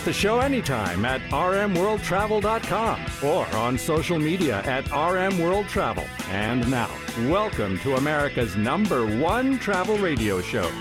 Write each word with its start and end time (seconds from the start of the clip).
With 0.00 0.06
the 0.06 0.12
show 0.14 0.40
anytime 0.40 1.04
at 1.04 1.20
rmworldtravel.com 1.30 3.04
or 3.22 3.46
on 3.54 3.76
social 3.76 4.18
media 4.18 4.62
at 4.62 4.86
rmworldtravel. 4.86 6.08
And 6.30 6.70
now, 6.70 6.88
welcome 7.28 7.78
to 7.80 7.96
America's 7.96 8.56
number 8.56 9.04
one 9.18 9.58
travel 9.58 9.98
radio 9.98 10.40
show. 10.40 10.72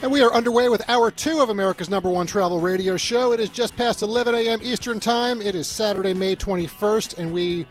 And 0.00 0.10
we 0.10 0.22
are 0.22 0.32
underway 0.32 0.70
with 0.70 0.88
hour 0.88 1.10
two 1.10 1.40
of 1.40 1.50
America's 1.50 1.90
number 1.90 2.08
one 2.08 2.26
travel 2.26 2.58
radio 2.58 2.96
show. 2.96 3.32
It 3.32 3.40
is 3.40 3.50
just 3.50 3.76
past 3.76 4.00
11 4.00 4.34
a.m. 4.34 4.60
Eastern 4.62 4.98
Time. 4.98 5.42
It 5.42 5.54
is 5.54 5.66
Saturday, 5.66 6.14
May 6.14 6.34
21st, 6.34 7.18
and 7.18 7.34
we 7.34 7.66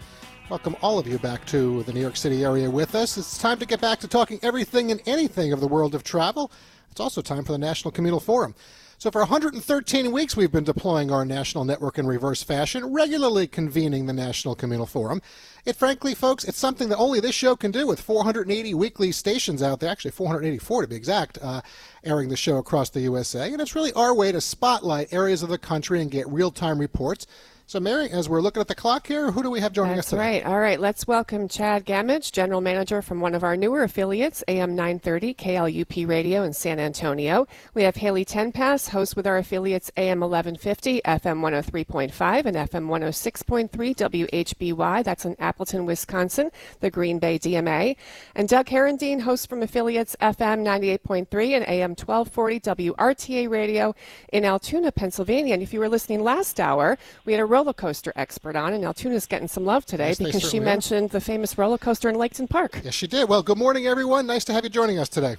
welcome 0.51 0.75
all 0.83 0.99
of 0.99 1.07
you 1.07 1.17
back 1.17 1.43
to 1.47 1.81
the 1.83 1.93
New 1.93 2.01
York 2.01 2.17
City 2.17 2.43
area 2.43 2.69
with 2.69 2.93
us. 2.93 3.17
It's 3.17 3.39
time 3.39 3.57
to 3.57 3.65
get 3.65 3.81
back 3.81 3.99
to 4.01 4.07
talking 4.07 4.39
everything 4.43 4.91
and 4.91 5.01
anything 5.07 5.51
of 5.51 5.59
the 5.59 5.67
world 5.67 5.95
of 5.95 6.03
travel. 6.03 6.51
It's 6.91 6.99
also 6.99 7.23
time 7.23 7.43
for 7.43 7.51
the 7.51 7.57
National 7.57 7.91
Communal 7.91 8.19
Forum. 8.19 8.53
So 9.01 9.09
for 9.09 9.21
113 9.21 10.11
weeks, 10.11 10.37
we've 10.37 10.51
been 10.51 10.63
deploying 10.63 11.09
our 11.09 11.25
national 11.25 11.65
network 11.65 11.97
in 11.97 12.05
reverse 12.05 12.43
fashion, 12.43 12.93
regularly 12.93 13.47
convening 13.47 14.05
the 14.05 14.13
National 14.13 14.53
Communal 14.53 14.85
Forum. 14.85 15.23
It 15.65 15.75
frankly, 15.75 16.13
folks, 16.13 16.43
it's 16.43 16.59
something 16.59 16.87
that 16.89 16.97
only 16.97 17.19
this 17.19 17.33
show 17.33 17.55
can 17.55 17.71
do 17.71 17.87
with 17.87 17.99
480 17.99 18.75
weekly 18.75 19.11
stations 19.11 19.63
out 19.63 19.79
there, 19.79 19.89
actually 19.89 20.11
484 20.11 20.83
to 20.83 20.87
be 20.87 20.95
exact, 20.95 21.39
uh, 21.41 21.61
airing 22.03 22.29
the 22.29 22.37
show 22.37 22.57
across 22.57 22.91
the 22.91 23.01
USA. 23.01 23.51
And 23.51 23.59
it's 23.59 23.73
really 23.73 23.91
our 23.93 24.13
way 24.13 24.31
to 24.31 24.39
spotlight 24.39 25.11
areas 25.11 25.41
of 25.41 25.49
the 25.49 25.57
country 25.57 25.99
and 25.99 26.11
get 26.11 26.29
real-time 26.29 26.77
reports 26.77 27.25
so, 27.71 27.79
Mary, 27.79 28.09
as 28.09 28.27
we're 28.27 28.41
looking 28.41 28.59
at 28.59 28.67
the 28.67 28.75
clock 28.75 29.07
here, 29.07 29.31
who 29.31 29.41
do 29.41 29.49
we 29.49 29.61
have 29.61 29.71
joining 29.71 29.95
That's 29.95 30.07
us 30.07 30.09
today? 30.09 30.41
right. 30.41 30.45
All 30.45 30.59
right. 30.59 30.77
Let's 30.77 31.07
welcome 31.07 31.47
Chad 31.47 31.85
Gamage, 31.85 32.33
General 32.33 32.59
Manager 32.59 33.01
from 33.01 33.21
one 33.21 33.33
of 33.33 33.45
our 33.45 33.55
newer 33.55 33.83
affiliates, 33.83 34.43
AM 34.49 34.75
930 34.75 35.33
KLUP 35.35 36.05
Radio 36.05 36.43
in 36.43 36.51
San 36.51 36.81
Antonio. 36.81 37.47
We 37.73 37.83
have 37.83 37.95
Haley 37.95 38.25
Tenpass, 38.25 38.89
host 38.89 39.15
with 39.15 39.25
our 39.25 39.37
affiliates 39.37 39.89
AM 39.95 40.19
1150, 40.19 40.99
FM 41.05 41.39
103.5, 41.39 42.45
and 42.45 42.57
FM 42.57 42.87
106.3 42.89 44.27
WHBY. 44.27 45.03
That's 45.05 45.23
in 45.23 45.37
Appleton, 45.39 45.85
Wisconsin, 45.85 46.51
the 46.81 46.91
Green 46.91 47.19
Bay 47.19 47.39
DMA. 47.39 47.95
And 48.35 48.49
Doug 48.49 48.65
Herendeen, 48.65 49.21
host 49.21 49.47
from 49.47 49.63
affiliates 49.63 50.17
FM 50.19 50.65
98.3 50.65 51.55
and 51.55 51.65
AM 51.69 51.91
1240 51.91 52.59
WRTA 52.59 53.49
Radio 53.49 53.95
in 54.33 54.43
Altoona, 54.43 54.91
Pennsylvania. 54.91 55.53
And 55.53 55.63
if 55.63 55.71
you 55.71 55.79
were 55.79 55.87
listening 55.87 56.21
last 56.21 56.59
hour, 56.59 56.97
we 57.23 57.31
had 57.31 57.39
a 57.39 57.60
roller 57.61 57.73
coaster 57.73 58.11
expert 58.15 58.55
on, 58.55 58.73
and 58.73 58.83
Altoona's 58.83 59.27
getting 59.27 59.47
some 59.47 59.65
love 59.65 59.85
today 59.85 60.09
Yes, 60.09 60.17
because 60.17 60.33
she 60.33 60.39
certainly 60.41 60.65
are. 60.65 60.71
mentioned 60.71 61.09
the 61.11 61.21
famous 61.21 61.57
roller 61.59 61.77
coaster 61.77 62.09
in 62.09 62.15
Lakemont 62.15 62.49
Park. 62.49 62.81
Yes, 62.83 62.95
she 62.95 63.05
did. 63.05 63.29
Well, 63.29 63.43
good 63.43 63.57
morning, 63.59 63.85
everyone. 63.85 64.25
Nice 64.25 64.43
to 64.45 64.53
have 64.53 64.63
you 64.63 64.69
joining 64.71 64.97
us 64.97 65.07
today. 65.09 65.35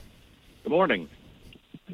Good 0.62 0.70
morning. 0.70 1.08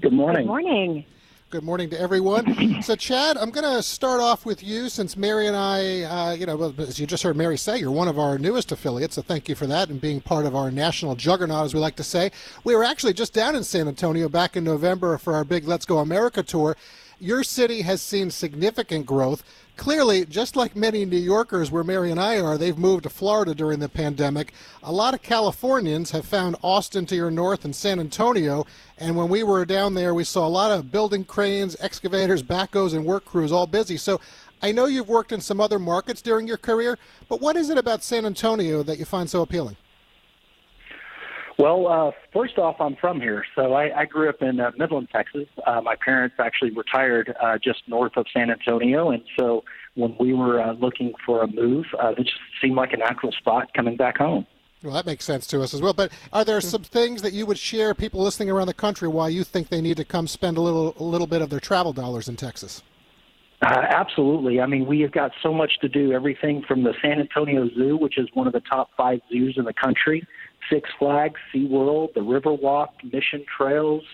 Good 0.00 0.12
morning. 0.12 0.42
Good 0.42 0.46
morning. 0.46 1.04
Good 1.50 1.62
morning 1.64 1.88
to 1.90 1.98
everyone. 1.98 2.44
So, 2.82 2.94
Chad, 2.94 3.38
I'm 3.38 3.50
going 3.50 3.64
to 3.76 3.82
start 3.82 4.20
off 4.20 4.44
with 4.44 4.62
you 4.62 4.90
since 4.90 5.16
Mary 5.16 5.46
and 5.46 5.56
I, 5.56 6.02
uh, 6.02 6.32
you 6.32 6.44
know, 6.44 6.74
as 6.78 7.00
you 7.00 7.06
just 7.06 7.22
heard 7.22 7.36
Mary 7.36 7.56
say, 7.56 7.78
you're 7.78 7.90
one 7.90 8.06
of 8.06 8.18
our 8.18 8.38
newest 8.38 8.70
affiliates, 8.70 9.14
so 9.14 9.22
thank 9.22 9.48
you 9.48 9.54
for 9.54 9.66
that 9.66 9.88
and 9.88 9.98
being 10.00 10.20
part 10.20 10.44
of 10.44 10.54
our 10.54 10.70
national 10.70 11.16
juggernaut, 11.16 11.64
as 11.64 11.72
we 11.74 11.80
like 11.80 11.96
to 11.96 12.04
say. 12.04 12.30
We 12.64 12.76
were 12.76 12.84
actually 12.84 13.14
just 13.14 13.32
down 13.32 13.56
in 13.56 13.64
San 13.64 13.88
Antonio 13.88 14.28
back 14.28 14.56
in 14.58 14.64
November 14.64 15.16
for 15.16 15.34
our 15.34 15.44
big 15.44 15.66
Let's 15.66 15.86
Go 15.86 15.98
America 15.98 16.42
tour. 16.42 16.76
Your 17.18 17.42
city 17.42 17.80
has 17.82 18.00
seen 18.00 18.30
significant 18.30 19.06
growth. 19.06 19.42
Clearly, 19.78 20.26
just 20.26 20.56
like 20.56 20.74
many 20.74 21.04
New 21.04 21.16
Yorkers 21.16 21.70
where 21.70 21.84
Mary 21.84 22.10
and 22.10 22.18
I 22.18 22.40
are, 22.40 22.58
they've 22.58 22.76
moved 22.76 23.04
to 23.04 23.08
Florida 23.08 23.54
during 23.54 23.78
the 23.78 23.88
pandemic. 23.88 24.52
A 24.82 24.90
lot 24.90 25.14
of 25.14 25.22
Californians 25.22 26.10
have 26.10 26.26
found 26.26 26.56
Austin 26.62 27.06
to 27.06 27.14
your 27.14 27.30
north 27.30 27.64
and 27.64 27.74
San 27.74 28.00
Antonio. 28.00 28.66
And 28.98 29.14
when 29.14 29.28
we 29.28 29.44
were 29.44 29.64
down 29.64 29.94
there, 29.94 30.14
we 30.14 30.24
saw 30.24 30.44
a 30.44 30.50
lot 30.50 30.72
of 30.72 30.90
building 30.90 31.24
cranes, 31.24 31.76
excavators, 31.78 32.42
backhoes, 32.42 32.92
and 32.92 33.04
work 33.04 33.24
crews 33.24 33.52
all 33.52 33.68
busy. 33.68 33.96
So 33.96 34.20
I 34.60 34.72
know 34.72 34.86
you've 34.86 35.08
worked 35.08 35.30
in 35.30 35.40
some 35.40 35.60
other 35.60 35.78
markets 35.78 36.22
during 36.22 36.48
your 36.48 36.56
career, 36.56 36.98
but 37.28 37.40
what 37.40 37.54
is 37.54 37.70
it 37.70 37.78
about 37.78 38.02
San 38.02 38.26
Antonio 38.26 38.82
that 38.82 38.98
you 38.98 39.04
find 39.04 39.30
so 39.30 39.42
appealing? 39.42 39.76
Well, 41.58 41.88
uh, 41.88 42.12
first 42.32 42.56
off, 42.56 42.76
I'm 42.80 42.94
from 42.94 43.20
here, 43.20 43.44
so 43.56 43.72
I, 43.72 44.02
I 44.02 44.04
grew 44.04 44.28
up 44.28 44.40
in 44.42 44.60
uh, 44.60 44.70
Midland, 44.78 45.08
Texas. 45.12 45.48
Uh, 45.66 45.80
my 45.80 45.96
parents 45.96 46.36
actually 46.38 46.70
retired 46.70 47.34
uh, 47.42 47.58
just 47.58 47.82
north 47.88 48.12
of 48.16 48.26
San 48.32 48.48
Antonio, 48.48 49.10
and 49.10 49.24
so 49.36 49.64
when 49.96 50.14
we 50.20 50.32
were 50.34 50.60
uh, 50.60 50.74
looking 50.74 51.14
for 51.26 51.42
a 51.42 51.48
move, 51.48 51.86
uh, 52.00 52.12
it 52.16 52.24
just 52.24 52.38
seemed 52.62 52.76
like 52.76 52.92
a 52.92 52.96
natural 52.96 53.32
spot 53.32 53.74
coming 53.74 53.96
back 53.96 54.18
home. 54.18 54.46
Well, 54.84 54.94
that 54.94 55.06
makes 55.06 55.24
sense 55.24 55.48
to 55.48 55.60
us 55.60 55.74
as 55.74 55.82
well. 55.82 55.92
But 55.92 56.12
are 56.32 56.44
there 56.44 56.60
some 56.60 56.84
things 56.84 57.22
that 57.22 57.32
you 57.32 57.44
would 57.46 57.58
share 57.58 57.92
people 57.92 58.22
listening 58.22 58.48
around 58.48 58.68
the 58.68 58.74
country 58.74 59.08
why 59.08 59.28
you 59.28 59.42
think 59.42 59.68
they 59.68 59.80
need 59.80 59.96
to 59.96 60.04
come 60.04 60.28
spend 60.28 60.56
a 60.56 60.60
little 60.60 60.94
a 61.00 61.02
little 61.02 61.26
bit 61.26 61.42
of 61.42 61.50
their 61.50 61.58
travel 61.58 61.92
dollars 61.92 62.28
in 62.28 62.36
Texas? 62.36 62.82
Uh, 63.60 63.82
absolutely. 63.88 64.60
I 64.60 64.66
mean, 64.66 64.86
we 64.86 65.00
have 65.00 65.10
got 65.10 65.32
so 65.42 65.52
much 65.52 65.80
to 65.80 65.88
do. 65.88 66.12
Everything 66.12 66.62
from 66.66 66.84
the 66.84 66.94
San 67.02 67.18
Antonio 67.18 67.68
Zoo, 67.74 67.96
which 67.96 68.16
is 68.16 68.28
one 68.34 68.46
of 68.46 68.52
the 68.52 68.60
top 68.60 68.90
five 68.96 69.20
zoos 69.30 69.56
in 69.58 69.64
the 69.64 69.72
country, 69.72 70.24
Six 70.70 70.88
Flags, 70.98 71.40
SeaWorld, 71.52 72.14
the 72.14 72.20
Riverwalk, 72.20 72.88
Mission 73.12 73.44
Trails, 73.56 74.04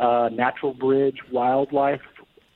uh, 0.00 0.30
Natural 0.32 0.72
Bridge, 0.72 1.18
Wildlife 1.30 2.00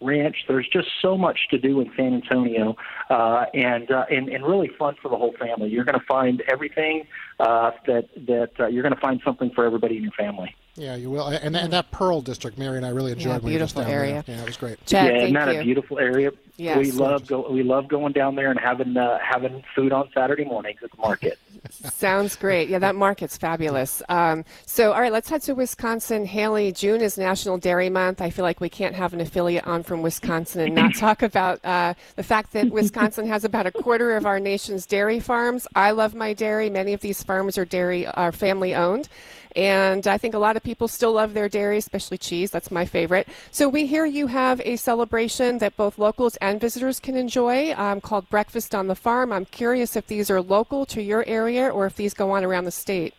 Ranch. 0.01 0.37
There's 0.47 0.69
just 0.73 0.89
so 1.03 1.19
much 1.19 1.39
to 1.51 1.59
do 1.59 1.81
in 1.81 1.91
San 1.97 2.15
Antonio, 2.15 2.77
uh, 3.11 3.45
and, 3.53 3.91
uh, 3.91 4.07
and 4.11 4.29
and 4.29 4.47
really 4.47 4.71
fun 4.79 4.95
for 5.03 5.09
the 5.09 5.17
whole 5.17 5.35
family. 5.39 5.69
You're 5.69 5.85
going 5.85 5.99
to 5.99 6.07
find 6.07 6.43
everything 6.51 7.07
uh, 7.41 7.73
that 7.87 8.09
that 8.27 8.53
uh, 8.59 8.67
you're 8.69 8.83
going 8.83 8.95
to 8.95 9.01
find 9.01 9.21
something 9.23 9.51
for 9.55 9.67
everybody 9.67 9.97
in 9.99 10.03
your 10.03 10.13
family. 10.13 10.55
Yeah, 10.79 10.95
you 10.95 11.11
will. 11.11 11.27
And, 11.27 11.57
and 11.57 11.73
that 11.73 11.91
Pearl 11.91 12.21
District, 12.21 12.57
Mary 12.57 12.77
and 12.77 12.87
I 12.87 12.91
really 12.91 13.13
enjoyed. 13.13 13.27
Yeah, 13.27 13.33
when 13.39 13.45
we 13.45 13.53
were 13.53 13.59
beautiful 13.59 13.83
down 13.83 13.91
area. 13.91 14.25
There. 14.27 14.37
Yeah, 14.37 14.43
it 14.43 14.47
was 14.47 14.57
great. 14.57 14.87
Chad, 14.87 15.07
yeah, 15.07 15.11
thank 15.11 15.23
isn't 15.25 15.35
that 15.35 15.55
you. 15.55 15.61
a 15.61 15.65
beautiful 15.65 15.99
area? 15.99 16.31
Yes. 16.57 16.79
we 16.79 16.91
love 16.91 17.25
go 17.29 17.49
we 17.49 17.63
love 17.63 17.87
going 17.87 18.13
down 18.13 18.35
there 18.35 18.51
and 18.51 18.59
having 18.59 18.97
uh, 18.97 19.19
having 19.23 19.63
food 19.77 19.93
on 19.93 20.11
Saturday 20.13 20.45
mornings 20.45 20.81
at 20.83 20.91
the 20.91 20.97
market. 20.97 21.39
Sounds 21.71 22.35
great. 22.35 22.69
Yeah, 22.69 22.81
that 22.81 22.97
market's 22.97 23.37
fabulous. 23.37 24.03
Um, 24.09 24.45
so, 24.67 24.93
all 24.93 25.01
right, 25.01 25.13
let's 25.13 25.29
head 25.29 25.43
to 25.43 25.55
Wisconsin. 25.55 26.27
Haley, 26.27 26.73
June 26.73 27.01
is 27.01 27.17
National 27.17 27.59
Dairy 27.59 27.91
Month. 27.91 28.21
I 28.21 28.31
feel 28.31 28.45
like 28.45 28.61
we 28.61 28.69
can't 28.69 28.95
have 28.95 29.13
an 29.13 29.21
affiliate 29.21 29.67
on 29.67 29.85
from 29.85 30.03
Wisconsin 30.03 30.63
and 30.63 30.75
not 30.75 30.95
talk 30.97 31.23
about 31.23 31.65
uh, 31.65 31.95
the 32.17 32.23
fact 32.23 32.53
that 32.55 32.71
Wisconsin 32.71 33.27
has 33.29 33.45
about 33.45 33.67
a 33.67 33.73
quarter 33.73 34.17
of 34.17 34.27
our 34.27 34.41
nation's 34.41 34.87
dairy 34.87 35.21
farms. 35.21 35.67
I 35.77 35.93
love 35.93 36.15
my 36.15 36.33
dairy. 36.33 36.71
Many 36.71 36.93
of 36.93 37.01
these 37.01 37.23
farms 37.23 37.57
are 37.57 37.65
dairy 37.65 38.07
are 38.07 38.33
family 38.33 38.75
owned. 38.75 39.09
And 39.57 40.07
I 40.07 40.19
think 40.19 40.35
a 40.35 40.39
lot 40.39 40.57
of 40.57 40.63
people 40.63 40.89
still 40.89 41.13
love 41.13 41.35
their 41.35 41.49
dairy, 41.49 41.79
especially 41.79 42.19
cheese. 42.19 42.51
That's 42.51 42.71
my 42.71 42.85
favorite. 42.85 43.29
So 43.51 43.69
we 43.69 43.87
hear 43.87 44.05
you 44.05 44.27
have 44.29 44.61
a 44.65 44.77
celebration 44.77 45.59
that 45.59 45.77
both 45.77 45.99
locals 45.99 46.37
and 46.37 46.61
visitors 46.61 47.01
can 47.01 47.17
enjoy 47.17 47.75
um, 47.75 48.01
called 48.01 48.29
Breakfast 48.29 48.75
on 48.75 48.87
the 48.87 48.95
Farm. 48.95 49.33
I'm 49.33 49.47
curious 49.47 49.97
if 49.97 50.07
these 50.07 50.31
are 50.31 50.41
local 50.41 50.87
to 50.87 51.03
your 51.03 51.25
area 51.27 51.69
or 51.69 51.87
if 51.87 51.97
these 51.97 52.15
go 52.15 52.31
on 52.31 52.45
around 52.45 52.65
the 52.65 52.71
state. 52.71 53.15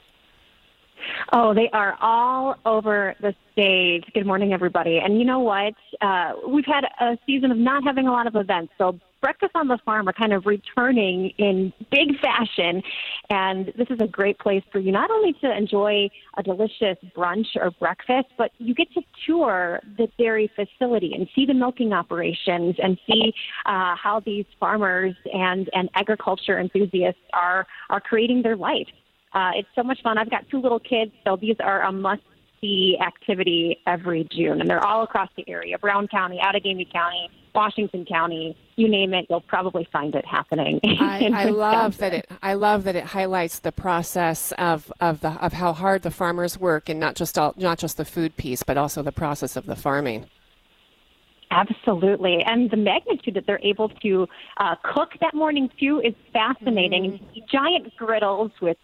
Oh, 1.32 1.54
they 1.54 1.70
are 1.74 1.98
all 2.02 2.56
over 2.66 3.16
the 3.22 3.34
stage. 3.52 4.04
Good 4.14 4.26
morning, 4.26 4.54
everybody. 4.54 5.00
And 5.00 5.20
you 5.20 5.26
know 5.26 5.40
what? 5.40 5.74
Uh, 6.02 6.34
we've 6.48 6.66
had 6.66 6.84
a 7.00 7.18
season 7.26 7.52
of 7.52 7.58
not 7.58 7.84
having 7.84 8.08
a 8.08 8.12
lot 8.12 8.28
of 8.28 8.36
events, 8.36 8.74
so 8.78 9.00
Breakfast 9.22 9.52
on 9.56 9.68
the 9.68 9.78
Farm 9.86 10.08
are 10.08 10.14
kind 10.14 10.34
of 10.34 10.46
returning 10.46 11.32
in 11.38 11.74
big 11.92 12.20
fashion. 12.20 12.82
And 13.30 13.68
this 13.78 13.88
is 13.90 14.00
a 14.00 14.08
great 14.08 14.40
place 14.40 14.64
for 14.72 14.80
you 14.80 14.92
not 14.92 15.12
only 15.12 15.34
to 15.42 15.56
enjoy 15.56 16.10
a 16.38 16.44
delicious 16.44 16.98
brunch 17.16 17.48
or 17.56 17.72
breakfast, 17.72 18.28
but 18.38 18.52
you 18.58 18.74
get 18.74 18.92
to 18.94 19.02
tour 19.26 19.82
the 19.98 20.08
dairy 20.18 20.50
facility 20.56 21.14
and 21.14 21.28
see 21.36 21.46
the 21.46 21.54
milking 21.54 21.92
operations 21.92 22.76
and 22.82 22.98
see 23.08 23.34
uh, 23.66 23.96
how 23.96 24.22
these 24.26 24.46
farmers 24.60 25.16
and, 25.34 25.70
and 25.74 25.90
agriculture 25.96 26.60
enthusiasts 26.60 27.22
are, 27.34 27.68
are 27.90 28.00
creating 28.00 28.42
their 28.42 28.56
life. 28.56 28.88
Uh, 29.34 29.52
it's 29.56 29.70
so 29.76 29.84
much 29.84 30.02
fun. 30.02 30.18
I've 30.18 30.32
got 30.32 30.50
two 30.50 30.62
little 30.62 30.80
kids, 30.80 31.12
so 31.26 31.36
these 31.36 31.58
are 31.60 31.84
a 31.84 31.92
must 31.92 32.24
see 32.62 32.98
activity 33.06 33.78
every 33.86 34.28
June, 34.32 34.60
and 34.60 34.70
they're 34.70 34.84
all 34.84 35.04
across 35.04 35.30
the 35.38 35.48
area 35.48 35.78
Brown 35.78 36.08
County, 36.08 36.40
Outagamie 36.44 36.92
County, 36.92 37.30
Washington 37.54 38.06
County, 38.06 38.58
you 38.76 38.88
name 38.88 39.14
it, 39.14 39.26
you'll 39.30 39.42
probably 39.42 39.88
find 39.92 40.16
it 40.16 40.26
happening. 40.26 40.80
I, 40.84 41.30
I 41.34 41.46
love 41.46 41.98
that 41.98 42.14
it. 42.14 42.30
I 42.42 42.54
love 42.54 42.84
that 42.86 42.96
it 42.96 43.06
highlights 43.06 43.60
the 43.60 43.72
process 43.72 44.52
of, 44.54 44.92
of 45.00 45.22
the 45.22 45.30
of 45.30 45.54
how 45.54 45.74
hard 45.74 46.04
the 46.04 46.12
farmers 46.12 46.58
work, 46.58 46.90
and 46.90 47.00
not 47.00 47.16
just 47.16 47.38
all, 47.38 47.54
not 47.58 47.78
just 47.78 47.98
the 47.98 48.06
food 48.06 48.38
piece, 48.38 48.64
but 48.64 48.78
also 48.78 49.02
the 49.02 49.12
process 49.12 49.56
of 49.56 49.66
the 49.66 49.76
farming. 49.76 50.26
Absolutely. 51.52 52.44
And 52.44 52.70
the 52.70 52.78
magnitude 52.78 53.34
that 53.34 53.48
they're 53.48 53.60
able 53.64 53.90
to 53.90 54.28
uh, 54.58 54.76
cook 54.84 55.14
that 55.20 55.34
morning, 55.34 55.70
too, 55.80 56.00
is 56.04 56.14
fascinating. 56.32 57.14
Mm-hmm. 57.14 57.40
Giant 57.52 57.96
griddles 57.98 58.52
with 58.62 58.78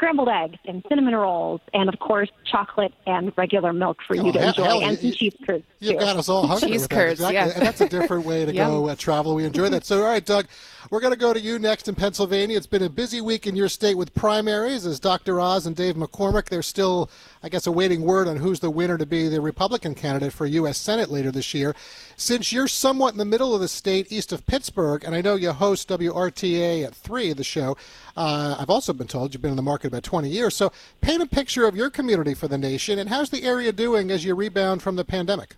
scrambled 0.00 0.30
eggs 0.30 0.56
and 0.64 0.82
cinnamon 0.88 1.14
rolls, 1.14 1.60
and 1.74 1.86
of 1.90 1.98
course, 1.98 2.30
chocolate 2.50 2.94
and 3.06 3.32
regular 3.36 3.70
milk 3.70 3.98
for 4.06 4.16
oh, 4.18 4.24
you 4.24 4.32
to 4.32 4.38
hell, 4.38 4.48
enjoy, 4.48 4.64
hell, 4.64 4.82
and 4.82 4.98
some 4.98 5.12
cheese 5.12 5.36
curds. 5.46 5.64
You've 5.78 6.00
got 6.00 6.16
us 6.16 6.30
all 6.30 6.46
hungry. 6.46 6.70
cheese 6.70 6.86
curds, 6.86 7.20
exactly. 7.20 7.34
yeah. 7.34 7.50
And 7.54 7.66
that's 7.66 7.82
a 7.82 7.88
different 7.88 8.24
way 8.24 8.46
to 8.46 8.52
go 8.54 8.88
uh, 8.88 8.96
travel. 8.96 9.34
We 9.34 9.44
enjoy 9.44 9.68
that. 9.68 9.84
So, 9.84 9.98
all 9.98 10.08
right, 10.08 10.24
Doug, 10.24 10.46
we're 10.88 11.00
going 11.00 11.12
to 11.12 11.18
go 11.18 11.34
to 11.34 11.40
you 11.40 11.58
next 11.58 11.86
in 11.86 11.94
Pennsylvania. 11.94 12.56
It's 12.56 12.66
been 12.66 12.82
a 12.82 12.88
busy 12.88 13.20
week 13.20 13.46
in 13.46 13.54
your 13.54 13.68
state 13.68 13.98
with 13.98 14.14
primaries 14.14 14.86
as 14.86 14.98
Dr. 14.98 15.38
Oz 15.38 15.66
and 15.66 15.76
Dave 15.76 15.96
McCormick. 15.96 16.48
They're 16.48 16.62
still, 16.62 17.10
I 17.42 17.50
guess, 17.50 17.66
awaiting 17.66 18.00
word 18.00 18.26
on 18.26 18.38
who's 18.38 18.60
the 18.60 18.70
winner 18.70 18.96
to 18.96 19.04
be 19.04 19.28
the 19.28 19.42
Republican 19.42 19.94
candidate 19.94 20.32
for 20.32 20.46
U.S. 20.46 20.78
Senate 20.78 21.10
later 21.10 21.30
this 21.30 21.52
year. 21.52 21.76
Since 22.16 22.52
you're 22.52 22.68
somewhat 22.68 23.12
in 23.12 23.18
the 23.18 23.26
middle 23.26 23.54
of 23.54 23.60
the 23.60 23.68
state, 23.68 24.10
east 24.10 24.32
of 24.32 24.46
Pittsburgh, 24.46 25.04
and 25.04 25.14
I 25.14 25.20
know 25.20 25.34
you 25.34 25.52
host 25.52 25.88
WRTA 25.90 26.86
at 26.86 26.94
3, 26.94 27.34
the 27.34 27.44
show, 27.44 27.76
uh, 28.16 28.56
I've 28.58 28.70
also 28.70 28.92
been 28.92 29.06
told 29.06 29.34
you've 29.34 29.42
been 29.42 29.52
in 29.52 29.56
the 29.56 29.62
market 29.62 29.89
about 29.90 30.02
20 30.02 30.28
years. 30.28 30.56
So 30.56 30.72
paint 31.00 31.22
a 31.22 31.26
picture 31.26 31.66
of 31.66 31.76
your 31.76 31.90
community 31.90 32.34
for 32.34 32.48
the 32.48 32.58
nation, 32.58 32.98
and 32.98 33.08
how's 33.08 33.30
the 33.30 33.44
area 33.44 33.72
doing 33.72 34.10
as 34.10 34.24
you 34.24 34.34
rebound 34.34 34.82
from 34.82 34.96
the 34.96 35.04
pandemic? 35.04 35.56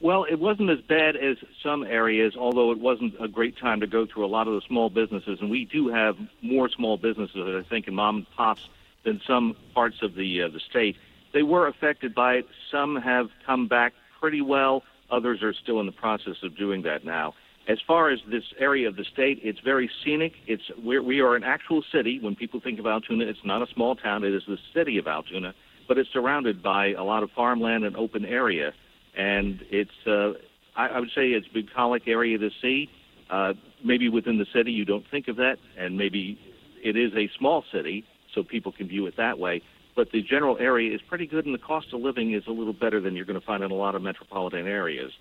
Well, 0.00 0.24
it 0.24 0.40
wasn't 0.40 0.70
as 0.70 0.80
bad 0.80 1.14
as 1.14 1.36
some 1.62 1.84
areas, 1.84 2.34
although 2.36 2.72
it 2.72 2.78
wasn't 2.78 3.14
a 3.20 3.28
great 3.28 3.56
time 3.56 3.78
to 3.80 3.86
go 3.86 4.04
through 4.04 4.24
a 4.24 4.26
lot 4.26 4.48
of 4.48 4.54
the 4.54 4.62
small 4.66 4.90
businesses. 4.90 5.38
And 5.40 5.48
we 5.48 5.64
do 5.64 5.88
have 5.88 6.16
more 6.40 6.68
small 6.68 6.96
businesses, 6.96 7.64
I 7.64 7.68
think, 7.68 7.86
in 7.86 7.94
mom 7.94 8.16
and 8.16 8.30
pops 8.32 8.68
than 9.04 9.20
some 9.24 9.56
parts 9.74 10.02
of 10.02 10.16
the 10.16 10.42
uh, 10.42 10.48
the 10.48 10.58
state. 10.58 10.96
They 11.32 11.44
were 11.44 11.68
affected 11.68 12.16
by 12.16 12.34
it. 12.34 12.48
Some 12.70 12.96
have 12.96 13.30
come 13.46 13.68
back 13.68 13.92
pretty 14.20 14.40
well. 14.40 14.82
Others 15.10 15.42
are 15.42 15.52
still 15.52 15.78
in 15.78 15.86
the 15.86 15.92
process 15.92 16.42
of 16.42 16.56
doing 16.56 16.82
that 16.82 17.04
now. 17.04 17.34
As 17.68 17.78
far 17.86 18.10
as 18.10 18.18
this 18.28 18.42
area 18.58 18.88
of 18.88 18.96
the 18.96 19.04
state, 19.04 19.38
it's 19.42 19.60
very 19.60 19.88
scenic. 20.04 20.32
It's 20.46 20.64
we're, 20.82 21.02
we 21.02 21.20
are 21.20 21.36
an 21.36 21.44
actual 21.44 21.82
city. 21.92 22.18
When 22.20 22.34
people 22.34 22.60
think 22.60 22.80
of 22.80 22.86
Altoona, 22.86 23.24
it's 23.24 23.44
not 23.44 23.62
a 23.62 23.72
small 23.72 23.94
town. 23.94 24.24
It 24.24 24.34
is 24.34 24.42
the 24.48 24.58
city 24.74 24.98
of 24.98 25.06
Altoona, 25.06 25.54
but 25.86 25.96
it's 25.96 26.10
surrounded 26.12 26.62
by 26.62 26.92
a 26.92 27.04
lot 27.04 27.22
of 27.22 27.30
farmland 27.30 27.84
and 27.84 27.96
open 27.96 28.24
area 28.24 28.72
and 29.16 29.60
it's 29.70 29.90
uh, 30.06 30.32
I, 30.76 30.88
I 30.88 31.00
would 31.00 31.10
say 31.14 31.28
it's 31.28 31.46
bucolic 31.48 32.06
area 32.06 32.38
to 32.38 32.50
see. 32.60 32.88
Uh, 33.30 33.54
maybe 33.84 34.08
within 34.08 34.38
the 34.38 34.46
city 34.54 34.72
you 34.72 34.84
don't 34.84 35.04
think 35.10 35.28
of 35.28 35.36
that, 35.36 35.56
and 35.78 35.96
maybe 35.96 36.38
it 36.82 36.96
is 36.96 37.12
a 37.16 37.30
small 37.38 37.64
city, 37.72 38.04
so 38.34 38.42
people 38.42 38.72
can 38.72 38.88
view 38.88 39.06
it 39.06 39.16
that 39.16 39.38
way. 39.38 39.62
But 39.96 40.10
the 40.12 40.22
general 40.22 40.58
area 40.58 40.94
is 40.94 41.00
pretty 41.08 41.26
good, 41.26 41.46
and 41.46 41.54
the 41.54 41.58
cost 41.58 41.86
of 41.92 42.00
living 42.00 42.34
is 42.34 42.42
a 42.46 42.50
little 42.50 42.72
better 42.72 43.00
than 43.00 43.14
you're 43.14 43.24
going 43.24 43.40
to 43.40 43.46
find 43.46 43.62
in 43.62 43.70
a 43.70 43.74
lot 43.74 43.94
of 43.94 44.02
metropolitan 44.02 44.66
areas. 44.66 45.12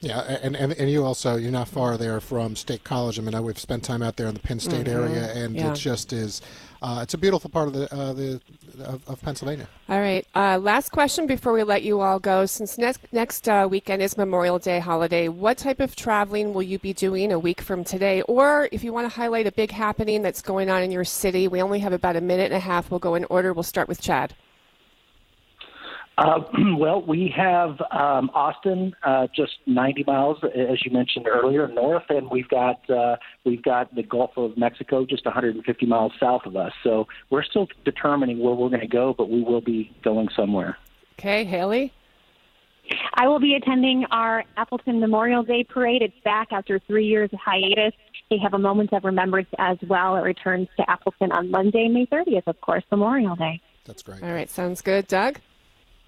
Yeah, 0.00 0.20
and, 0.20 0.54
and 0.56 0.72
and 0.74 0.90
you 0.90 1.04
also 1.04 1.36
you're 1.36 1.50
not 1.50 1.68
far 1.68 1.96
there 1.96 2.20
from 2.20 2.54
State 2.54 2.84
College. 2.84 3.18
I 3.18 3.22
mean, 3.22 3.42
we've 3.42 3.58
spent 3.58 3.82
time 3.82 4.02
out 4.02 4.16
there 4.16 4.26
in 4.26 4.34
the 4.34 4.40
Penn 4.40 4.60
State 4.60 4.86
mm-hmm. 4.86 5.04
area, 5.04 5.32
and 5.32 5.54
yeah. 5.54 5.72
it 5.72 5.76
just 5.76 6.12
is. 6.12 6.42
Uh, 6.82 7.00
it's 7.02 7.14
a 7.14 7.18
beautiful 7.18 7.48
part 7.48 7.68
of 7.68 7.74
the 7.74 7.92
uh, 7.94 8.12
the 8.12 8.40
of, 8.84 9.08
of, 9.08 9.22
Pennsylvania. 9.22 9.66
All 9.88 9.98
right. 9.98 10.26
Uh, 10.34 10.58
last 10.58 10.90
question 10.90 11.26
before 11.26 11.54
we 11.54 11.62
let 11.62 11.82
you 11.82 12.00
all 12.00 12.18
go. 12.18 12.44
Since 12.44 12.76
next 12.76 13.00
next 13.10 13.48
uh, 13.48 13.66
weekend 13.70 14.02
is 14.02 14.18
Memorial 14.18 14.58
Day 14.58 14.80
holiday, 14.80 15.28
what 15.28 15.56
type 15.56 15.80
of 15.80 15.96
traveling 15.96 16.52
will 16.52 16.62
you 16.62 16.78
be 16.78 16.92
doing 16.92 17.32
a 17.32 17.38
week 17.38 17.62
from 17.62 17.82
today? 17.82 18.20
Or 18.22 18.68
if 18.72 18.84
you 18.84 18.92
want 18.92 19.10
to 19.10 19.16
highlight 19.16 19.46
a 19.46 19.52
big 19.52 19.70
happening 19.70 20.20
that's 20.20 20.42
going 20.42 20.68
on 20.68 20.82
in 20.82 20.90
your 20.90 21.04
city, 21.04 21.48
we 21.48 21.62
only 21.62 21.78
have 21.78 21.94
about 21.94 22.16
a 22.16 22.20
minute 22.20 22.46
and 22.46 22.54
a 22.54 22.60
half. 22.60 22.90
We'll 22.90 23.00
go 23.00 23.14
in 23.14 23.24
order. 23.24 23.54
We'll 23.54 23.62
start 23.62 23.88
with 23.88 24.02
Chad. 24.02 24.34
Uh, 26.18 26.40
well, 26.78 27.02
we 27.02 27.32
have 27.36 27.80
um, 27.90 28.30
Austin, 28.34 28.94
uh, 29.02 29.26
just 29.34 29.52
90 29.66 30.04
miles, 30.06 30.38
as 30.44 30.84
you 30.84 30.90
mentioned 30.90 31.26
earlier, 31.26 31.68
north, 31.68 32.04
and 32.08 32.30
we've 32.30 32.48
got 32.48 32.88
uh, 32.88 33.16
we've 33.44 33.62
got 33.62 33.94
the 33.94 34.02
Gulf 34.02 34.30
of 34.36 34.56
Mexico, 34.56 35.04
just 35.04 35.24
150 35.24 35.86
miles 35.86 36.12
south 36.18 36.46
of 36.46 36.56
us. 36.56 36.72
So 36.82 37.06
we're 37.30 37.42
still 37.44 37.68
determining 37.84 38.38
where 38.38 38.54
we're 38.54 38.68
going 38.68 38.80
to 38.80 38.86
go, 38.86 39.14
but 39.16 39.28
we 39.28 39.42
will 39.42 39.60
be 39.60 39.94
going 40.02 40.28
somewhere. 40.34 40.78
Okay, 41.18 41.44
Haley. 41.44 41.92
I 43.14 43.26
will 43.26 43.40
be 43.40 43.54
attending 43.54 44.04
our 44.12 44.44
Appleton 44.56 45.00
Memorial 45.00 45.42
Day 45.42 45.64
Parade. 45.64 46.02
It's 46.02 46.14
back 46.24 46.48
after 46.52 46.78
three 46.78 47.06
years 47.06 47.30
of 47.32 47.40
hiatus. 47.40 47.92
They 48.30 48.38
have 48.38 48.54
a 48.54 48.58
moment 48.58 48.92
of 48.92 49.02
remembrance 49.04 49.48
as 49.58 49.76
well. 49.88 50.16
It 50.16 50.20
returns 50.20 50.68
to 50.76 50.88
Appleton 50.88 51.32
on 51.32 51.50
Monday, 51.50 51.88
May 51.88 52.06
30th, 52.06 52.46
of 52.46 52.60
course, 52.60 52.84
Memorial 52.90 53.34
Day. 53.34 53.60
That's 53.84 54.02
great. 54.02 54.22
All 54.22 54.32
right, 54.32 54.48
sounds 54.48 54.82
good. 54.82 55.08
Doug? 55.08 55.40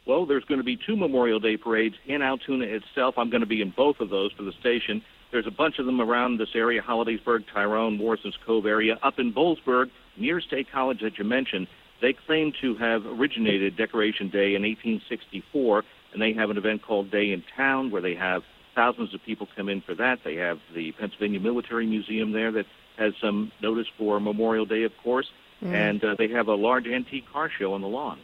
Well, 0.09 0.25
there's 0.25 0.45
going 0.45 0.59
to 0.59 0.65
be 0.65 0.79
two 0.79 0.97
Memorial 0.97 1.39
Day 1.39 1.59
parades 1.59 1.95
in 2.07 2.23
Altoona 2.23 2.65
itself. 2.65 3.17
I'm 3.19 3.29
going 3.29 3.43
to 3.43 3.47
be 3.47 3.61
in 3.61 3.75
both 3.77 4.01
of 4.01 4.09
those 4.09 4.33
for 4.33 4.43
the 4.43 4.53
station. 4.59 5.03
There's 5.31 5.47
a 5.47 5.51
bunch 5.51 5.79
of 5.79 5.85
them 5.85 6.01
around 6.01 6.39
this 6.39 6.49
area, 6.55 6.81
Hollidaysburg, 6.81 7.45
Tyrone, 7.53 7.99
Morrison's 7.99 8.39
Cove 8.47 8.65
area. 8.65 8.99
Up 9.03 9.19
in 9.19 9.35
Boalsburg, 9.35 9.91
near 10.17 10.41
State 10.41 10.73
College 10.73 11.01
that 11.03 11.19
you 11.19 11.25
mentioned, 11.25 11.69
they 12.01 12.15
claim 12.15 12.55
to 12.63 12.75
have 12.77 13.05
originated 13.05 13.77
Decoration 13.77 14.31
Day 14.31 14.55
in 14.55 14.63
1864, 14.63 15.85
and 16.15 16.23
they 16.23 16.33
have 16.33 16.49
an 16.49 16.57
event 16.57 16.81
called 16.81 17.11
Day 17.11 17.31
in 17.31 17.45
Town 17.55 17.91
where 17.91 18.01
they 18.01 18.15
have 18.15 18.45
thousands 18.75 19.13
of 19.13 19.23
people 19.27 19.47
come 19.55 19.69
in 19.69 19.83
for 19.83 19.95
that. 19.97 20.21
They 20.25 20.37
have 20.37 20.59
the 20.75 20.93
Pennsylvania 20.93 21.41
Military 21.41 21.85
Museum 21.87 22.33
there 22.33 22.51
that 22.53 22.65
has 22.97 23.13
some 23.21 23.53
notice 23.61 23.89
for 23.99 24.21
Memorial 24.21 24.65
Day, 24.65 24.85
of 24.85 24.93
course, 25.03 25.27
mm. 25.63 25.71
and 25.71 26.03
uh, 26.03 26.15
they 26.17 26.29
have 26.29 26.49
a 26.49 26.55
large 26.55 26.87
antique 26.87 27.31
car 27.31 27.51
show 27.51 27.75
on 27.75 27.83
the 27.83 27.89
lawn. 27.89 28.19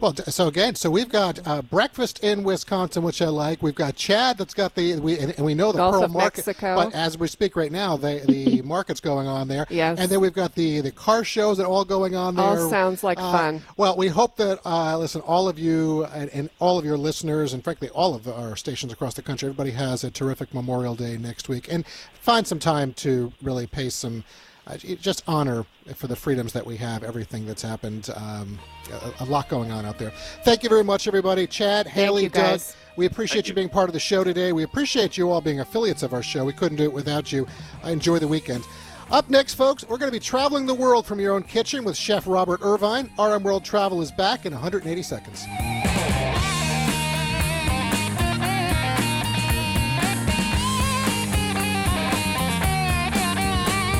Well, 0.00 0.14
so 0.14 0.48
again, 0.48 0.76
so 0.76 0.90
we've 0.90 1.10
got 1.10 1.46
uh, 1.46 1.60
breakfast 1.60 2.24
in 2.24 2.42
Wisconsin, 2.42 3.02
which 3.02 3.20
I 3.20 3.26
like. 3.26 3.62
We've 3.62 3.74
got 3.74 3.96
Chad 3.96 4.38
that's 4.38 4.54
got 4.54 4.74
the 4.74 4.98
we 4.98 5.18
and, 5.18 5.38
we 5.44 5.54
know 5.54 5.72
the 5.72 5.78
Gulf 5.78 5.92
Pearl 5.92 6.08
Market, 6.08 6.46
Mexico. 6.46 6.74
but 6.74 6.94
as 6.94 7.18
we 7.18 7.28
speak 7.28 7.54
right 7.54 7.70
now, 7.70 7.98
the 7.98 8.22
the 8.26 8.62
market's 8.64 9.00
going 9.00 9.26
on 9.26 9.46
there. 9.46 9.66
Yes. 9.68 9.98
And 9.98 10.10
then 10.10 10.20
we've 10.20 10.32
got 10.32 10.54
the 10.54 10.80
the 10.80 10.90
car 10.90 11.22
shows 11.22 11.58
that 11.58 11.64
are 11.64 11.70
all 11.70 11.84
going 11.84 12.16
on 12.16 12.34
there. 12.34 12.44
All 12.44 12.70
sounds 12.70 13.04
like 13.04 13.18
uh, 13.20 13.30
fun. 13.30 13.62
Well, 13.76 13.94
we 13.94 14.08
hope 14.08 14.36
that 14.36 14.60
uh, 14.64 14.96
listen, 14.96 15.20
all 15.20 15.48
of 15.48 15.58
you 15.58 16.06
and, 16.06 16.30
and, 16.30 16.48
all 16.60 16.78
of 16.78 16.84
your 16.86 16.96
listeners, 16.96 17.52
and 17.52 17.62
frankly, 17.62 17.90
all 17.90 18.14
of 18.14 18.26
our 18.26 18.56
stations 18.56 18.94
across 18.94 19.12
the 19.12 19.22
country, 19.22 19.48
everybody 19.48 19.72
has 19.72 20.02
a 20.02 20.10
terrific 20.10 20.54
Memorial 20.54 20.94
Day 20.94 21.18
next 21.18 21.48
week, 21.50 21.70
and 21.70 21.86
find 22.14 22.46
some 22.46 22.58
time 22.58 22.94
to 22.94 23.34
really 23.42 23.66
pay 23.66 23.90
some 23.90 24.24
uh, 24.66 24.76
just 24.76 25.22
honor 25.26 25.64
for 25.94 26.06
the 26.06 26.16
freedoms 26.16 26.52
that 26.52 26.64
we 26.64 26.76
have, 26.76 27.02
everything 27.02 27.46
that's 27.46 27.62
happened. 27.62 28.10
Um, 28.14 28.58
a, 28.92 29.24
a, 29.24 29.26
lot 29.26 29.48
going 29.48 29.70
on 29.70 29.84
out 29.84 29.98
there. 29.98 30.12
Thank 30.44 30.62
you 30.62 30.68
very 30.68 30.84
much, 30.84 31.06
everybody. 31.06 31.46
Chad, 31.46 31.86
Haley, 31.86 32.28
Doug. 32.28 32.60
We 32.96 33.06
appreciate 33.06 33.46
you, 33.46 33.52
you 33.52 33.54
being 33.54 33.68
part 33.68 33.88
of 33.88 33.94
the 33.94 34.00
show 34.00 34.24
today. 34.24 34.52
We 34.52 34.62
appreciate 34.62 35.16
you 35.16 35.30
all 35.30 35.40
being 35.40 35.60
affiliates 35.60 36.02
of 36.02 36.12
our 36.12 36.22
show. 36.22 36.44
We 36.44 36.52
couldn't 36.52 36.76
do 36.76 36.84
it 36.84 36.92
without 36.92 37.32
you. 37.32 37.46
I 37.82 37.90
enjoy 37.90 38.18
the 38.18 38.28
weekend. 38.28 38.64
Up 39.10 39.28
next, 39.28 39.54
folks, 39.54 39.84
we're 39.88 39.98
going 39.98 40.10
to 40.10 40.16
be 40.16 40.20
traveling 40.20 40.66
the 40.66 40.74
world 40.74 41.04
from 41.04 41.18
your 41.18 41.34
own 41.34 41.42
kitchen 41.42 41.82
with 41.82 41.96
Chef 41.96 42.26
Robert 42.26 42.60
Irvine. 42.62 43.10
RM 43.18 43.42
World 43.42 43.64
Travel 43.64 44.02
is 44.02 44.12
back 44.12 44.46
in 44.46 44.52
180 44.52 45.02
seconds. 45.02 45.44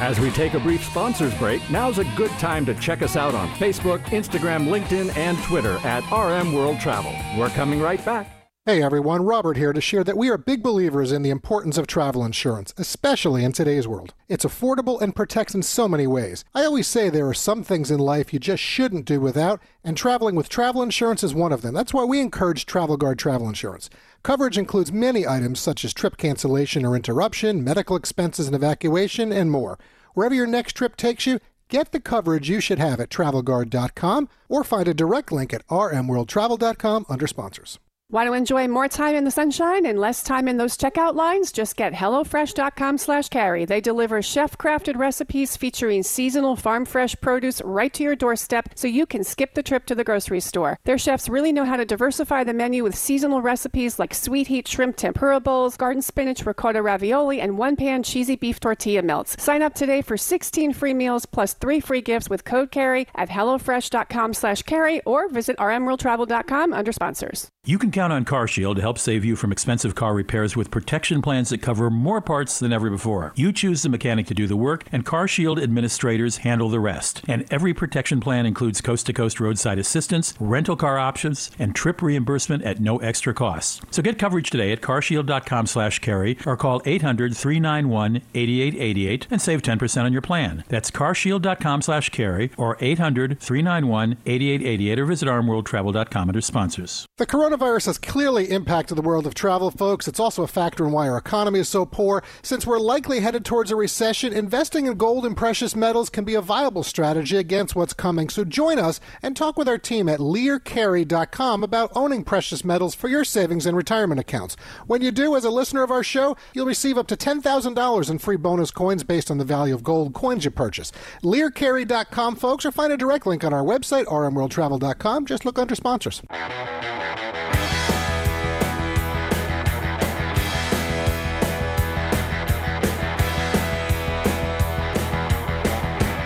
As 0.00 0.18
we 0.18 0.30
take 0.30 0.54
a 0.54 0.60
brief 0.60 0.82
sponsors 0.82 1.34
break, 1.34 1.60
now's 1.70 1.98
a 1.98 2.04
good 2.16 2.30
time 2.38 2.64
to 2.64 2.74
check 2.76 3.02
us 3.02 3.16
out 3.16 3.34
on 3.34 3.48
Facebook, 3.50 4.00
Instagram, 4.04 4.66
LinkedIn, 4.66 5.14
and 5.14 5.36
Twitter 5.42 5.76
at 5.84 6.00
RM 6.10 6.54
World 6.54 6.80
Travel. 6.80 7.14
We're 7.38 7.50
coming 7.50 7.82
right 7.82 8.02
back. 8.02 8.40
Hey 8.64 8.82
everyone, 8.82 9.24
Robert 9.24 9.58
here 9.58 9.74
to 9.74 9.80
share 9.80 10.04
that 10.04 10.16
we 10.16 10.30
are 10.30 10.38
big 10.38 10.62
believers 10.62 11.12
in 11.12 11.20
the 11.20 11.30
importance 11.30 11.76
of 11.76 11.86
travel 11.86 12.24
insurance, 12.24 12.72
especially 12.78 13.44
in 13.44 13.52
today's 13.52 13.88
world. 13.88 14.14
It's 14.28 14.44
affordable 14.44 15.00
and 15.00 15.16
protects 15.16 15.54
in 15.54 15.62
so 15.62 15.86
many 15.86 16.06
ways. 16.06 16.44
I 16.54 16.64
always 16.64 16.86
say 16.86 17.10
there 17.10 17.28
are 17.28 17.34
some 17.34 17.62
things 17.62 17.90
in 17.90 17.98
life 17.98 18.32
you 18.32 18.38
just 18.38 18.62
shouldn't 18.62 19.06
do 19.06 19.20
without, 19.20 19.60
and 19.82 19.96
traveling 19.96 20.34
with 20.34 20.48
travel 20.48 20.82
insurance 20.82 21.22
is 21.22 21.34
one 21.34 21.52
of 21.52 21.62
them. 21.62 21.74
That's 21.74 21.92
why 21.92 22.04
we 22.04 22.20
encourage 22.20 22.64
Travel 22.64 22.96
Guard 22.96 23.18
travel 23.18 23.48
insurance. 23.48 23.90
Coverage 24.22 24.58
includes 24.58 24.92
many 24.92 25.26
items 25.26 25.60
such 25.60 25.84
as 25.84 25.94
trip 25.94 26.16
cancellation 26.16 26.84
or 26.84 26.94
interruption, 26.94 27.64
medical 27.64 27.96
expenses 27.96 28.46
and 28.46 28.54
evacuation, 28.54 29.32
and 29.32 29.50
more. 29.50 29.78
Wherever 30.14 30.34
your 30.34 30.46
next 30.46 30.74
trip 30.74 30.96
takes 30.96 31.26
you, 31.26 31.40
get 31.68 31.92
the 31.92 32.00
coverage 32.00 32.48
you 32.48 32.60
should 32.60 32.78
have 32.78 33.00
at 33.00 33.10
travelguard.com 33.10 34.28
or 34.48 34.64
find 34.64 34.88
a 34.88 34.94
direct 34.94 35.32
link 35.32 35.54
at 35.54 35.66
rmworldtravel.com 35.68 37.06
under 37.08 37.26
sponsors. 37.26 37.78
Want 38.12 38.26
to 38.26 38.32
enjoy 38.32 38.66
more 38.66 38.88
time 38.88 39.14
in 39.14 39.22
the 39.22 39.30
sunshine 39.30 39.86
and 39.86 39.96
less 39.96 40.24
time 40.24 40.48
in 40.48 40.56
those 40.56 40.76
checkout 40.76 41.14
lines? 41.14 41.52
Just 41.52 41.76
get 41.76 41.92
HelloFresh.com 41.92 42.98
slash 42.98 43.28
carey. 43.28 43.64
They 43.64 43.80
deliver 43.80 44.20
chef-crafted 44.20 44.96
recipes 44.96 45.56
featuring 45.56 46.02
seasonal 46.02 46.56
farm 46.56 46.86
fresh 46.86 47.14
produce 47.20 47.62
right 47.64 47.94
to 47.94 48.02
your 48.02 48.16
doorstep 48.16 48.70
so 48.74 48.88
you 48.88 49.06
can 49.06 49.22
skip 49.22 49.54
the 49.54 49.62
trip 49.62 49.86
to 49.86 49.94
the 49.94 50.02
grocery 50.02 50.40
store. 50.40 50.76
Their 50.84 50.98
chefs 50.98 51.28
really 51.28 51.52
know 51.52 51.64
how 51.64 51.76
to 51.76 51.84
diversify 51.84 52.42
the 52.42 52.52
menu 52.52 52.82
with 52.82 52.96
seasonal 52.96 53.42
recipes 53.42 54.00
like 54.00 54.12
sweet 54.12 54.48
heat 54.48 54.66
shrimp 54.66 54.96
tempura 54.96 55.38
bowls, 55.38 55.76
garden 55.76 56.02
spinach 56.02 56.44
ricotta 56.44 56.82
ravioli, 56.82 57.40
and 57.40 57.58
one-pan 57.58 58.02
cheesy 58.02 58.34
beef 58.34 58.58
tortilla 58.58 59.02
melts. 59.02 59.40
Sign 59.40 59.62
up 59.62 59.76
today 59.76 60.02
for 60.02 60.16
16 60.16 60.72
free 60.72 60.94
meals 60.94 61.26
plus 61.26 61.54
three 61.54 61.78
free 61.78 62.02
gifts 62.02 62.28
with 62.28 62.44
code 62.44 62.72
carey 62.72 63.06
at 63.14 63.28
HelloFresh.com 63.28 64.34
slash 64.34 64.64
carey 64.64 65.00
or 65.02 65.28
visit 65.28 65.56
rmworldtravel.com 65.58 66.72
under 66.72 66.90
sponsors. 66.90 67.48
You 67.66 67.78
can 67.78 67.90
count 68.00 68.14
on 68.14 68.24
CarShield 68.24 68.76
to 68.76 68.80
help 68.80 68.96
save 68.96 69.26
you 69.26 69.36
from 69.36 69.52
expensive 69.52 69.94
car 69.94 70.14
repairs 70.14 70.56
with 70.56 70.70
protection 70.70 71.20
plans 71.20 71.50
that 71.50 71.60
cover 71.60 71.90
more 71.90 72.22
parts 72.22 72.58
than 72.58 72.72
ever 72.72 72.88
before. 72.88 73.34
You 73.36 73.52
choose 73.52 73.82
the 73.82 73.90
mechanic 73.90 74.26
to 74.28 74.34
do 74.34 74.46
the 74.46 74.56
work, 74.56 74.86
and 74.90 75.04
CarShield 75.04 75.62
administrators 75.62 76.38
handle 76.38 76.70
the 76.70 76.80
rest. 76.80 77.20
And 77.28 77.44
every 77.50 77.74
protection 77.74 78.18
plan 78.18 78.46
includes 78.46 78.80
coast 78.80 79.04
to 79.04 79.12
coast 79.12 79.38
roadside 79.38 79.78
assistance, 79.78 80.32
rental 80.40 80.76
car 80.76 80.98
options, 80.98 81.50
and 81.58 81.74
trip 81.74 82.00
reimbursement 82.00 82.62
at 82.62 82.80
no 82.80 82.96
extra 83.00 83.34
cost. 83.34 83.82
So 83.90 84.00
get 84.00 84.18
coverage 84.18 84.48
today 84.48 84.72
at 84.72 84.80
carshield.com 84.80 85.66
slash 85.66 85.98
carey 85.98 86.38
or 86.46 86.56
call 86.56 86.80
800 86.86 87.36
391 87.36 88.22
8888 88.32 89.26
and 89.30 89.42
save 89.42 89.60
10% 89.60 90.04
on 90.04 90.12
your 90.14 90.22
plan. 90.22 90.64
That's 90.68 90.90
carshield.com 90.90 91.82
slash 91.82 92.08
carey 92.08 92.50
or 92.56 92.78
800 92.80 93.38
391 93.38 94.16
8888 94.24 94.98
or 94.98 95.04
visit 95.04 95.28
rmworldtravel.com 95.28 96.28
under 96.30 96.40
sponsors. 96.40 97.04
The 97.18 97.26
coronavirus 97.26 97.89
has 97.90 97.98
clearly 97.98 98.48
impacted 98.50 98.96
the 98.96 99.02
world 99.02 99.26
of 99.26 99.34
travel, 99.34 99.68
folks. 99.68 100.06
It's 100.06 100.20
also 100.20 100.44
a 100.44 100.46
factor 100.46 100.86
in 100.86 100.92
why 100.92 101.08
our 101.08 101.18
economy 101.18 101.58
is 101.58 101.68
so 101.68 101.84
poor. 101.84 102.22
Since 102.40 102.64
we're 102.64 102.78
likely 102.78 103.18
headed 103.18 103.44
towards 103.44 103.72
a 103.72 103.76
recession, 103.76 104.32
investing 104.32 104.86
in 104.86 104.96
gold 104.96 105.26
and 105.26 105.36
precious 105.36 105.74
metals 105.74 106.08
can 106.08 106.22
be 106.24 106.36
a 106.36 106.40
viable 106.40 106.84
strategy 106.84 107.36
against 107.36 107.74
what's 107.74 107.92
coming. 107.92 108.28
So 108.28 108.44
join 108.44 108.78
us 108.78 109.00
and 109.24 109.36
talk 109.36 109.56
with 109.56 109.68
our 109.68 109.76
team 109.76 110.08
at 110.08 110.20
learcarey.com 110.20 111.64
about 111.64 111.90
owning 111.96 112.22
precious 112.22 112.64
metals 112.64 112.94
for 112.94 113.08
your 113.08 113.24
savings 113.24 113.66
and 113.66 113.76
retirement 113.76 114.20
accounts. 114.20 114.54
When 114.86 115.02
you 115.02 115.10
do, 115.10 115.34
as 115.34 115.44
a 115.44 115.50
listener 115.50 115.82
of 115.82 115.90
our 115.90 116.04
show, 116.04 116.36
you'll 116.54 116.66
receive 116.66 116.96
up 116.96 117.08
to 117.08 117.16
$10,000 117.16 118.10
in 118.10 118.18
free 118.18 118.36
bonus 118.36 118.70
coins 118.70 119.02
based 119.02 119.32
on 119.32 119.38
the 119.38 119.44
value 119.44 119.74
of 119.74 119.82
gold 119.82 120.14
coins 120.14 120.44
you 120.44 120.52
purchase. 120.52 120.92
learcarey.com, 121.24 122.36
folks, 122.36 122.64
or 122.64 122.70
find 122.70 122.92
a 122.92 122.96
direct 122.96 123.26
link 123.26 123.42
on 123.42 123.52
our 123.52 123.64
website, 123.64 124.04
rmworldtravel.com. 124.04 125.26
Just 125.26 125.44
look 125.44 125.58
under 125.58 125.74
sponsors. 125.74 126.22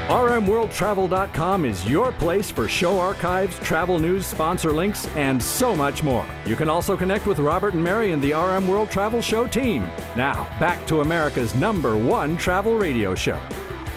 RMWorldTravel.com 0.09 1.65
is 1.65 1.89
your 1.89 2.13
place 2.13 2.51
for 2.51 2.69
show 2.69 3.01
archives, 3.01 3.59
travel 3.61 3.99
news, 3.99 4.27
sponsor 4.27 4.71
links, 4.71 5.09
and 5.17 5.43
so 5.43 5.75
much 5.75 6.03
more. 6.03 6.27
You 6.45 6.57
can 6.57 6.69
also 6.69 6.95
connect 6.95 7.27
with 7.27 7.39
Robert 7.39 7.73
and 7.73 7.83
Mary 7.83 8.13
and 8.13 8.23
the 8.23 8.35
RM 8.35 8.69
World 8.69 8.91
Travel 8.91 9.23
Show 9.23 9.47
team. 9.47 9.89
Now, 10.15 10.47
back 10.61 10.87
to 10.89 11.01
America's 11.01 11.55
number 11.55 11.97
one 11.97 12.37
travel 12.37 12.77
radio 12.77 13.15
show. 13.15 13.41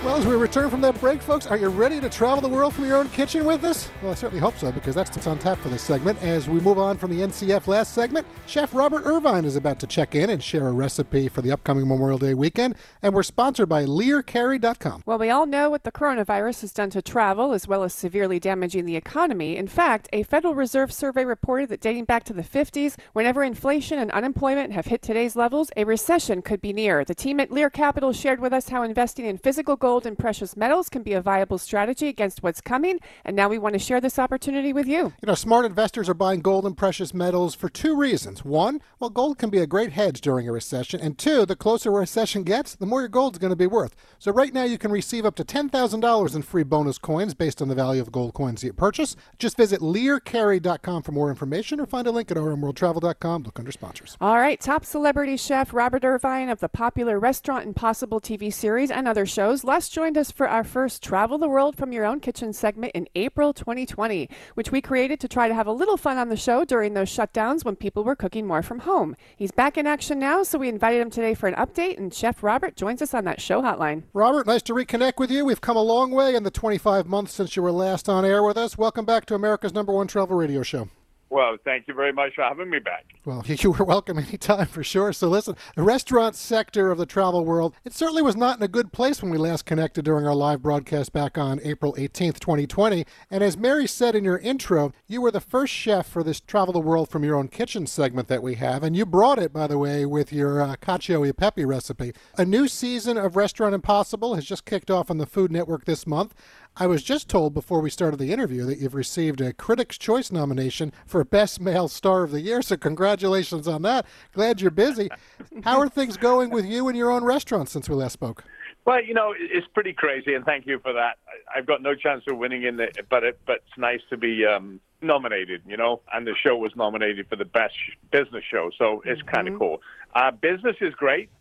Well, 0.08 0.16
as 0.16 0.26
we 0.26 0.36
return 0.38 0.70
from 0.70 0.80
that 0.84 0.98
break, 1.02 1.22
folks, 1.22 1.48
are 1.48 1.58
you 1.58 1.68
ready 1.68 2.00
to 2.00 2.10
travel 2.10 2.40
the 2.40 2.48
world 2.48 2.74
from 2.74 2.86
your 2.86 2.96
own 2.96 3.10
kitchen 3.10 3.44
with 3.44 3.66
us? 3.66 3.90
Well, 4.02 4.14
I 4.14 4.16
certainly 4.16 4.40
hope 4.40 4.58
so, 4.58 4.72
because 4.72 4.96
that's 4.96 5.12
what's 5.12 5.28
on 5.28 5.38
tap 5.38 5.58
for 5.58 5.68
this 5.68 5.82
segment. 5.82 6.24
As 6.24 6.48
we 6.48 6.62
move 6.62 6.80
on 6.80 6.98
from 6.98 7.12
the 7.12 7.20
NCF 7.24 7.68
last 7.68 7.94
segment, 7.94 8.26
Chef 8.46 8.74
Robert 8.74 9.06
Irvine 9.06 9.44
is 9.44 9.58
about 9.58 9.82
to 9.82 9.86
check 9.88 10.16
in 10.16 10.30
and 10.30 10.42
share 10.42 10.66
a 10.70 10.72
recipe 10.72 11.28
for 11.28 11.42
the 11.42 11.52
upcoming 11.52 11.90
Memorial 11.90 12.18
Day 12.18 12.34
weekend, 12.34 12.76
and 13.02 13.14
we're 13.14 13.22
sponsored 13.22 13.68
by 13.68 13.84
LearCarey.com. 13.84 15.04
Well, 15.06 15.18
we 15.18 15.30
all 15.30 15.46
know 15.46 15.70
what 15.70 15.84
the 15.84 15.92
coronavirus 15.92 16.62
has 16.62 16.72
done 16.72 16.90
to 16.92 17.02
travel, 17.02 17.52
as 17.52 17.68
well 17.68 17.84
as 17.84 17.94
severely 17.94 18.40
damaging 18.40 18.86
the 18.86 18.96
economy. 18.96 19.58
In 19.58 19.68
fact, 19.68 20.08
a 20.14 20.24
Federal 20.24 20.56
Reserve 20.56 20.94
survey 20.94 21.26
reported 21.26 21.68
that 21.68 21.82
dating 21.82 22.06
back 22.06 22.24
to 22.24 22.34
the 22.34 22.44
50s, 22.44 22.96
whenever 23.12 23.44
inflation 23.44 24.00
and 24.00 24.12
unemployment 24.12 24.72
have 24.72 24.86
hit 24.86 25.02
today's 25.02 25.36
levels, 25.36 25.70
a 25.76 25.84
recession 25.84 26.42
could 26.42 26.62
be 26.62 26.72
near. 26.72 27.04
The 27.04 27.14
team 27.14 27.42
at 27.42 27.52
Lear 27.52 27.70
Capital 27.70 28.14
shared 28.14 28.40
with 28.40 28.54
us 28.54 28.70
how 28.70 28.84
investing 28.84 29.26
in 29.26 29.38
physical 29.38 29.76
gold 29.76 29.97
gold 29.98 30.06
and 30.06 30.20
precious 30.20 30.56
metals 30.56 30.90
can 30.90 31.02
be 31.02 31.14
a 31.14 31.22
viable 31.22 31.58
strategy 31.58 32.08
against 32.08 32.44
what's 32.44 32.62
coming. 32.62 33.00
And 33.26 33.36
now 33.36 33.50
we 33.50 33.58
want 33.58 33.74
to 33.74 33.80
share 33.80 34.00
this 34.00 34.20
opportunity 34.20 34.72
with 34.72 34.86
you. 34.86 35.12
You 35.22 35.26
know, 35.26 35.34
smart 35.34 35.66
investors 35.66 36.08
are 36.08 36.14
buying 36.14 36.42
gold 36.42 36.68
and 36.68 36.78
precious 36.78 37.16
metals 37.16 37.56
for 37.56 37.68
two 37.68 37.96
reasons. 37.96 38.46
One, 38.46 38.80
well, 39.00 39.10
gold 39.10 39.40
can 39.40 39.50
be 39.50 39.58
a 39.58 39.66
great 39.66 39.94
hedge 39.94 40.22
during 40.22 40.48
a 40.48 40.52
recession. 40.52 41.00
And 41.00 41.18
two, 41.18 41.48
the 41.48 41.56
closer 41.56 41.90
a 41.90 41.94
recession 41.94 42.44
gets, 42.44 42.76
the 42.76 42.86
more 42.86 43.00
your 43.00 43.10
gold's 43.10 43.40
going 43.40 43.50
to 43.50 43.56
be 43.56 43.66
worth. 43.66 43.96
So 44.20 44.32
right 44.32 44.54
now 44.54 44.66
you 44.66 44.78
can 44.78 44.92
receive 44.92 45.26
up 45.26 45.34
to 45.34 45.44
$10,000 45.44 46.36
in 46.36 46.42
free 46.44 46.64
bonus 46.64 47.00
coins 47.00 47.34
based 47.34 47.60
on 47.60 47.68
the 47.68 47.74
value 47.74 48.00
of 48.00 48.12
gold 48.12 48.36
coins 48.36 48.64
you 48.64 48.72
purchase. 48.72 49.16
Just 49.40 49.58
visit 49.58 49.80
learcarey.com 49.80 51.02
for 51.02 51.12
more 51.12 51.32
information 51.32 51.80
or 51.80 51.88
find 51.88 52.06
a 52.06 52.12
link 52.12 52.30
at 52.30 52.38
rmworldtravel.com. 52.38 53.42
Look 53.42 53.58
under 53.58 53.72
sponsors. 53.72 54.16
All 54.22 54.38
right, 54.38 54.62
top 54.62 54.86
celebrity 54.86 55.38
chef 55.38 55.74
Robert 55.74 56.06
Irvine 56.06 56.50
of 56.50 56.60
the 56.60 56.70
popular 56.70 57.20
Restaurant 57.20 57.66
Impossible 57.66 58.22
TV 58.22 58.54
series 58.54 58.92
and 58.92 59.08
other 59.08 59.26
shows 59.26 59.64
joined 59.86 60.18
us 60.18 60.32
for 60.32 60.50
our 60.50 60.64
first 60.64 61.04
Travel 61.04 61.38
the 61.38 61.48
World 61.48 61.78
from 61.78 61.92
Your 61.92 62.04
Own 62.04 62.20
Kitchen 62.20 62.52
segment 62.52 62.94
in 62.96 63.08
April 63.14 63.54
2020, 63.54 64.28
which 64.56 64.72
we 64.72 64.82
created 64.82 65.20
to 65.20 65.28
try 65.28 65.48
to 65.48 65.54
have 65.54 65.68
a 65.68 65.72
little 65.72 65.98
fun 65.98 66.18
on 66.18 66.30
the 66.30 66.36
show 66.36 66.66
during 66.66 66.96
those 66.96 67.16
shutdowns 67.16 67.64
when 67.64 67.76
people 67.76 68.04
were 68.04 68.16
cooking 68.16 68.48
more 68.48 68.64
from 68.64 68.80
home. 68.80 69.16
He's 69.36 69.52
back 69.52 69.78
in 69.78 69.86
action 69.86 70.18
now, 70.18 70.42
so 70.42 70.58
we 70.58 70.68
invited 70.68 71.00
him 71.00 71.12
today 71.12 71.36
for 71.36 71.48
an 71.48 71.54
update, 71.54 72.00
and 72.00 72.12
Chef 72.12 72.42
Robert 72.42 72.76
joins 72.76 73.04
us 73.04 73.14
on 73.14 73.26
that 73.26 73.40
show 73.40 73.62
hotline. 73.62 74.02
Robert, 74.14 74.48
nice 74.48 74.64
to 74.64 74.74
reconnect 74.74 75.20
with 75.20 75.30
you. 75.30 75.46
We've 75.46 75.62
come 75.62 75.78
a 75.78 75.84
long 75.84 76.10
way 76.10 76.34
in 76.34 76.42
the 76.42 76.50
25 76.50 77.06
months 77.06 77.34
since 77.34 77.56
you 77.56 77.62
were 77.62 77.72
last 77.72 78.10
on 78.10 78.26
air 78.26 78.42
with 78.42 78.58
us. 78.58 78.80
Welcome 78.80 79.06
back 79.06 79.28
to 79.28 79.36
America's 79.36 79.76
number 79.76 79.94
one 79.94 80.08
travel 80.08 80.38
radio 80.38 80.64
show. 80.64 80.90
Well, 81.30 81.58
thank 81.66 81.88
you 81.88 81.94
very 81.94 82.14
much 82.14 82.36
for 82.36 82.44
having 82.44 82.70
me 82.70 82.80
back. 82.80 83.06
Well, 83.26 83.44
you 83.48 83.72
were 83.72 83.84
welcome 83.84 84.18
anytime 84.18 84.68
for 84.68 84.84
sure. 84.84 85.12
So, 85.12 85.28
listen, 85.28 85.56
the 85.76 85.84
restaurant 85.84 86.36
sector 86.36 86.90
of 86.90 86.98
the 86.98 87.06
travel 87.06 87.44
world, 87.44 87.76
it 87.84 87.94
certainly 87.94 88.22
was 88.22 88.38
not 88.38 88.58
in 88.58 88.64
a 88.64 88.68
good 88.68 88.94
place 88.94 89.22
when 89.22 89.32
we 89.32 89.38
last 89.38 89.66
connected 89.66 90.06
during 90.06 90.26
our 90.26 90.36
live 90.36 90.62
broadcast 90.62 91.12
back 91.12 91.38
on 91.38 91.60
April 91.64 91.94
18th, 91.96 92.40
2020. 92.40 93.06
And 93.30 93.44
as 93.44 93.58
Mary 93.58 93.88
said 93.88 94.16
in 94.16 94.24
your 94.24 94.38
intro, 94.38 94.94
you 95.08 95.22
were 95.22 95.32
the 95.32 95.42
first 95.42 95.74
chef 95.74 96.08
for 96.08 96.24
this 96.24 96.40
Travel 96.40 96.74
the 96.74 96.80
World 96.80 97.10
from 97.10 97.26
Your 97.26 97.36
Own 97.36 97.50
Kitchen 97.50 97.88
segment 97.88 98.30
that 98.30 98.42
we 98.42 98.56
have. 98.56 98.82
And 98.82 98.96
you 98.96 99.06
brought 99.06 99.40
it, 99.40 99.52
by 99.52 99.68
the 99.68 99.78
way, 99.78 100.06
with 100.06 100.32
your 100.32 100.62
uh, 100.62 100.76
cacio 100.78 101.28
e 101.28 101.34
pepe 101.34 101.66
recipe. 101.66 102.14
A 102.38 102.46
new 102.46 102.70
season 102.70 103.18
of 103.18 103.36
Restaurant 103.36 103.76
Impossible 103.76 104.36
has 104.36 104.46
just 104.46 104.66
kicked 104.66 104.90
off 104.90 105.12
on 105.12 105.18
the 105.18 105.26
Food 105.26 105.52
Network 105.52 105.86
this 105.86 106.08
month. 106.08 106.34
I 106.80 106.86
was 106.86 107.02
just 107.02 107.28
told 107.28 107.56
before 107.56 107.82
we 107.82 107.90
started 107.90 108.18
the 108.20 108.32
interview 108.32 108.64
that 108.66 108.78
you've 108.78 108.94
received 108.94 109.42
a 109.42 109.52
Critics' 109.52 109.98
Choice 109.98 110.32
nomination 110.32 110.94
for 111.08 111.24
Best 111.24 111.60
Male 111.60 111.88
Star 111.88 112.24
of 112.24 112.30
the 112.30 112.40
Year, 112.40 112.62
so 112.62 112.78
congratulations 112.78 113.68
on 113.68 113.82
that. 113.82 114.06
Glad 114.32 114.62
you're 114.62 114.70
busy. 114.70 115.10
How 115.64 115.80
are 115.80 115.90
things 115.90 116.18
going 116.18 116.52
with 116.52 116.66
you 116.66 116.88
and 116.88 116.96
your 116.96 117.10
own 117.10 117.24
restaurant 117.24 117.70
since 117.70 117.90
we 117.90 117.96
last 117.96 118.14
spoke? 118.14 118.44
Well, 118.86 119.04
you 119.04 119.16
know, 119.16 119.34
it's 119.36 119.66
pretty 119.74 119.92
crazy, 119.92 120.36
and 120.36 120.46
thank 120.46 120.68
you 120.68 120.78
for 120.78 120.94
that. 120.94 121.18
I've 121.54 121.66
got 121.66 121.82
no 121.82 121.96
chance 121.96 122.24
of 122.30 122.38
winning 122.38 122.62
in 122.62 122.80
it, 122.80 123.08
but 123.10 123.24
it, 123.24 123.40
but 123.48 123.56
it's 123.56 123.78
nice 123.78 124.02
to 124.12 124.18
be 124.18 124.46
um, 124.46 124.80
nominated, 125.02 125.64
you 125.66 125.78
know. 125.78 126.02
And 126.14 126.28
the 126.28 126.36
show 126.46 126.56
was 126.58 126.76
nominated 126.76 127.28
for 127.28 127.38
the 127.38 127.46
best 127.46 127.74
business 128.12 128.44
show, 128.50 128.70
so 128.78 129.02
it's 129.04 129.20
mm-hmm. 129.22 129.36
kind 129.36 129.48
of 129.48 129.58
cool. 129.58 129.82
Uh, 130.14 130.30
business 130.30 130.76
is 130.80 130.94
great. 130.94 131.32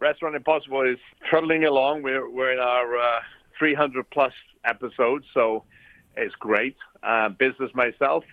Restaurant 0.00 0.34
Impossible 0.34 0.80
is 0.80 0.98
trundling 1.28 1.64
along. 1.64 2.02
We're 2.02 2.28
we're 2.30 2.52
in 2.52 2.58
our 2.58 2.96
uh, 2.96 3.20
300 3.58 4.08
plus 4.10 4.32
episodes, 4.64 5.24
so 5.34 5.64
it's 6.16 6.34
great. 6.36 6.76
Uh, 7.02 7.28
business 7.28 7.70
myself 7.74 8.24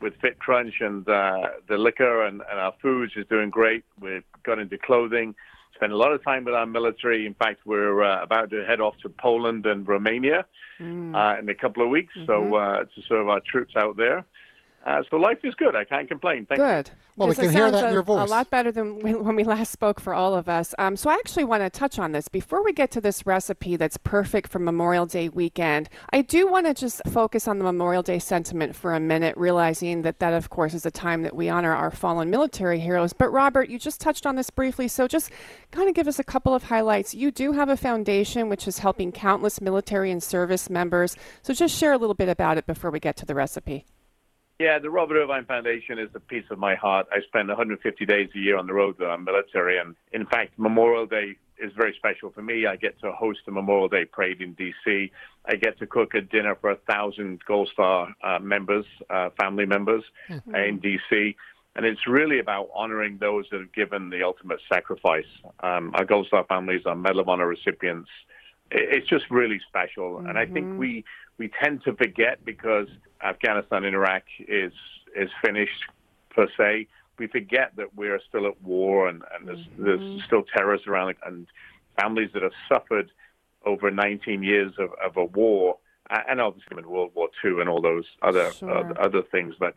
with 0.00 0.14
Fit 0.20 0.38
Crunch 0.38 0.74
and 0.80 1.08
uh, 1.08 1.48
the 1.68 1.78
liquor 1.78 2.24
and, 2.26 2.42
and 2.50 2.58
our 2.58 2.74
foods 2.82 3.12
is 3.16 3.24
doing 3.28 3.50
great. 3.50 3.84
We've 4.00 4.24
got 4.42 4.58
into 4.58 4.76
clothing, 4.78 5.34
spent 5.74 5.92
a 5.92 5.96
lot 5.96 6.12
of 6.12 6.22
time 6.24 6.44
with 6.44 6.54
our 6.54 6.66
military. 6.66 7.26
In 7.26 7.34
fact, 7.34 7.60
we're 7.64 8.02
uh, 8.02 8.22
about 8.22 8.50
to 8.50 8.64
head 8.64 8.80
off 8.80 8.94
to 9.02 9.08
Poland 9.08 9.66
and 9.66 9.86
Romania 9.86 10.44
mm. 10.80 11.14
uh, 11.14 11.38
in 11.38 11.48
a 11.48 11.54
couple 11.54 11.82
of 11.82 11.88
weeks, 11.88 12.14
mm-hmm. 12.16 12.26
so 12.26 12.54
uh, 12.56 12.84
to 12.84 13.02
serve 13.08 13.28
our 13.28 13.40
troops 13.40 13.74
out 13.76 13.96
there. 13.96 14.24
Uh, 14.84 15.00
so 15.10 15.16
life 15.16 15.38
is 15.44 15.54
good. 15.54 15.76
I 15.76 15.84
can't 15.84 16.08
complain. 16.08 16.44
Thank 16.46 16.60
good. 16.60 16.88
You. 16.88 16.94
Well, 17.16 17.28
we 17.28 17.34
can 17.34 17.52
hear 17.52 17.70
that 17.70 17.84
in 17.84 17.92
your 17.92 18.02
voice. 18.02 18.28
A 18.28 18.30
lot 18.30 18.50
better 18.50 18.72
than 18.72 18.98
when 19.00 19.36
we 19.36 19.44
last 19.44 19.70
spoke 19.70 20.00
for 20.00 20.12
all 20.12 20.34
of 20.34 20.48
us. 20.48 20.74
Um, 20.78 20.96
so 20.96 21.10
I 21.10 21.14
actually 21.14 21.44
want 21.44 21.62
to 21.62 21.70
touch 21.70 21.98
on 21.98 22.12
this 22.12 22.26
before 22.28 22.64
we 22.64 22.72
get 22.72 22.90
to 22.92 23.00
this 23.00 23.24
recipe 23.26 23.76
that's 23.76 23.96
perfect 23.98 24.50
for 24.50 24.58
Memorial 24.58 25.06
Day 25.06 25.28
weekend. 25.28 25.88
I 26.12 26.22
do 26.22 26.48
want 26.48 26.66
to 26.66 26.74
just 26.74 27.00
focus 27.08 27.46
on 27.46 27.58
the 27.58 27.64
Memorial 27.64 28.02
Day 28.02 28.18
sentiment 28.18 28.74
for 28.74 28.94
a 28.94 28.98
minute, 28.98 29.36
realizing 29.36 30.02
that 30.02 30.18
that, 30.18 30.32
of 30.32 30.50
course, 30.50 30.74
is 30.74 30.84
a 30.84 30.90
time 30.90 31.22
that 31.22 31.36
we 31.36 31.48
honor 31.48 31.74
our 31.74 31.90
fallen 31.90 32.30
military 32.30 32.80
heroes. 32.80 33.12
But 33.12 33.30
Robert, 33.30 33.68
you 33.68 33.78
just 33.78 34.00
touched 34.00 34.26
on 34.26 34.34
this 34.34 34.50
briefly, 34.50 34.88
so 34.88 35.06
just 35.06 35.30
kind 35.70 35.88
of 35.88 35.94
give 35.94 36.08
us 36.08 36.18
a 36.18 36.24
couple 36.24 36.54
of 36.54 36.64
highlights. 36.64 37.14
You 37.14 37.30
do 37.30 37.52
have 37.52 37.68
a 37.68 37.76
foundation 37.76 38.48
which 38.48 38.66
is 38.66 38.78
helping 38.78 39.12
countless 39.12 39.60
military 39.60 40.10
and 40.10 40.22
service 40.22 40.68
members. 40.68 41.14
So 41.42 41.54
just 41.54 41.76
share 41.76 41.92
a 41.92 41.98
little 41.98 42.14
bit 42.14 42.28
about 42.28 42.58
it 42.58 42.66
before 42.66 42.90
we 42.90 42.98
get 42.98 43.16
to 43.18 43.26
the 43.26 43.34
recipe. 43.34 43.84
Yeah, 44.62 44.78
the 44.78 44.90
Robert 44.90 45.16
Irvine 45.16 45.44
Foundation 45.44 45.98
is 45.98 46.08
a 46.14 46.20
piece 46.20 46.44
of 46.52 46.56
my 46.56 46.76
heart. 46.76 47.08
I 47.10 47.20
spend 47.26 47.48
150 47.48 48.06
days 48.06 48.28
a 48.32 48.38
year 48.38 48.56
on 48.56 48.68
the 48.68 48.72
road 48.72 48.96
with 48.96 49.08
our 49.08 49.18
military, 49.18 49.76
and 49.76 49.96
in 50.12 50.24
fact, 50.24 50.56
Memorial 50.56 51.04
Day 51.04 51.34
is 51.58 51.72
very 51.76 51.92
special 51.98 52.30
for 52.30 52.42
me. 52.42 52.64
I 52.64 52.76
get 52.76 52.96
to 53.00 53.10
host 53.10 53.40
a 53.48 53.50
Memorial 53.50 53.88
Day 53.88 54.04
parade 54.04 54.40
in 54.40 54.52
D.C. 54.52 55.10
I 55.46 55.56
get 55.56 55.80
to 55.80 55.86
cook 55.88 56.14
a 56.14 56.20
dinner 56.20 56.54
for 56.60 56.70
a 56.70 56.76
thousand 56.88 57.40
Gold 57.44 57.70
Star 57.72 58.14
uh, 58.22 58.38
members, 58.38 58.84
uh, 59.10 59.30
family 59.36 59.66
members 59.66 60.04
mm-hmm. 60.30 60.54
in 60.54 60.78
D.C. 60.78 61.34
And 61.74 61.84
it's 61.84 62.06
really 62.06 62.38
about 62.38 62.68
honoring 62.72 63.18
those 63.18 63.46
that 63.50 63.58
have 63.58 63.72
given 63.72 64.10
the 64.10 64.22
ultimate 64.22 64.60
sacrifice. 64.72 65.26
Um, 65.64 65.90
our 65.94 66.04
Gold 66.04 66.28
Star 66.28 66.44
families 66.44 66.82
are 66.86 66.94
Medal 66.94 67.22
of 67.22 67.28
Honor 67.28 67.48
recipients. 67.48 68.10
It's 68.74 69.06
just 69.06 69.24
really 69.30 69.60
special, 69.68 70.14
mm-hmm. 70.14 70.28
and 70.28 70.38
I 70.38 70.46
think 70.46 70.66
mm-hmm. 70.66 70.78
we 70.78 71.04
we 71.38 71.50
tend 71.62 71.82
to 71.84 71.94
forget 71.94 72.44
because 72.44 72.88
Afghanistan 73.22 73.84
and 73.84 73.94
Iraq 73.94 74.22
is 74.40 74.72
is 75.14 75.30
finished 75.44 75.84
per 76.30 76.48
se. 76.56 76.86
we 77.18 77.26
forget 77.26 77.72
that 77.76 77.94
we're 77.94 78.20
still 78.28 78.46
at 78.46 78.60
war 78.62 79.08
and, 79.08 79.22
and 79.34 79.46
there's, 79.46 79.58
mm-hmm. 79.58 79.84
there's 79.84 80.24
still 80.24 80.42
terrorists 80.56 80.86
around 80.86 81.14
and 81.26 81.46
families 82.00 82.30
that 82.32 82.42
have 82.42 82.52
suffered 82.66 83.10
over 83.66 83.90
19 83.90 84.42
years 84.42 84.72
of, 84.78 84.90
of 85.04 85.16
a 85.18 85.24
war 85.24 85.76
and 86.10 86.40
obviously 86.40 86.76
in 86.78 86.88
World 86.88 87.12
War 87.14 87.28
II 87.44 87.60
and 87.60 87.68
all 87.68 87.80
those 87.80 88.04
other 88.22 88.52
sure. 88.52 88.70
uh, 88.70 88.94
other 89.00 89.22
things. 89.22 89.54
But 89.58 89.76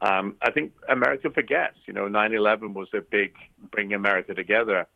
um, 0.00 0.36
I 0.42 0.50
think 0.50 0.72
America 0.88 1.30
forgets. 1.30 1.78
You 1.86 1.92
know, 1.92 2.08
9/11 2.08 2.74
was 2.74 2.88
a 2.94 3.00
big 3.00 3.34
bring 3.70 3.92
America 3.94 4.34
together, 4.34 4.86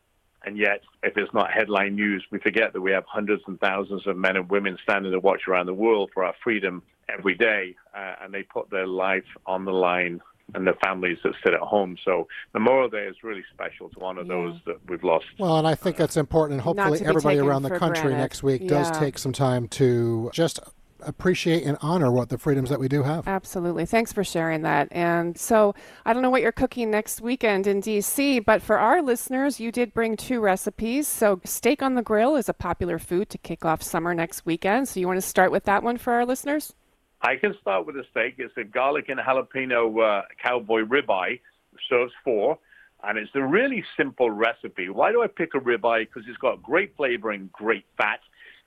and 0.45 0.57
yet 0.57 0.81
if 1.03 1.17
it's 1.17 1.33
not 1.35 1.51
headline 1.51 1.97
news, 1.97 2.25
we 2.31 2.39
forget 2.39 2.73
that 2.73 2.81
we 2.81 2.93
have 2.93 3.05
hundreds 3.07 3.43
and 3.47 3.59
thousands 3.61 4.07
of 4.07 4.17
men 4.17 4.37
and 4.37 4.49
women 4.49 4.79
standing 4.83 5.13
to 5.13 5.21
watch 5.21 5.43
around 5.49 5.67
the 5.67 5.75
world 5.75 6.11
for 6.15 6.25
our 6.25 6.35
freedom 6.43 6.83
every 7.09 7.35
day, 7.35 7.75
uh, 7.95 8.15
and 8.23 8.33
they 8.33 8.43
put 8.43 8.71
their 8.71 8.87
life 8.87 9.25
on 9.47 9.65
the 9.65 9.73
line 9.73 10.21
and 10.55 10.67
the 10.67 10.75
families 10.83 11.19
that 11.23 11.33
sit 11.45 11.55
at 11.55 11.61
home. 11.61 11.97
So 12.05 12.27
Memorial 12.55 12.89
Day 12.89 13.05
is 13.05 13.17
really 13.23 13.45
special 13.53 13.89
to 13.91 14.01
honor 14.01 14.23
yeah. 14.23 14.29
those 14.29 14.61
that 14.67 14.79
we've 14.89 15.05
lost. 15.05 15.27
Well, 15.39 15.59
and 15.59 15.67
I 15.67 15.75
think 15.75 15.97
that's 15.97 16.17
important. 16.17 16.55
And 16.55 16.63
hopefully, 16.63 17.01
everybody 17.05 17.39
around 17.39 17.63
the 17.63 17.79
country 17.79 18.03
granted. 18.03 18.19
next 18.19 18.43
week 18.43 18.63
yeah. 18.63 18.69
does 18.69 18.91
take 18.99 19.19
some 19.19 19.33
time 19.33 19.69
to 19.69 20.31
just 20.33 20.61
appreciate 21.05 21.65
and 21.65 21.77
honor 21.81 22.11
what 22.11 22.29
the 22.29 22.39
freedoms 22.39 22.71
that 22.71 22.81
we 22.81 22.89
do 22.89 23.03
have. 23.03 23.27
Absolutely. 23.27 23.87
Thanks 23.87 24.13
for 24.13 24.25
sharing 24.25 24.63
that. 24.63 24.89
And 24.91 25.39
so 25.39 25.75
I 26.05 26.13
don't 26.13 26.23
know 26.23 26.31
what 26.31 26.43
you're 26.43 26.53
cooking 26.53 26.91
next 26.91 27.21
weekend 27.21 27.67
in 27.67 27.81
DC, 27.81 28.45
but 28.45 28.63
for 28.63 28.79
our 28.79 29.03
listeners, 29.03 29.61
you 29.61 29.73
did 29.73 29.95
bring 29.95 30.17
two 30.17 30.41
recipes. 30.41 31.09
So 31.09 31.41
steak 31.45 31.83
on 31.83 31.95
the 31.95 32.03
grill 32.03 32.37
is 32.37 32.49
a 32.49 32.55
popular 32.55 32.99
food 32.99 33.29
to 33.31 33.39
kick 33.39 33.65
off 33.65 33.83
summer 33.83 34.15
next 34.15 34.47
weekend. 34.47 34.89
So 34.89 35.01
you 35.01 35.07
want 35.07 35.19
to 35.19 35.27
start 35.27 35.51
with 35.51 35.65
that 35.65 35.83
one 35.83 35.99
for 35.99 36.13
our 36.13 36.27
listeners? 36.27 36.75
I 37.23 37.37
can 37.37 37.55
start 37.61 37.87
with 37.87 37.97
a 37.97 38.05
steak. 38.11 38.37
It's 38.39 38.57
a 38.57 38.65
garlic 38.65 39.09
and 39.09 39.21
jalapeno 39.21 40.21
uh, 40.21 40.23
cowboy 40.43 40.83
ribeye, 40.83 41.41
serves 41.89 42.13
four, 42.25 42.59
and 43.03 43.19
it's 43.19 43.31
a 43.35 43.43
really 43.43 43.85
simple 43.97 44.31
recipe. 44.31 44.89
Why 44.89 45.13
do 45.13 45.23
I 45.23 45.27
pick 45.27 45.55
a 45.55 45.59
ribeye? 45.59 46.07
Because 46.07 46.23
it's 46.29 46.39
got 46.39 46.63
great 46.63 46.97
flavor 46.97 47.31
and 47.31 47.53
great 47.53 47.85
fat, 47.99 48.21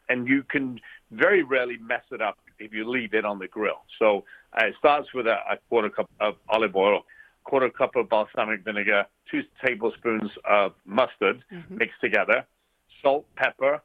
and 0.08 0.28
you 0.28 0.44
can 0.44 0.80
very 1.14 1.44
rarely 1.44 1.78
mess 1.78 2.04
it 2.12 2.22
up 2.22 2.38
if 2.60 2.74
you 2.74 2.90
leave 2.90 3.14
it 3.14 3.26
on 3.26 3.40
the 3.40 3.48
grill. 3.48 3.82
So 4.00 4.24
uh, 4.60 4.66
it 4.66 4.76
starts 4.80 5.14
with 5.14 5.28
a, 5.28 5.38
a, 5.50 5.58
quarter 5.70 5.90
cup 5.90 6.10
of 6.20 6.36
olive 6.50 6.76
oil, 6.76 7.02
quarter 7.44 7.70
cup 7.70 7.96
of 7.96 8.10
balsamic 8.10 8.64
vinegar, 8.64 9.06
two 9.30 9.42
tablespoons 9.66 10.32
of 10.46 10.74
mustard 10.86 11.44
mm-hmm. 11.52 11.78
mixed 11.78 12.00
together, 12.02 12.46
salt, 13.02 13.26
pepper. 13.36 13.82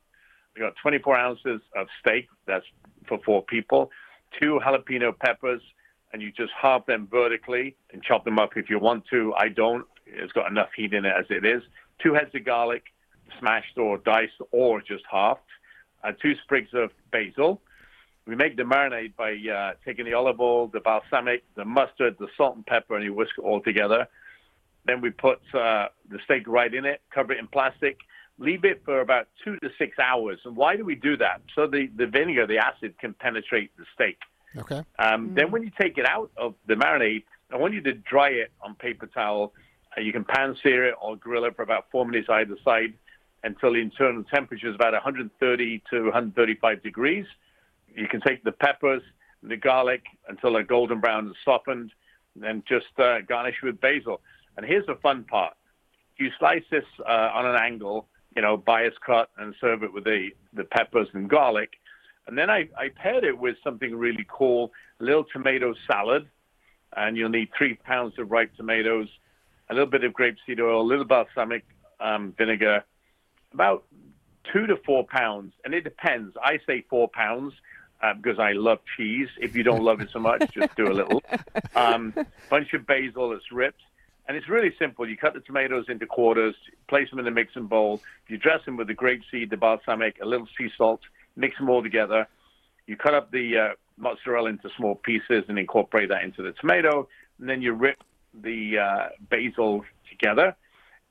We 0.54 0.60
got 0.60 0.74
24 0.82 1.16
ounces 1.16 1.60
of 1.76 1.86
steak. 2.00 2.28
That's 2.46 2.64
for 3.06 3.18
four 3.24 3.42
people 3.42 3.90
two 4.38 4.60
jalapeno 4.64 5.16
peppers, 5.18 5.62
and 6.12 6.22
you 6.22 6.32
just 6.32 6.52
halve 6.60 6.84
them 6.86 7.08
vertically 7.10 7.76
and 7.92 8.02
chop 8.02 8.24
them 8.24 8.38
up 8.38 8.56
if 8.56 8.70
you 8.70 8.78
want 8.78 9.04
to. 9.10 9.34
I 9.34 9.48
don't. 9.48 9.84
It's 10.06 10.32
got 10.32 10.50
enough 10.50 10.70
heat 10.76 10.94
in 10.94 11.04
it 11.04 11.12
as 11.18 11.26
it 11.30 11.44
is. 11.44 11.62
Two 12.02 12.14
heads 12.14 12.34
of 12.34 12.44
garlic, 12.44 12.84
smashed 13.38 13.76
or 13.76 13.98
diced 13.98 14.32
or 14.52 14.80
just 14.80 15.04
halved. 15.10 15.40
Uh, 16.04 16.12
two 16.22 16.34
sprigs 16.44 16.70
of 16.74 16.90
basil. 17.10 17.60
We 18.26 18.36
make 18.36 18.56
the 18.56 18.62
marinade 18.62 19.16
by 19.16 19.32
uh, 19.32 19.72
taking 19.84 20.04
the 20.04 20.14
olive 20.14 20.38
oil, 20.38 20.68
the 20.68 20.80
balsamic, 20.80 21.42
the 21.56 21.64
mustard, 21.64 22.16
the 22.18 22.28
salt 22.36 22.56
and 22.56 22.66
pepper, 22.66 22.94
and 22.94 23.04
you 23.04 23.14
whisk 23.14 23.32
it 23.38 23.40
all 23.40 23.60
together. 23.60 24.06
Then 24.84 25.00
we 25.00 25.10
put 25.10 25.40
uh, 25.54 25.88
the 26.08 26.18
steak 26.24 26.46
right 26.46 26.72
in 26.72 26.84
it, 26.84 27.00
cover 27.12 27.32
it 27.32 27.38
in 27.38 27.46
plastic, 27.46 27.98
leave 28.38 28.64
it 28.64 28.82
for 28.84 29.00
about 29.00 29.28
two 29.42 29.56
to 29.56 29.70
six 29.78 29.98
hours. 29.98 30.38
And 30.44 30.56
why 30.56 30.76
do 30.76 30.84
we 30.84 30.94
do 30.94 31.16
that? 31.16 31.40
So 31.54 31.66
the, 31.66 31.88
the 31.96 32.06
vinegar, 32.06 32.46
the 32.46 32.58
acid, 32.58 32.98
can 32.98 33.14
penetrate 33.14 33.76
the 33.76 33.84
steak. 33.94 34.18
Okay. 34.56 34.82
Um, 34.98 35.30
mm. 35.30 35.34
Then 35.34 35.50
when 35.50 35.62
you 35.62 35.70
take 35.80 35.98
it 35.98 36.06
out 36.06 36.30
of 36.36 36.54
the 36.66 36.74
marinade, 36.74 37.24
I 37.52 37.56
want 37.56 37.74
you 37.74 37.80
to 37.82 37.94
dry 37.94 38.28
it 38.28 38.52
on 38.60 38.74
paper 38.76 39.06
towel. 39.06 39.52
Uh, 39.96 40.00
you 40.00 40.12
can 40.12 40.24
pan 40.24 40.56
sear 40.62 40.84
it 40.86 40.94
or 41.00 41.16
grill 41.16 41.44
it 41.44 41.56
for 41.56 41.62
about 41.62 41.86
four 41.90 42.06
minutes 42.06 42.28
either 42.30 42.56
side 42.64 42.94
until 43.44 43.72
the 43.72 43.80
internal 43.80 44.24
temperature 44.24 44.68
is 44.68 44.74
about 44.74 44.92
130 44.92 45.82
to 45.90 46.02
135 46.04 46.82
degrees. 46.82 47.26
You 47.94 48.08
can 48.08 48.20
take 48.20 48.44
the 48.44 48.52
peppers, 48.52 49.02
the 49.42 49.56
garlic 49.56 50.02
until 50.28 50.52
they're 50.52 50.62
golden 50.62 51.00
brown 51.00 51.26
and 51.26 51.34
softened, 51.44 51.92
and 52.34 52.42
then 52.42 52.62
just 52.68 52.86
uh, 52.98 53.20
garnish 53.28 53.56
with 53.62 53.80
basil. 53.80 54.20
And 54.56 54.66
here's 54.66 54.86
the 54.86 54.96
fun 54.96 55.24
part: 55.24 55.54
you 56.16 56.30
slice 56.38 56.64
this 56.70 56.84
uh, 57.06 57.30
on 57.32 57.46
an 57.46 57.56
angle 57.56 58.08
you 58.38 58.42
know, 58.42 58.56
bias 58.56 58.94
cut 59.04 59.30
and 59.38 59.54
serve 59.60 59.82
it 59.82 59.92
with 59.92 60.04
the, 60.04 60.28
the 60.52 60.62
peppers 60.62 61.08
and 61.12 61.28
garlic. 61.28 61.70
And 62.28 62.36
then 62.36 62.50
I, 62.50 62.68
I 62.76 62.88
paired 62.94 63.24
it 63.24 63.36
with 63.36 63.56
something 63.64 63.96
really 63.96 64.24
cool, 64.28 64.70
a 65.00 65.04
little 65.04 65.24
tomato 65.32 65.74
salad. 65.90 66.28
And 66.96 67.16
you'll 67.16 67.30
need 67.30 67.48
three 67.58 67.74
pounds 67.74 68.14
of 68.16 68.30
ripe 68.30 68.54
tomatoes, 68.56 69.08
a 69.70 69.74
little 69.74 69.90
bit 69.90 70.04
of 70.04 70.12
grapeseed 70.12 70.60
oil, 70.60 70.80
a 70.80 70.86
little 70.86 71.04
balsamic 71.04 71.64
um, 71.98 72.32
vinegar, 72.38 72.84
about 73.52 73.84
two 74.52 74.66
to 74.66 74.76
four 74.84 75.04
pounds. 75.04 75.52
And 75.64 75.74
it 75.74 75.84
depends. 75.84 76.36
I 76.42 76.58
say 76.66 76.84
four 76.88 77.08
pounds 77.08 77.54
uh, 78.02 78.14
because 78.14 78.38
I 78.38 78.52
love 78.52 78.78
cheese. 78.96 79.28
If 79.40 79.56
you 79.56 79.62
don't 79.62 79.82
love 79.82 80.00
it 80.00 80.10
so 80.12 80.18
much, 80.18 80.50
just 80.52 80.74
do 80.76 80.90
a 80.90 80.94
little. 80.94 81.22
Um, 81.74 82.12
bunch 82.50 82.72
of 82.72 82.86
basil 82.86 83.30
that's 83.30 83.52
ripped, 83.52 83.82
and 84.26 84.36
it's 84.36 84.48
really 84.48 84.74
simple. 84.80 85.08
You 85.08 85.16
cut 85.16 85.34
the 85.34 85.40
tomatoes 85.40 85.84
into 85.88 86.06
quarters, 86.06 86.56
place 86.88 87.08
them 87.10 87.20
in 87.20 87.26
a 87.26 87.30
mixing 87.30 87.66
bowl. 87.66 88.00
You 88.26 88.36
dress 88.36 88.64
them 88.64 88.76
with 88.76 88.88
the 88.88 88.94
grape 88.94 89.22
seed, 89.30 89.50
the 89.50 89.56
balsamic, 89.56 90.18
a 90.20 90.26
little 90.26 90.48
sea 90.58 90.70
salt, 90.76 91.00
mix 91.36 91.56
them 91.56 91.70
all 91.70 91.82
together. 91.82 92.26
You 92.86 92.96
cut 92.96 93.14
up 93.14 93.30
the 93.30 93.58
uh, 93.58 93.68
mozzarella 93.96 94.50
into 94.50 94.68
small 94.76 94.96
pieces 94.96 95.44
and 95.48 95.56
incorporate 95.56 96.08
that 96.08 96.24
into 96.24 96.42
the 96.42 96.52
tomato. 96.52 97.08
And 97.38 97.48
then 97.48 97.62
you 97.62 97.74
rip 97.74 98.02
the 98.34 98.78
uh, 98.78 99.08
basil 99.30 99.84
together 100.10 100.56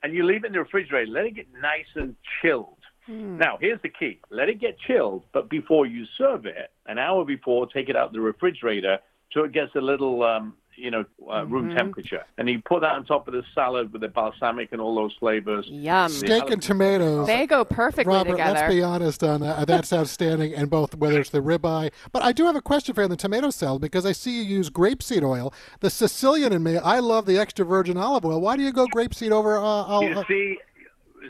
and 0.03 0.13
you 0.13 0.25
leave 0.25 0.43
it 0.43 0.47
in 0.47 0.53
the 0.53 0.59
refrigerator. 0.59 1.11
Let 1.11 1.25
it 1.25 1.35
get 1.35 1.47
nice 1.61 1.85
and 1.95 2.15
chilled. 2.41 2.77
Mm. 3.09 3.37
Now, 3.37 3.57
here's 3.59 3.81
the 3.81 3.89
key 3.89 4.19
let 4.29 4.49
it 4.49 4.59
get 4.59 4.77
chilled, 4.79 5.23
but 5.33 5.49
before 5.49 5.85
you 5.85 6.05
serve 6.17 6.45
it, 6.45 6.71
an 6.87 6.97
hour 6.97 7.23
before, 7.25 7.67
take 7.67 7.89
it 7.89 7.95
out 7.95 8.07
of 8.07 8.13
the 8.13 8.21
refrigerator 8.21 8.99
so 9.31 9.43
it 9.43 9.51
gets 9.51 9.75
a 9.75 9.81
little 9.81 10.23
um, 10.23 10.53
you 10.77 10.91
know, 10.91 11.05
uh, 11.31 11.45
room 11.45 11.69
mm-hmm. 11.69 11.77
temperature. 11.77 12.23
And 12.37 12.49
you 12.49 12.61
put 12.61 12.81
that 12.81 12.93
on 12.93 13.05
top 13.05 13.27
of 13.27 13.33
the 13.33 13.43
salad 13.53 13.91
with 13.91 14.01
the 14.01 14.07
balsamic 14.07 14.71
and 14.71 14.79
all 14.79 14.95
those 14.95 15.13
flavors. 15.19 15.67
Yum. 15.67 16.09
Steak 16.09 16.49
and 16.49 16.61
tomatoes. 16.61 17.27
They 17.27 17.47
go 17.47 17.65
perfectly 17.65 18.13
Robert, 18.13 18.31
together. 18.31 18.53
let's 18.53 18.73
be 18.73 18.81
honest 18.81 19.23
on 19.23 19.41
that. 19.41 19.67
That's 19.67 19.91
outstanding, 19.91 20.53
and 20.53 20.69
both 20.69 20.95
whether 20.95 21.19
it's 21.19 21.31
the 21.31 21.41
ribeye. 21.41 21.91
But 22.11 22.23
I 22.23 22.31
do 22.31 22.45
have 22.45 22.55
a 22.55 22.61
question 22.61 22.93
for 22.93 23.01
you 23.01 23.05
on 23.05 23.09
the 23.09 23.17
tomato 23.17 23.49
salad 23.49 23.81
because 23.81 24.05
I 24.05 24.11
see 24.11 24.37
you 24.37 24.43
use 24.43 24.69
grapeseed 24.69 25.23
oil. 25.23 25.53
The 25.79 25.89
Sicilian 25.89 26.53
in 26.53 26.63
me, 26.63 26.77
I 26.77 26.99
love 26.99 27.25
the 27.25 27.37
extra 27.37 27.65
virgin 27.65 27.97
olive 27.97 28.25
oil. 28.25 28.39
Why 28.39 28.55
do 28.55 28.63
you 28.63 28.71
go 28.71 28.85
grapeseed 28.87 29.31
over? 29.31 29.57
Uh, 29.57 30.01
you 30.01 30.23
see, 30.27 30.57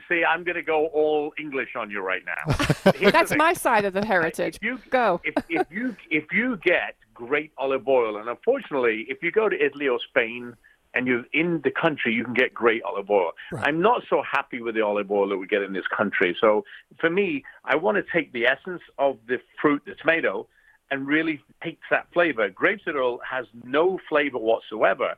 see, 0.09 0.23
I'm 0.23 0.43
going 0.43 0.55
to 0.55 0.63
go 0.63 0.87
all 0.87 1.33
English 1.37 1.69
on 1.75 1.89
you 1.89 2.01
right 2.01 2.23
now. 2.25 2.91
That's 3.11 3.35
my 3.35 3.53
side 3.53 3.85
of 3.85 3.93
the 3.93 4.05
heritage. 4.05 4.57
If 4.57 4.63
you, 4.63 4.79
go. 4.89 5.21
if, 5.23 5.35
if 5.49 5.67
you 5.71 5.95
if 6.09 6.25
you 6.31 6.57
get 6.57 6.95
great 7.13 7.51
olive 7.57 7.87
oil, 7.87 8.17
and 8.17 8.29
unfortunately, 8.29 9.05
if 9.09 9.21
you 9.21 9.31
go 9.31 9.49
to 9.49 9.55
Italy 9.55 9.87
or 9.87 9.99
Spain 10.09 10.55
and 10.93 11.07
you're 11.07 11.25
in 11.33 11.61
the 11.63 11.71
country, 11.71 12.13
you 12.13 12.23
can 12.23 12.33
get 12.33 12.53
great 12.53 12.81
olive 12.83 13.09
oil. 13.09 13.31
Right. 13.51 13.67
I'm 13.67 13.81
not 13.81 14.03
so 14.09 14.21
happy 14.29 14.61
with 14.61 14.75
the 14.75 14.81
olive 14.81 15.11
oil 15.11 15.29
that 15.29 15.37
we 15.37 15.47
get 15.47 15.61
in 15.61 15.73
this 15.73 15.87
country. 15.95 16.35
So 16.39 16.63
for 16.99 17.09
me, 17.09 17.43
I 17.65 17.75
want 17.75 17.97
to 17.97 18.03
take 18.11 18.31
the 18.33 18.47
essence 18.47 18.81
of 18.97 19.17
the 19.27 19.37
fruit, 19.61 19.83
the 19.85 19.95
tomato, 19.95 20.47
and 20.89 21.05
really 21.05 21.41
takes 21.63 21.85
that 21.91 22.07
flavor. 22.13 22.49
Grapeseed 22.49 22.95
oil 22.95 23.19
has 23.29 23.45
no 23.63 23.99
flavor 24.09 24.37
whatsoever 24.37 25.15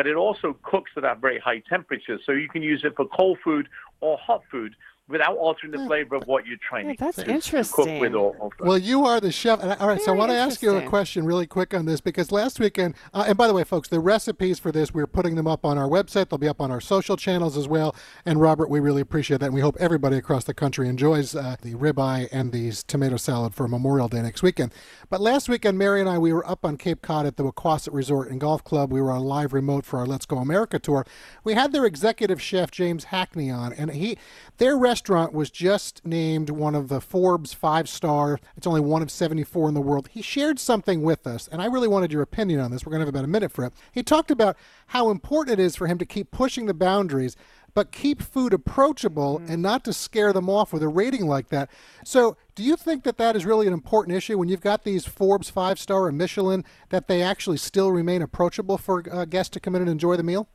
but 0.00 0.06
it 0.06 0.16
also 0.16 0.56
cooks 0.62 0.90
at 0.96 1.04
a 1.04 1.14
very 1.14 1.38
high 1.38 1.62
temperature. 1.68 2.18
So 2.24 2.32
you 2.32 2.48
can 2.48 2.62
use 2.62 2.84
it 2.84 2.96
for 2.96 3.04
cold 3.08 3.36
food 3.44 3.68
or 4.00 4.18
hot 4.18 4.42
food 4.50 4.74
without 5.10 5.36
altering 5.36 5.72
the 5.72 5.84
flavor 5.86 6.14
of 6.14 6.26
what 6.26 6.46
you're 6.46 6.56
trying 6.66 6.86
yeah, 6.86 6.92
to 6.92 6.98
that's 6.98 7.18
interesting. 7.18 7.84
cook 7.84 8.00
with. 8.00 8.14
Or, 8.14 8.50
well, 8.60 8.78
you 8.78 9.04
are 9.04 9.20
the 9.20 9.32
chef. 9.32 9.60
all 9.62 9.68
right, 9.68 9.78
Very 9.78 9.98
so 10.00 10.12
I 10.12 10.16
want 10.16 10.30
to 10.30 10.36
ask 10.36 10.62
you 10.62 10.76
a 10.76 10.86
question 10.86 11.26
really 11.26 11.46
quick 11.46 11.74
on 11.74 11.84
this 11.84 12.00
because 12.00 12.30
last 12.30 12.60
weekend, 12.60 12.94
uh, 13.12 13.24
and 13.26 13.36
by 13.36 13.48
the 13.48 13.52
way, 13.52 13.64
folks, 13.64 13.88
the 13.88 13.98
recipes 13.98 14.58
for 14.58 14.70
this, 14.70 14.94
we're 14.94 15.08
putting 15.08 15.34
them 15.34 15.48
up 15.48 15.64
on 15.64 15.76
our 15.76 15.88
website. 15.88 16.28
They'll 16.28 16.38
be 16.38 16.48
up 16.48 16.60
on 16.60 16.70
our 16.70 16.80
social 16.80 17.16
channels 17.16 17.56
as 17.56 17.66
well. 17.66 17.94
And 18.24 18.40
Robert, 18.40 18.70
we 18.70 18.78
really 18.78 19.02
appreciate 19.02 19.40
that. 19.40 19.46
And 19.46 19.54
we 19.54 19.60
hope 19.60 19.76
everybody 19.80 20.16
across 20.16 20.44
the 20.44 20.54
country 20.54 20.88
enjoys 20.88 21.34
uh, 21.34 21.56
the 21.60 21.74
ribeye 21.74 22.28
and 22.30 22.52
these 22.52 22.84
tomato 22.84 23.16
salad 23.16 23.54
for 23.54 23.66
Memorial 23.66 24.08
Day 24.08 24.22
next 24.22 24.42
weekend. 24.42 24.72
But 25.08 25.20
last 25.20 25.48
weekend, 25.48 25.76
Mary 25.76 26.00
and 26.00 26.08
I, 26.08 26.18
we 26.18 26.32
were 26.32 26.48
up 26.48 26.64
on 26.64 26.76
Cape 26.76 27.02
Cod 27.02 27.26
at 27.26 27.36
the 27.36 27.42
Wequassett 27.42 27.92
Resort 27.92 28.30
and 28.30 28.40
Golf 28.40 28.62
Club. 28.62 28.92
We 28.92 29.00
were 29.00 29.10
on 29.10 29.22
live 29.22 29.52
remote 29.52 29.84
for 29.84 29.98
our 29.98 30.06
Let's 30.06 30.26
Go 30.26 30.38
America 30.38 30.78
tour. 30.78 31.04
We 31.42 31.54
had 31.54 31.72
their 31.72 31.84
executive 31.84 32.40
chef, 32.40 32.70
James 32.70 33.04
Hackney, 33.04 33.50
on, 33.50 33.72
and 33.72 33.90
he, 33.90 34.16
their 34.58 34.76
restaurant 34.76 34.99
was 35.08 35.50
just 35.50 36.04
named 36.04 36.50
one 36.50 36.74
of 36.74 36.88
the 36.88 37.00
Forbes 37.00 37.54
five 37.54 37.88
star. 37.88 38.38
It's 38.56 38.66
only 38.66 38.80
one 38.80 39.02
of 39.02 39.10
74 39.10 39.68
in 39.68 39.74
the 39.74 39.80
world. 39.80 40.08
He 40.08 40.22
shared 40.22 40.58
something 40.58 41.02
with 41.02 41.26
us, 41.26 41.48
and 41.48 41.62
I 41.62 41.66
really 41.66 41.88
wanted 41.88 42.12
your 42.12 42.22
opinion 42.22 42.60
on 42.60 42.70
this. 42.70 42.84
We're 42.84 42.90
going 42.90 43.00
to 43.00 43.06
have 43.06 43.14
about 43.14 43.24
a 43.24 43.28
minute 43.28 43.52
for 43.52 43.64
it. 43.64 43.72
He 43.92 44.02
talked 44.02 44.30
about 44.30 44.56
how 44.88 45.10
important 45.10 45.58
it 45.58 45.62
is 45.62 45.76
for 45.76 45.86
him 45.86 45.98
to 45.98 46.06
keep 46.06 46.30
pushing 46.30 46.66
the 46.66 46.74
boundaries 46.74 47.36
but 47.74 47.92
keep 47.92 48.22
food 48.22 48.52
approachable 48.52 49.38
mm. 49.38 49.48
and 49.48 49.62
not 49.62 49.84
to 49.84 49.92
scare 49.92 50.32
them 50.32 50.48
off 50.48 50.72
with 50.72 50.82
a 50.82 50.88
rating 50.88 51.26
like 51.26 51.48
that. 51.48 51.70
So, 52.04 52.36
do 52.54 52.62
you 52.62 52.76
think 52.76 53.04
that 53.04 53.16
that 53.18 53.36
is 53.36 53.46
really 53.46 53.66
an 53.66 53.72
important 53.72 54.16
issue 54.16 54.36
when 54.36 54.48
you've 54.48 54.60
got 54.60 54.84
these 54.84 55.06
Forbes 55.06 55.48
five 55.48 55.78
star 55.78 56.08
and 56.08 56.18
Michelin 56.18 56.64
that 56.90 57.08
they 57.08 57.22
actually 57.22 57.56
still 57.56 57.90
remain 57.90 58.22
approachable 58.22 58.76
for 58.76 59.04
uh, 59.10 59.24
guests 59.24 59.50
to 59.50 59.60
come 59.60 59.74
in 59.74 59.82
and 59.82 59.90
enjoy 59.90 60.16
the 60.16 60.22
meal? 60.22 60.48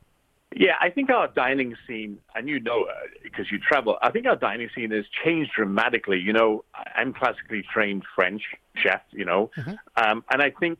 Yeah, 0.54 0.74
I 0.80 0.90
think 0.90 1.10
our 1.10 1.28
dining 1.28 1.76
scene, 1.86 2.18
and 2.34 2.48
you 2.48 2.60
know 2.60 2.86
because 3.22 3.46
uh, 3.46 3.52
you 3.52 3.58
travel, 3.58 3.98
I 4.00 4.10
think 4.10 4.26
our 4.26 4.36
dining 4.36 4.70
scene 4.74 4.90
has 4.92 5.04
changed 5.24 5.52
dramatically. 5.54 6.18
You 6.18 6.32
know, 6.32 6.64
I'm 6.94 7.12
classically 7.12 7.64
trained 7.72 8.04
French 8.14 8.42
chef, 8.76 9.02
you 9.10 9.24
know, 9.24 9.50
mm-hmm. 9.58 9.72
um, 9.96 10.24
and 10.30 10.40
I 10.40 10.50
think 10.50 10.78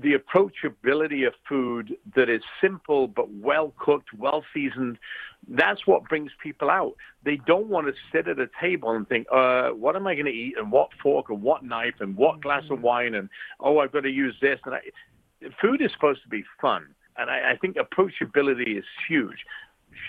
the 0.00 0.14
approachability 0.14 1.26
of 1.26 1.34
food 1.48 1.96
that 2.14 2.28
is 2.28 2.42
simple 2.60 3.06
but 3.06 3.30
well 3.30 3.72
cooked, 3.78 4.12
well 4.16 4.44
seasoned, 4.52 4.98
that's 5.48 5.86
what 5.86 6.04
brings 6.08 6.32
people 6.42 6.70
out. 6.70 6.94
They 7.24 7.36
don't 7.36 7.68
want 7.68 7.86
to 7.86 7.94
sit 8.12 8.28
at 8.28 8.38
a 8.38 8.48
table 8.60 8.90
and 8.90 9.08
think, 9.08 9.26
uh, 9.32 9.70
what 9.70 9.96
am 9.96 10.06
I 10.06 10.14
going 10.14 10.26
to 10.26 10.32
eat 10.32 10.54
and 10.58 10.72
what 10.72 10.90
fork 11.02 11.30
and 11.30 11.42
what 11.42 11.64
knife 11.64 11.94
and 12.00 12.16
what 12.16 12.40
glass 12.40 12.64
of 12.64 12.78
mm-hmm. 12.78 12.82
wine 12.82 13.14
and, 13.14 13.28
oh, 13.60 13.78
I've 13.78 13.92
got 13.92 14.00
to 14.00 14.10
use 14.10 14.34
this. 14.40 14.58
And 14.64 14.74
I, 14.74 14.80
food 15.60 15.80
is 15.82 15.92
supposed 15.92 16.22
to 16.22 16.28
be 16.28 16.44
fun. 16.60 16.86
And 17.18 17.30
I, 17.30 17.52
I 17.52 17.56
think 17.56 17.76
approachability 17.76 18.78
is 18.78 18.84
huge. 19.08 19.44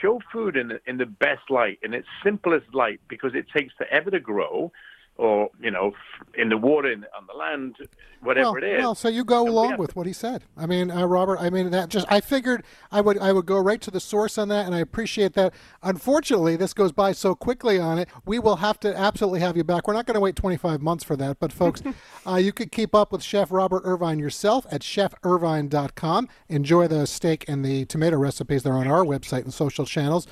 Show 0.02 0.20
food 0.32 0.58
in, 0.58 0.68
the, 0.70 0.82
in 0.86 0.98
the 0.98 1.06
best 1.06 1.50
light, 1.50 1.80
in 1.82 1.94
its 1.94 2.08
simplest 2.24 2.74
light, 2.74 3.00
because 3.08 3.32
it 3.34 3.46
takes 3.56 3.74
forever 3.76 4.12
to 4.12 4.20
grow 4.20 4.72
or 5.18 5.50
you 5.62 5.72
know, 5.72 5.94
in 6.36 6.50
the 6.50 6.58
water, 6.58 6.92
in, 6.92 7.04
on 7.18 7.28
the 7.28 7.34
land, 7.34 7.76
whatever 8.22 8.52
well, 8.52 8.56
it 8.58 8.64
is. 8.64 8.80
Well, 8.80 8.96
so 8.96 9.08
you 9.08 9.24
go 9.24 9.48
along 9.48 9.78
with 9.78 9.96
what 9.96 10.06
he 10.06 10.14
said. 10.14 10.44
I 10.56 10.66
mean, 10.66 10.92
uh, 10.92 11.06
Robert. 11.06 11.40
I 11.40 11.50
mean, 11.50 11.72
that 11.72 11.90
just 11.90 12.06
I 12.10 12.22
figured 12.22 12.64
I 12.92 13.02
would 13.02 13.18
I 13.18 13.32
would 13.32 13.46
go 13.46 13.60
right 13.60 13.82
to 13.82 13.92
the 13.92 14.00
source 14.00 14.38
on 14.38 14.50
that, 14.50 14.66
and 14.66 14.76
I 14.76 14.80
appreciate 14.80 15.34
that. 15.34 15.54
Unfortunately, 15.82 16.56
this 16.56 16.74
goes 16.74 16.92
by 16.92 17.12
so 17.12 17.36
quickly 17.36 17.80
on 17.80 17.98
it. 17.98 18.10
We 18.26 18.40
will 18.40 18.58
have 18.58 18.80
to 18.82 18.96
absolutely 18.98 19.40
have 19.40 19.58
you 19.58 19.64
back. 19.64 19.88
We're 19.88 19.94
not 19.94 20.06
going 20.06 20.16
to 20.16 20.22
wait 20.22 20.36
25 20.36 20.82
months 20.82 21.04
for 21.04 21.16
that, 21.16 21.40
but 21.40 21.52
folks, 21.52 21.82
uh, 22.28 22.36
you 22.36 22.54
could 22.54 22.72
keep 22.72 22.94
up 22.94 23.12
with 23.12 23.24
Chef 23.24 23.52
Robert 23.52 23.82
Irvine 23.86 24.20
yourself 24.20 24.66
at 24.72 24.82
chefirvine.com. 24.82 26.30
Enjoy 26.50 26.88
the 26.88 27.08
steak 27.08 27.46
and 27.48 27.66
the 27.66 27.86
tomato 27.86 28.18
recipes. 28.18 28.64
They're 28.64 28.74
on 28.74 28.88
our 28.88 29.04
website 29.04 29.44
and 29.44 29.54
social 29.54 29.86
channels. 29.86 30.28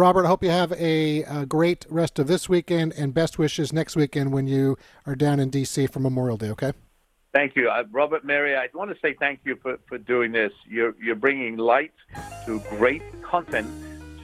Robert, 0.00 0.24
I 0.24 0.28
hope 0.28 0.42
you 0.42 0.48
have 0.48 0.72
a, 0.72 1.24
a, 1.24 1.44
great 1.44 1.84
rest 1.90 2.18
of 2.18 2.26
this 2.26 2.48
weekend 2.48 2.94
and 2.94 3.12
best 3.12 3.38
wishes 3.38 3.70
next 3.70 3.96
weekend 3.96 4.32
when 4.32 4.46
you 4.46 4.78
are 5.04 5.14
down 5.14 5.38
in 5.38 5.50
D.C. 5.50 5.88
for 5.88 6.00
Memorial 6.00 6.38
Day, 6.38 6.48
okay? 6.52 6.72
Thank 7.34 7.54
you. 7.54 7.68
Uh, 7.68 7.84
Robert, 7.92 8.24
Mary, 8.24 8.56
I 8.56 8.68
want 8.72 8.90
to 8.90 8.96
say 9.02 9.14
thank 9.20 9.40
you 9.44 9.58
for, 9.60 9.78
for 9.86 9.98
doing 9.98 10.32
this. 10.32 10.52
You're, 10.66 10.94
you're 11.02 11.16
bringing 11.16 11.58
light 11.58 11.92
to 12.46 12.60
great 12.70 13.02
content 13.20 13.68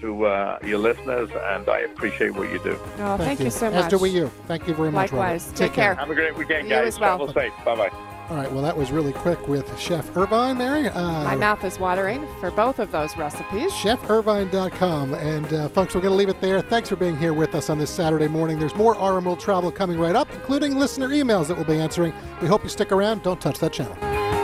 to 0.00 0.24
uh, 0.24 0.58
your 0.64 0.78
listeners, 0.78 1.28
and 1.30 1.68
I 1.68 1.80
appreciate 1.80 2.34
what 2.34 2.50
you 2.50 2.58
do. 2.60 2.72
Oh, 2.72 3.18
thank, 3.18 3.20
thank 3.20 3.38
you. 3.40 3.44
you. 3.46 3.50
so 3.50 3.70
much. 3.70 3.84
As 3.84 3.90
do 3.90 3.98
we 3.98 4.08
you. 4.08 4.28
Thank 4.46 4.66
you 4.66 4.72
very 4.72 4.90
much, 4.90 5.12
Likewise. 5.12 5.44
Robert. 5.44 5.56
Take, 5.58 5.68
Take 5.68 5.74
care. 5.74 5.94
Have 5.94 6.10
a 6.10 6.14
great 6.14 6.34
weekend, 6.36 6.68
you 6.68 6.74
guys. 6.74 6.94
as 6.94 7.00
well. 7.00 7.18
Travel 7.18 7.34
safe. 7.34 7.52
Bye-bye. 7.66 8.14
All 8.28 8.36
right, 8.36 8.50
well, 8.50 8.62
that 8.62 8.76
was 8.76 8.90
really 8.90 9.12
quick 9.12 9.46
with 9.46 9.78
Chef 9.78 10.16
Irvine 10.16 10.58
there. 10.58 10.92
Uh, 10.96 11.22
My 11.24 11.36
mouth 11.36 11.62
is 11.64 11.78
watering 11.78 12.26
for 12.40 12.50
both 12.50 12.80
of 12.80 12.90
those 12.90 13.16
recipes. 13.16 13.70
ChefIrvine.com. 13.72 15.14
And 15.14 15.52
uh, 15.52 15.68
folks, 15.68 15.94
we're 15.94 16.00
going 16.00 16.10
to 16.10 16.16
leave 16.16 16.28
it 16.28 16.40
there. 16.40 16.60
Thanks 16.60 16.88
for 16.88 16.96
being 16.96 17.16
here 17.16 17.32
with 17.32 17.54
us 17.54 17.70
on 17.70 17.78
this 17.78 17.88
Saturday 17.90 18.26
morning. 18.26 18.58
There's 18.58 18.74
more 18.74 18.94
RM 18.94 19.26
World 19.26 19.38
Travel 19.38 19.70
coming 19.70 19.96
right 19.98 20.16
up, 20.16 20.28
including 20.34 20.74
listener 20.76 21.08
emails 21.10 21.46
that 21.46 21.56
we'll 21.56 21.66
be 21.66 21.78
answering. 21.78 22.12
We 22.42 22.48
hope 22.48 22.64
you 22.64 22.68
stick 22.68 22.90
around. 22.90 23.22
Don't 23.22 23.40
touch 23.40 23.60
that 23.60 23.72
channel. 23.72 23.96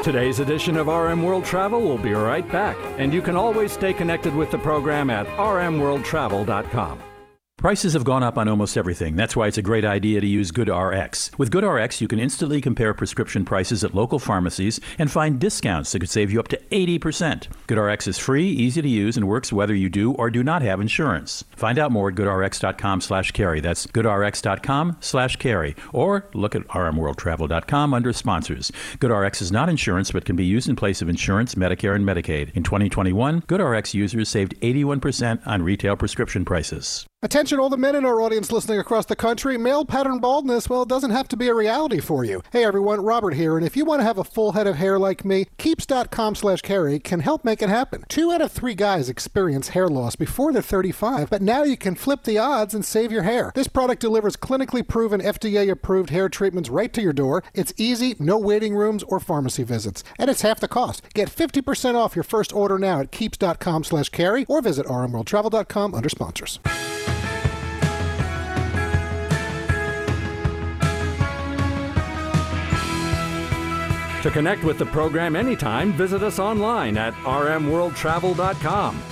Today's 0.05 0.39
edition 0.39 0.77
of 0.77 0.87
RM 0.87 1.23
World 1.23 1.45
Travel 1.45 1.81
will 1.81 1.99
be 1.99 2.13
right 2.13 2.49
back, 2.51 2.77
and 2.99 3.13
you 3.13 3.23
can 3.23 3.37
always 3.37 3.73
stay 3.73 3.93
connected 3.93 4.35
with 4.35 4.51
the 4.51 4.59
program 4.59 5.11
at 5.11 5.27
rmworldtravel.com. 5.27 7.01
Prices 7.63 7.93
have 7.93 8.03
gone 8.03 8.25
up 8.25 8.39
on 8.39 8.49
almost 8.49 8.77
everything. 8.77 9.15
That's 9.15 9.37
why 9.37 9.47
it's 9.47 9.57
a 9.57 9.63
great 9.63 9.85
idea 9.85 10.21
to 10.21 10.27
use 10.27 10.51
GoodRx. 10.51 11.39
With 11.39 11.53
GoodRx, 11.53 12.01
you 12.01 12.09
can 12.09 12.19
instantly 12.19 12.61
compare 12.61 12.93
prescription 12.93 13.45
prices 13.45 13.85
at 13.85 13.95
local 13.95 14.19
pharmacies 14.19 14.81
and 14.99 15.09
find 15.09 15.39
discounts 15.39 15.93
that 15.93 16.01
could 16.01 16.11
save 16.11 16.33
you 16.33 16.41
up 16.41 16.49
to 16.49 16.61
80%. 16.73 17.47
GoodRx 17.69 18.09
is 18.09 18.19
free, 18.19 18.49
easy 18.49 18.83
to 18.83 18.89
use, 18.89 19.17
and 19.17 19.29
works 19.29 19.53
whether 19.53 19.77
you 19.77 19.89
do 19.89 20.13
or 20.15 20.29
do 20.29 20.43
not 20.43 20.63
have 20.63 20.81
insurance. 20.81 21.45
Find 21.55 21.79
out 21.79 21.93
more 21.93 22.09
at 22.09 22.17
goodrx.com 22.17 23.01
slash 23.01 23.31
carey. 23.31 23.61
That's 23.61 23.87
goodrx.com 23.87 24.97
slash 24.99 25.37
carey. 25.37 25.77
Or 25.93 26.29
look 26.35 26.57
at 26.57 26.67
rmworldtravel.com 26.67 27.95
under 27.95 28.13
sponsors. 28.13 28.73
GoodRx 28.99 29.41
is 29.41 29.53
not 29.53 29.69
insurance 29.69 30.11
but 30.11 30.25
can 30.25 30.35
be 30.35 30.45
used 30.45 30.69
in 30.69 30.75
place 30.75 31.01
of 31.01 31.09
insurance, 31.09 31.55
Medicare, 31.55 31.95
and 31.95 32.05
Medicaid. 32.05 32.51
In 32.57 32.65
2021, 32.65 33.43
GoodRx 33.43 33.95
users 33.95 34.29
saved 34.29 34.61
81% 34.63 35.47
on 35.47 35.63
retail 35.63 35.95
prescription 35.95 36.45
prices. 36.45 37.07
Attention, 37.25 37.61
all 37.61 37.69
the 37.69 37.77
men 37.77 37.95
in 37.95 38.05
our 38.05 38.21
audience 38.21 38.51
listening 38.51 38.81
across 38.81 39.07
the 39.07 39.15
country. 39.15 39.57
Male 39.57 39.85
pattern 39.85 40.19
baldness, 40.19 40.69
well, 40.69 40.83
it 40.83 40.89
doesn't 40.89 41.13
have 41.13 41.29
to 41.29 41.37
be 41.37 41.47
a 41.47 41.55
reality 41.55 42.01
for 42.01 42.25
you. 42.25 42.43
Hey 42.51 42.65
everyone, 42.65 43.05
Robert 43.05 43.35
here, 43.35 43.57
and 43.57 43.65
if 43.65 43.77
you 43.77 43.85
want 43.85 44.01
to 44.01 44.05
have 44.05 44.19
a 44.19 44.25
full 44.25 44.51
head 44.51 44.67
of 44.67 44.75
hair 44.75 44.99
like 44.99 45.25
me, 45.25 45.47
Keeps.com 45.57 46.35
slash 46.35 46.63
carey 46.63 46.99
can 46.99 47.21
help 47.21 47.45
make 47.45 47.63
it 47.63 47.69
happen. 47.69 48.05
Two 48.09 48.33
out 48.33 48.41
of 48.41 48.51
three 48.51 48.75
guys 48.75 49.09
experience 49.09 49.69
hair 49.69 49.87
loss 49.87 50.17
before 50.17 50.53
they're 50.53 50.63
35, 50.63 51.31
but 51.31 51.43
now 51.43 51.63
you 51.63 51.77
can 51.77 51.95
flip 51.95 52.25
the 52.25 52.39
odds 52.39 52.75
and 52.75 52.85
save 52.85 53.13
your 53.13 53.23
hair. 53.23 53.53
This 53.55 53.69
product 53.69 54.01
delivers 54.01 54.37
clinically 54.37 54.87
proven 54.87 55.21
FDA 55.21 55.71
approved 55.71 56.11
hair 56.11 56.29
treatments 56.29 56.71
right 56.71 56.93
to 56.93 57.01
your 57.01 57.13
door. 57.13 57.45
It's 57.55 57.73
easy, 57.77 58.17
no 58.19 58.37
waiting 58.37 58.75
rooms 58.75 59.05
or 59.05 59.21
pharmacy 59.21 59.63
visits, 59.63 60.03
and 60.19 60.29
it's 60.29 60.43
half 60.43 60.59
the 60.59 60.67
cost. 60.67 61.03
Get 61.15 61.31
50% 61.31 61.95
off 61.95 62.17
your 62.17 62.25
first 62.25 62.53
order 62.53 62.81
now 62.81 62.99
at 62.99 63.13
Keeps.com 63.13 63.85
slash 63.85 64.09
carey 64.09 64.45
or 64.49 64.61
visit 64.61 64.87
rmworldtravel.com 64.87 65.95
under 65.95 66.09
sponsors. 66.09 66.59
To 74.23 74.31
connect 74.31 74.63
with 74.63 74.79
the 74.79 74.87
program 74.87 75.35
anytime, 75.35 75.93
visit 75.95 76.23
us 76.23 76.39
online 76.39 76.97
at 76.97 77.13
rmworldtravel.com. 77.25 79.03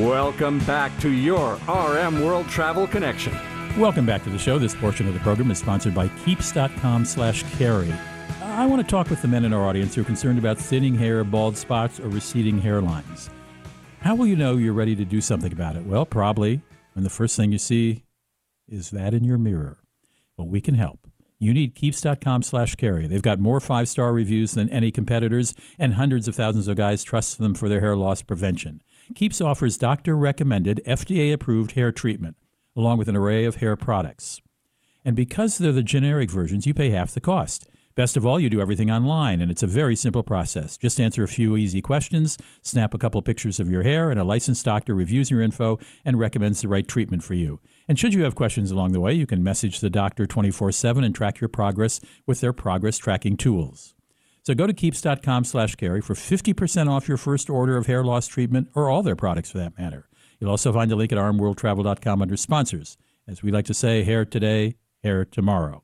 Welcome 0.00 0.58
back 0.60 0.96
to 1.00 1.10
your 1.10 1.58
RM 1.68 2.22
World 2.22 2.48
Travel 2.48 2.86
Connection. 2.86 3.32
Welcome 3.76 4.06
back 4.06 4.22
to 4.24 4.30
the 4.30 4.38
show. 4.38 4.58
This 4.60 4.76
portion 4.76 5.08
of 5.08 5.14
the 5.14 5.20
program 5.20 5.50
is 5.50 5.58
sponsored 5.58 5.94
by 5.94 6.06
Keeps.com 6.24 7.04
slash 7.04 7.42
carey. 7.56 7.92
I 8.42 8.64
want 8.66 8.80
to 8.80 8.88
talk 8.88 9.10
with 9.10 9.22
the 9.22 9.28
men 9.28 9.44
in 9.44 9.52
our 9.52 9.64
audience 9.64 9.96
who 9.96 10.02
are 10.02 10.04
concerned 10.04 10.38
about 10.38 10.56
thinning 10.56 10.94
hair, 10.94 11.24
bald 11.24 11.56
spots, 11.56 11.98
or 11.98 12.08
receding 12.08 12.60
hairlines. 12.60 13.30
How 14.04 14.14
will 14.14 14.26
you 14.26 14.36
know 14.36 14.58
you're 14.58 14.74
ready 14.74 14.94
to 14.96 15.04
do 15.06 15.22
something 15.22 15.50
about 15.50 15.76
it? 15.76 15.86
Well, 15.86 16.04
probably 16.04 16.60
when 16.92 17.04
the 17.04 17.08
first 17.08 17.38
thing 17.38 17.52
you 17.52 17.56
see 17.56 18.04
is 18.68 18.90
that 18.90 19.14
in 19.14 19.24
your 19.24 19.38
mirror. 19.38 19.78
Well, 20.36 20.46
we 20.46 20.60
can 20.60 20.74
help. 20.74 21.08
You 21.38 21.54
need 21.54 21.74
keeps.com 21.74 22.42
slash 22.42 22.74
carey. 22.74 23.06
They've 23.06 23.22
got 23.22 23.38
more 23.40 23.60
five 23.60 23.88
star 23.88 24.12
reviews 24.12 24.52
than 24.52 24.68
any 24.68 24.90
competitors, 24.90 25.54
and 25.78 25.94
hundreds 25.94 26.28
of 26.28 26.34
thousands 26.36 26.68
of 26.68 26.76
guys 26.76 27.02
trust 27.02 27.38
them 27.38 27.54
for 27.54 27.70
their 27.70 27.80
hair 27.80 27.96
loss 27.96 28.20
prevention. 28.20 28.82
Keeps 29.14 29.40
offers 29.40 29.78
doctor 29.78 30.14
recommended, 30.18 30.82
FDA 30.86 31.32
approved 31.32 31.72
hair 31.72 31.90
treatment, 31.90 32.36
along 32.76 32.98
with 32.98 33.08
an 33.08 33.16
array 33.16 33.46
of 33.46 33.56
hair 33.56 33.74
products. 33.74 34.42
And 35.02 35.16
because 35.16 35.56
they're 35.56 35.72
the 35.72 35.82
generic 35.82 36.30
versions, 36.30 36.66
you 36.66 36.74
pay 36.74 36.90
half 36.90 37.14
the 37.14 37.22
cost. 37.22 37.66
Best 37.96 38.16
of 38.16 38.26
all, 38.26 38.40
you 38.40 38.50
do 38.50 38.60
everything 38.60 38.90
online, 38.90 39.40
and 39.40 39.52
it's 39.52 39.62
a 39.62 39.68
very 39.68 39.94
simple 39.94 40.24
process. 40.24 40.76
Just 40.76 41.00
answer 41.00 41.22
a 41.22 41.28
few 41.28 41.56
easy 41.56 41.80
questions, 41.80 42.36
snap 42.60 42.92
a 42.92 42.98
couple 42.98 43.22
pictures 43.22 43.60
of 43.60 43.70
your 43.70 43.84
hair, 43.84 44.10
and 44.10 44.18
a 44.18 44.24
licensed 44.24 44.64
doctor 44.64 44.96
reviews 44.96 45.30
your 45.30 45.40
info 45.40 45.78
and 46.04 46.18
recommends 46.18 46.60
the 46.60 46.66
right 46.66 46.88
treatment 46.88 47.22
for 47.22 47.34
you. 47.34 47.60
And 47.86 47.96
should 47.96 48.12
you 48.12 48.24
have 48.24 48.34
questions 48.34 48.72
along 48.72 48.92
the 48.92 49.00
way, 49.00 49.12
you 49.12 49.26
can 49.26 49.44
message 49.44 49.78
the 49.78 49.90
doctor 49.90 50.26
24 50.26 50.72
7 50.72 51.04
and 51.04 51.14
track 51.14 51.40
your 51.40 51.46
progress 51.46 52.00
with 52.26 52.40
their 52.40 52.52
progress 52.52 52.98
tracking 52.98 53.36
tools. 53.36 53.94
So 54.42 54.54
go 54.54 54.66
to 54.66 54.74
keeps.com 54.74 55.44
slash 55.44 55.76
carey 55.76 56.00
for 56.00 56.14
50% 56.14 56.90
off 56.90 57.06
your 57.06 57.16
first 57.16 57.48
order 57.48 57.76
of 57.76 57.86
hair 57.86 58.02
loss 58.02 58.26
treatment 58.26 58.70
or 58.74 58.90
all 58.90 59.04
their 59.04 59.16
products 59.16 59.52
for 59.52 59.58
that 59.58 59.78
matter. 59.78 60.08
You'll 60.40 60.50
also 60.50 60.72
find 60.72 60.90
a 60.90 60.96
link 60.96 61.12
at 61.12 61.18
rmworldtravel.com 61.18 62.20
under 62.20 62.36
sponsors. 62.36 62.98
As 63.28 63.42
we 63.44 63.52
like 63.52 63.66
to 63.66 63.74
say, 63.74 64.02
hair 64.02 64.24
today, 64.24 64.74
hair 65.04 65.24
tomorrow. 65.24 65.83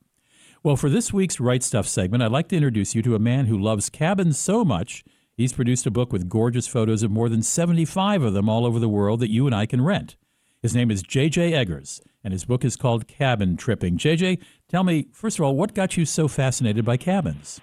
Well, 0.63 0.75
for 0.75 0.89
this 0.91 1.11
week's 1.11 1.39
Right 1.39 1.63
Stuff 1.63 1.87
segment, 1.87 2.21
I'd 2.21 2.31
like 2.31 2.47
to 2.49 2.55
introduce 2.55 2.93
you 2.93 3.01
to 3.01 3.15
a 3.15 3.19
man 3.19 3.47
who 3.47 3.57
loves 3.57 3.89
cabins 3.89 4.37
so 4.37 4.63
much, 4.63 5.03
he's 5.35 5.53
produced 5.53 5.87
a 5.87 5.91
book 5.91 6.13
with 6.13 6.29
gorgeous 6.29 6.67
photos 6.67 7.01
of 7.01 7.09
more 7.09 7.29
than 7.29 7.41
75 7.41 8.21
of 8.21 8.33
them 8.33 8.47
all 8.47 8.63
over 8.63 8.77
the 8.77 8.87
world 8.87 9.21
that 9.21 9.31
you 9.31 9.47
and 9.47 9.55
I 9.55 9.65
can 9.65 9.81
rent. 9.81 10.17
His 10.61 10.75
name 10.75 10.91
is 10.91 11.01
J.J. 11.01 11.55
Eggers, 11.55 11.99
and 12.23 12.31
his 12.31 12.45
book 12.45 12.63
is 12.63 12.75
called 12.75 13.07
Cabin 13.07 13.57
Tripping. 13.57 13.97
J.J., 13.97 14.37
tell 14.67 14.83
me, 14.83 15.07
first 15.11 15.39
of 15.39 15.45
all, 15.45 15.55
what 15.55 15.73
got 15.73 15.97
you 15.97 16.05
so 16.05 16.27
fascinated 16.27 16.85
by 16.85 16.95
cabins? 16.95 17.59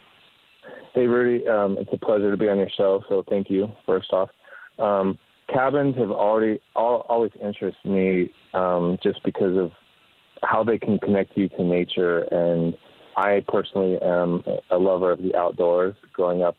Hey, 0.93 1.07
Rudy, 1.07 1.47
um, 1.47 1.79
it's 1.79 1.93
a 1.93 2.05
pleasure 2.05 2.33
to 2.33 2.37
be 2.37 2.49
on 2.49 2.59
your 2.59 2.71
show, 2.77 3.05
so 3.09 3.23
thank 3.31 3.49
you, 3.49 3.71
first 3.87 4.13
off. 4.13 4.31
Um, 4.81 5.21
cabins 5.55 5.95
have 5.99 6.11
already 6.11 6.59
all, 6.75 7.07
always 7.09 7.31
interested 7.41 7.89
me 7.89 8.33
um, 8.55 8.99
just 9.05 9.23
because 9.25 9.57
of 9.57 9.71
how 10.43 10.65
they 10.65 10.79
can 10.81 10.99
connect 10.99 11.37
you 11.37 11.49
to 11.51 11.63
nature 11.63 12.23
and 12.33 12.75
I 13.19 13.43
personally 13.49 13.99
am 14.01 14.45
a 14.71 14.79
lover 14.79 15.11
of 15.11 15.21
the 15.21 15.35
outdoors. 15.35 15.97
Growing 16.13 16.43
up 16.43 16.57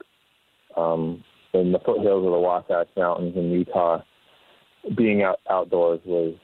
um, 0.75 1.23
in 1.53 1.71
the 1.71 1.79
foothills 1.79 2.25
of 2.25 2.31
the 2.31 2.39
Wasatch 2.39 2.89
Mountains 2.97 3.33
in 3.37 3.49
Utah, 3.49 4.01
being 4.97 5.23
out 5.23 5.39
outdoors 5.49 6.01
was 6.05 6.35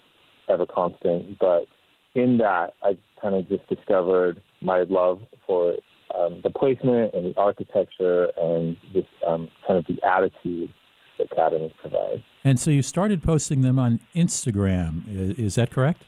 ever 0.47 0.65
constant. 0.65 1.38
But 1.38 1.65
in 2.13 2.38
that, 2.38 2.75
I 2.82 2.97
kind 3.21 3.36
of 3.36 3.49
just 3.49 3.67
discovered 3.67 4.41
my 4.62 4.84
love 4.84 5.19
for 5.45 5.75
um, 6.17 6.39
the 6.43 6.49
placement 6.49 7.13
and 7.13 7.34
the 7.34 7.38
architecture 7.38 8.32
and 8.41 8.78
just 8.93 9.08
um, 9.28 9.49
kind 9.67 9.80
of 9.80 9.86
the 9.88 10.01
attitude 10.08 10.73
that 11.17 11.30
cabins 11.36 11.73
provide. 11.82 12.23
And 12.45 12.58
so 12.58 12.71
you 12.71 12.84
started 12.84 13.21
posting 13.21 13.63
them 13.63 13.78
on 13.78 13.99
Instagram. 14.15 15.04
Is, 15.10 15.38
is 15.39 15.56
that 15.56 15.71
correct? 15.71 16.04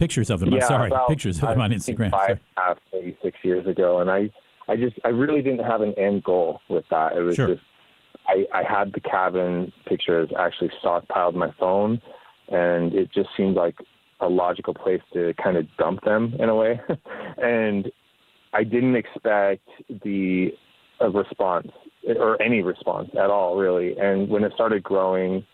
Pictures 0.00 0.30
of 0.30 0.40
them. 0.40 0.48
Yeah, 0.50 0.62
I'm 0.62 0.68
sorry, 0.68 0.86
about, 0.88 1.08
pictures 1.10 1.36
of 1.42 1.50
them 1.50 1.60
on 1.60 1.72
Instagram. 1.72 2.10
Five, 2.10 2.40
half, 2.56 2.78
uh, 2.78 2.80
maybe 2.94 3.18
six 3.22 3.36
years 3.42 3.66
ago, 3.66 4.00
and 4.00 4.10
I, 4.10 4.30
I 4.66 4.76
just, 4.76 4.96
I 5.04 5.08
really 5.08 5.42
didn't 5.42 5.62
have 5.64 5.82
an 5.82 5.92
end 5.98 6.24
goal 6.24 6.60
with 6.70 6.84
that. 6.90 7.16
It 7.16 7.20
was 7.20 7.36
Sure. 7.36 7.48
just, 7.48 7.60
I, 8.26 8.46
I 8.54 8.62
had 8.62 8.94
the 8.94 9.00
cabin 9.00 9.70
pictures 9.86 10.30
actually 10.38 10.70
stockpiled 10.82 11.34
my 11.34 11.52
phone, 11.60 12.00
and 12.48 12.94
it 12.94 13.12
just 13.12 13.28
seemed 13.36 13.56
like 13.56 13.76
a 14.20 14.26
logical 14.26 14.72
place 14.72 15.02
to 15.12 15.34
kind 15.34 15.58
of 15.58 15.66
dump 15.76 16.02
them 16.02 16.34
in 16.38 16.48
a 16.48 16.54
way, 16.54 16.80
and 17.36 17.92
I 18.54 18.64
didn't 18.64 18.96
expect 18.96 19.68
the 20.02 20.48
a 21.00 21.10
response 21.10 21.68
or 22.18 22.40
any 22.40 22.62
response 22.62 23.10
at 23.12 23.28
all, 23.30 23.56
really. 23.58 23.96
And 23.98 24.30
when 24.30 24.44
it 24.44 24.52
started 24.54 24.82
growing, 24.82 25.44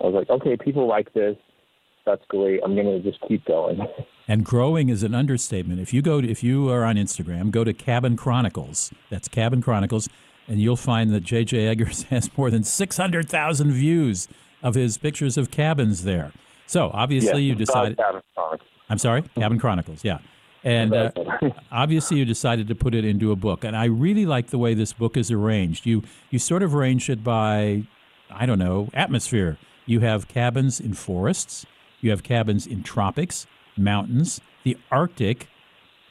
I 0.00 0.06
was 0.06 0.14
like, 0.14 0.28
okay, 0.30 0.56
people 0.56 0.88
like 0.88 1.12
this. 1.14 1.36
That's 2.06 2.22
great. 2.28 2.60
I'm 2.64 2.74
gonna 2.76 3.00
just 3.00 3.18
keep 3.28 3.44
going. 3.44 3.80
And 4.28 4.44
growing 4.44 4.88
is 4.88 5.04
an 5.04 5.14
understatement. 5.14 5.78
If 5.80 5.94
you 5.94 6.02
go 6.02 6.20
to, 6.20 6.28
if 6.28 6.42
you 6.42 6.68
are 6.68 6.82
on 6.84 6.96
Instagram, 6.96 7.52
go 7.52 7.62
to 7.62 7.72
Cabin 7.72 8.16
Chronicles. 8.16 8.92
That's 9.08 9.28
Cabin 9.28 9.62
Chronicles, 9.62 10.08
and 10.48 10.60
you'll 10.60 10.76
find 10.76 11.12
that 11.12 11.22
JJ 11.22 11.68
Eggers 11.68 12.02
has 12.10 12.28
more 12.36 12.50
than 12.50 12.64
600,000 12.64 13.70
views 13.70 14.26
of 14.64 14.74
his 14.74 14.98
pictures 14.98 15.38
of 15.38 15.52
cabins 15.52 16.02
there. 16.02 16.32
So 16.66 16.90
obviously 16.92 17.44
you 17.44 17.54
decided. 17.54 17.98
Cabin 17.98 18.20
Chronicles. 18.34 18.68
I'm 18.90 18.98
sorry, 18.98 19.22
Cabin 19.36 19.60
Chronicles. 19.60 20.02
Yeah, 20.02 20.18
and 20.64 20.92
uh, 20.92 21.12
obviously 21.70 22.18
you 22.18 22.24
decided 22.24 22.66
to 22.66 22.74
put 22.74 22.96
it 22.96 23.04
into 23.04 23.30
a 23.30 23.36
book. 23.36 23.62
And 23.62 23.76
I 23.76 23.84
really 23.84 24.26
like 24.26 24.48
the 24.48 24.58
way 24.58 24.74
this 24.74 24.92
book 24.92 25.16
is 25.16 25.30
arranged. 25.30 25.86
You 25.86 26.02
you 26.30 26.40
sort 26.40 26.64
of 26.64 26.74
arrange 26.74 27.08
it 27.08 27.22
by, 27.22 27.84
I 28.28 28.44
don't 28.44 28.58
know, 28.58 28.88
atmosphere. 28.92 29.56
You 29.86 30.00
have 30.00 30.26
cabins 30.26 30.80
in 30.80 30.94
forests. 30.94 31.64
You 32.00 32.10
have 32.10 32.22
cabins 32.22 32.66
in 32.66 32.82
tropics, 32.82 33.46
mountains, 33.76 34.40
the 34.64 34.76
Arctic, 34.90 35.48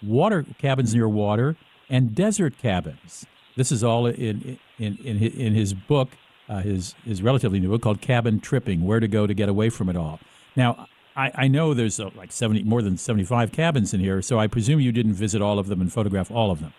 water 0.01 0.45
cabins 0.57 0.93
near 0.93 1.07
water, 1.07 1.55
and 1.89 2.15
desert 2.15 2.57
cabins. 2.57 3.25
This 3.55 3.71
is 3.71 3.83
all 3.83 4.05
in 4.07 4.57
in 4.77 4.97
in, 4.97 5.17
in 5.17 5.53
his 5.53 5.73
book, 5.73 6.09
uh, 6.49 6.59
his 6.59 6.95
his 7.05 7.21
relatively 7.21 7.59
new 7.59 7.69
book 7.69 7.81
called 7.81 8.01
Cabin 8.01 8.39
Tripping: 8.39 8.83
Where 8.83 8.99
to 8.99 9.07
Go 9.07 9.27
to 9.27 9.33
Get 9.33 9.49
Away 9.49 9.69
from 9.69 9.89
It 9.89 9.95
All. 9.95 10.19
Now, 10.55 10.87
I, 11.15 11.31
I 11.35 11.47
know 11.47 11.73
there's 11.73 11.99
uh, 11.99 12.09
like 12.15 12.31
seventy 12.31 12.63
more 12.63 12.81
than 12.81 12.97
seventy 12.97 13.23
five 13.23 13.51
cabins 13.51 13.93
in 13.93 13.99
here, 13.99 14.21
so 14.21 14.39
I 14.39 14.47
presume 14.47 14.79
you 14.79 14.91
didn't 14.91 15.13
visit 15.13 15.41
all 15.41 15.59
of 15.59 15.67
them 15.67 15.81
and 15.81 15.91
photograph 15.91 16.29
all 16.31 16.51
of 16.51 16.59
them. 16.59 16.73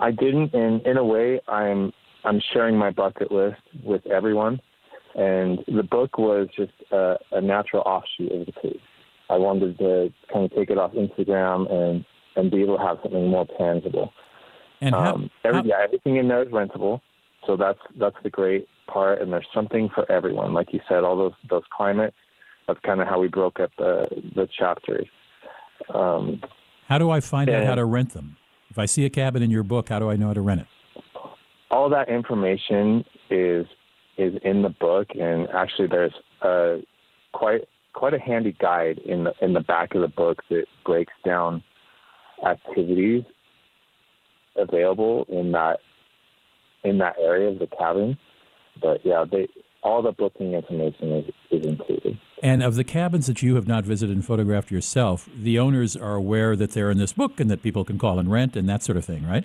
I 0.00 0.10
didn't, 0.10 0.54
and 0.54 0.84
in 0.86 0.96
a 0.96 1.04
way, 1.04 1.40
I'm 1.48 1.92
I'm 2.24 2.40
sharing 2.52 2.76
my 2.76 2.90
bucket 2.90 3.30
list 3.30 3.60
with 3.84 4.06
everyone, 4.06 4.60
and 5.18 5.58
the 5.66 5.82
book 5.82 6.16
was 6.16 6.48
just 6.56 6.72
a, 6.92 7.16
a 7.32 7.40
natural 7.40 7.82
offshoot 7.82 8.32
of 8.32 8.46
the 8.46 8.52
page. 8.52 8.80
I 9.28 9.36
wanted 9.36 9.76
to 9.78 10.10
kind 10.32 10.44
of 10.46 10.52
take 10.56 10.70
it 10.70 10.78
off 10.78 10.92
Instagram 10.92 11.70
and 11.70 12.04
and 12.36 12.50
be 12.50 12.62
able 12.62 12.76
to 12.78 12.82
have 12.82 12.98
something 13.02 13.26
more 13.28 13.46
tangible. 13.58 14.12
And 14.80 14.94
how, 14.94 15.14
um, 15.14 15.30
every, 15.44 15.60
how- 15.60 15.66
yeah, 15.66 15.80
everything 15.82 16.16
in 16.16 16.28
there 16.28 16.42
is 16.42 16.48
rentable, 16.48 17.00
so 17.46 17.56
that's 17.56 17.80
that's 17.98 18.16
the 18.22 18.30
great 18.30 18.68
part, 18.86 19.20
and 19.20 19.32
there's 19.32 19.46
something 19.52 19.90
for 19.94 20.10
everyone. 20.10 20.54
Like 20.54 20.72
you 20.72 20.80
said, 20.88 21.04
all 21.04 21.16
those 21.16 21.32
those 21.50 21.64
climate. 21.76 22.14
That's 22.68 22.80
kind 22.80 23.00
of 23.00 23.08
how 23.08 23.18
we 23.20 23.28
broke 23.28 23.60
up 23.60 23.70
the 23.78 24.06
the 24.36 24.46
chapters. 24.58 25.06
Um, 25.94 26.40
how 26.86 26.98
do 26.98 27.10
I 27.10 27.20
find 27.20 27.50
out 27.50 27.64
how 27.64 27.74
to 27.74 27.84
rent 27.84 28.12
them? 28.14 28.36
If 28.70 28.78
I 28.78 28.86
see 28.86 29.04
a 29.04 29.10
cabin 29.10 29.42
in 29.42 29.50
your 29.50 29.62
book, 29.62 29.88
how 29.88 29.98
do 29.98 30.10
I 30.10 30.16
know 30.16 30.28
how 30.28 30.34
to 30.34 30.40
rent 30.40 30.60
it? 30.62 30.66
all 31.70 31.90
that 31.90 32.08
information 32.08 33.04
is 33.28 33.66
is 34.18 34.34
in 34.44 34.62
the 34.62 34.68
book, 34.68 35.08
and 35.18 35.48
actually, 35.50 35.88
there's 35.88 36.14
a 36.42 36.80
quite 37.32 37.62
quite 37.94 38.14
a 38.14 38.18
handy 38.18 38.54
guide 38.60 38.98
in 38.98 39.24
the 39.24 39.32
in 39.40 39.54
the 39.54 39.60
back 39.60 39.94
of 39.94 40.02
the 40.02 40.08
book 40.08 40.42
that 40.50 40.66
breaks 40.84 41.12
down 41.24 41.62
activities 42.46 43.24
available 44.56 45.26
in 45.28 45.52
that 45.52 45.78
in 46.84 46.98
that 46.98 47.16
area 47.20 47.48
of 47.48 47.58
the 47.58 47.66
cabin. 47.66 48.18
But 48.80 49.04
yeah, 49.04 49.24
they 49.30 49.48
all 49.82 50.02
the 50.02 50.12
booking 50.12 50.54
information 50.54 51.12
is, 51.12 51.24
is 51.50 51.66
included. 51.66 52.18
And 52.42 52.62
of 52.62 52.74
the 52.74 52.84
cabins 52.84 53.26
that 53.26 53.42
you 53.42 53.54
have 53.54 53.66
not 53.66 53.84
visited 53.84 54.14
and 54.14 54.24
photographed 54.24 54.70
yourself, 54.70 55.28
the 55.34 55.58
owners 55.58 55.96
are 55.96 56.14
aware 56.14 56.56
that 56.56 56.72
they're 56.72 56.90
in 56.90 56.98
this 56.98 57.12
book 57.12 57.40
and 57.40 57.50
that 57.50 57.62
people 57.62 57.84
can 57.84 57.98
call 57.98 58.18
and 58.18 58.30
rent 58.30 58.56
and 58.56 58.68
that 58.68 58.82
sort 58.82 58.96
of 58.96 59.04
thing, 59.04 59.26
right? 59.26 59.44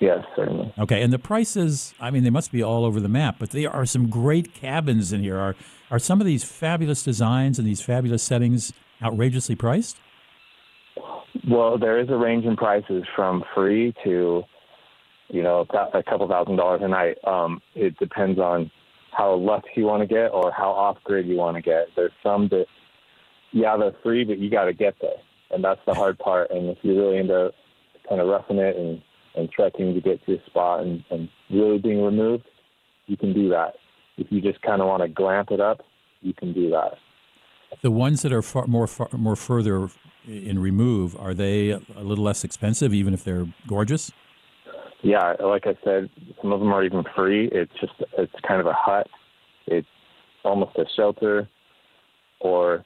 Yes, 0.00 0.24
certainly. 0.34 0.72
Okay, 0.78 1.02
and 1.02 1.12
the 1.12 1.18
prices, 1.18 1.92
I 2.00 2.10
mean, 2.10 2.24
they 2.24 2.30
must 2.30 2.50
be 2.50 2.62
all 2.62 2.86
over 2.86 3.00
the 3.00 3.08
map, 3.08 3.36
but 3.38 3.50
there 3.50 3.70
are 3.70 3.84
some 3.84 4.08
great 4.08 4.54
cabins 4.54 5.12
in 5.12 5.20
here. 5.22 5.38
Are, 5.38 5.54
are 5.90 5.98
some 5.98 6.22
of 6.22 6.26
these 6.26 6.42
fabulous 6.42 7.02
designs 7.02 7.58
and 7.58 7.68
these 7.68 7.82
fabulous 7.82 8.22
settings 8.22 8.72
outrageously 9.02 9.56
priced? 9.56 9.98
Well, 11.48 11.78
there 11.78 12.00
is 12.00 12.08
a 12.08 12.16
range 12.16 12.46
in 12.46 12.56
prices 12.56 13.04
from 13.14 13.44
free 13.54 13.94
to, 14.04 14.42
you 15.28 15.42
know, 15.42 15.66
a 15.68 16.02
couple 16.02 16.26
thousand 16.28 16.56
dollars 16.56 16.80
a 16.82 16.88
night. 16.88 17.18
Um, 17.26 17.60
it 17.74 17.96
depends 17.98 18.38
on 18.40 18.70
how 19.12 19.34
lucky 19.34 19.68
you 19.76 19.84
want 19.84 20.02
to 20.02 20.06
get 20.06 20.28
or 20.28 20.50
how 20.50 20.70
off 20.70 20.96
grid 21.04 21.26
you 21.26 21.36
want 21.36 21.56
to 21.56 21.62
get. 21.62 21.88
There's 21.94 22.12
some 22.22 22.48
that, 22.48 22.66
yeah, 23.52 23.76
they're 23.76 23.94
free, 24.02 24.24
but 24.24 24.38
you 24.38 24.50
got 24.50 24.64
to 24.64 24.72
get 24.72 24.94
there, 25.02 25.18
and 25.50 25.62
that's 25.62 25.80
the 25.86 25.92
hard 25.92 26.18
part. 26.18 26.50
And 26.50 26.70
if 26.70 26.78
you're 26.82 26.96
really 26.96 27.18
into 27.18 27.50
kind 28.08 28.20
of 28.20 28.28
roughing 28.28 28.58
it 28.58 28.76
and 28.76 29.02
and 29.36 29.50
trekking 29.50 29.94
to 29.94 30.00
get 30.00 30.24
to 30.26 30.34
a 30.34 30.46
spot 30.46 30.80
and, 30.80 31.04
and 31.10 31.28
really 31.50 31.78
being 31.78 32.02
removed, 32.02 32.44
you 33.06 33.16
can 33.16 33.32
do 33.32 33.48
that. 33.50 33.74
If 34.16 34.26
you 34.30 34.40
just 34.40 34.60
kind 34.62 34.80
of 34.80 34.88
want 34.88 35.02
to 35.02 35.08
glamp 35.08 35.50
it 35.50 35.60
up, 35.60 35.80
you 36.20 36.34
can 36.34 36.52
do 36.52 36.70
that. 36.70 36.92
The 37.82 37.90
ones 37.90 38.22
that 38.22 38.32
are 38.32 38.42
far, 38.42 38.66
more 38.66 38.86
far, 38.86 39.08
more 39.12 39.36
further 39.36 39.88
in 40.26 40.58
remove, 40.58 41.16
are 41.16 41.34
they 41.34 41.70
a 41.70 41.80
little 42.02 42.24
less 42.24 42.44
expensive, 42.44 42.92
even 42.92 43.14
if 43.14 43.24
they're 43.24 43.46
gorgeous? 43.66 44.12
Yeah, 45.02 45.34
like 45.42 45.66
I 45.66 45.76
said, 45.82 46.10
some 46.42 46.52
of 46.52 46.60
them 46.60 46.72
are 46.72 46.84
even 46.84 47.04
free. 47.16 47.48
It's 47.52 47.72
just 47.80 47.92
it's 48.18 48.32
kind 48.46 48.60
of 48.60 48.66
a 48.66 48.74
hut. 48.76 49.06
It's 49.66 49.88
almost 50.44 50.76
a 50.76 50.84
shelter, 50.94 51.48
or 52.40 52.84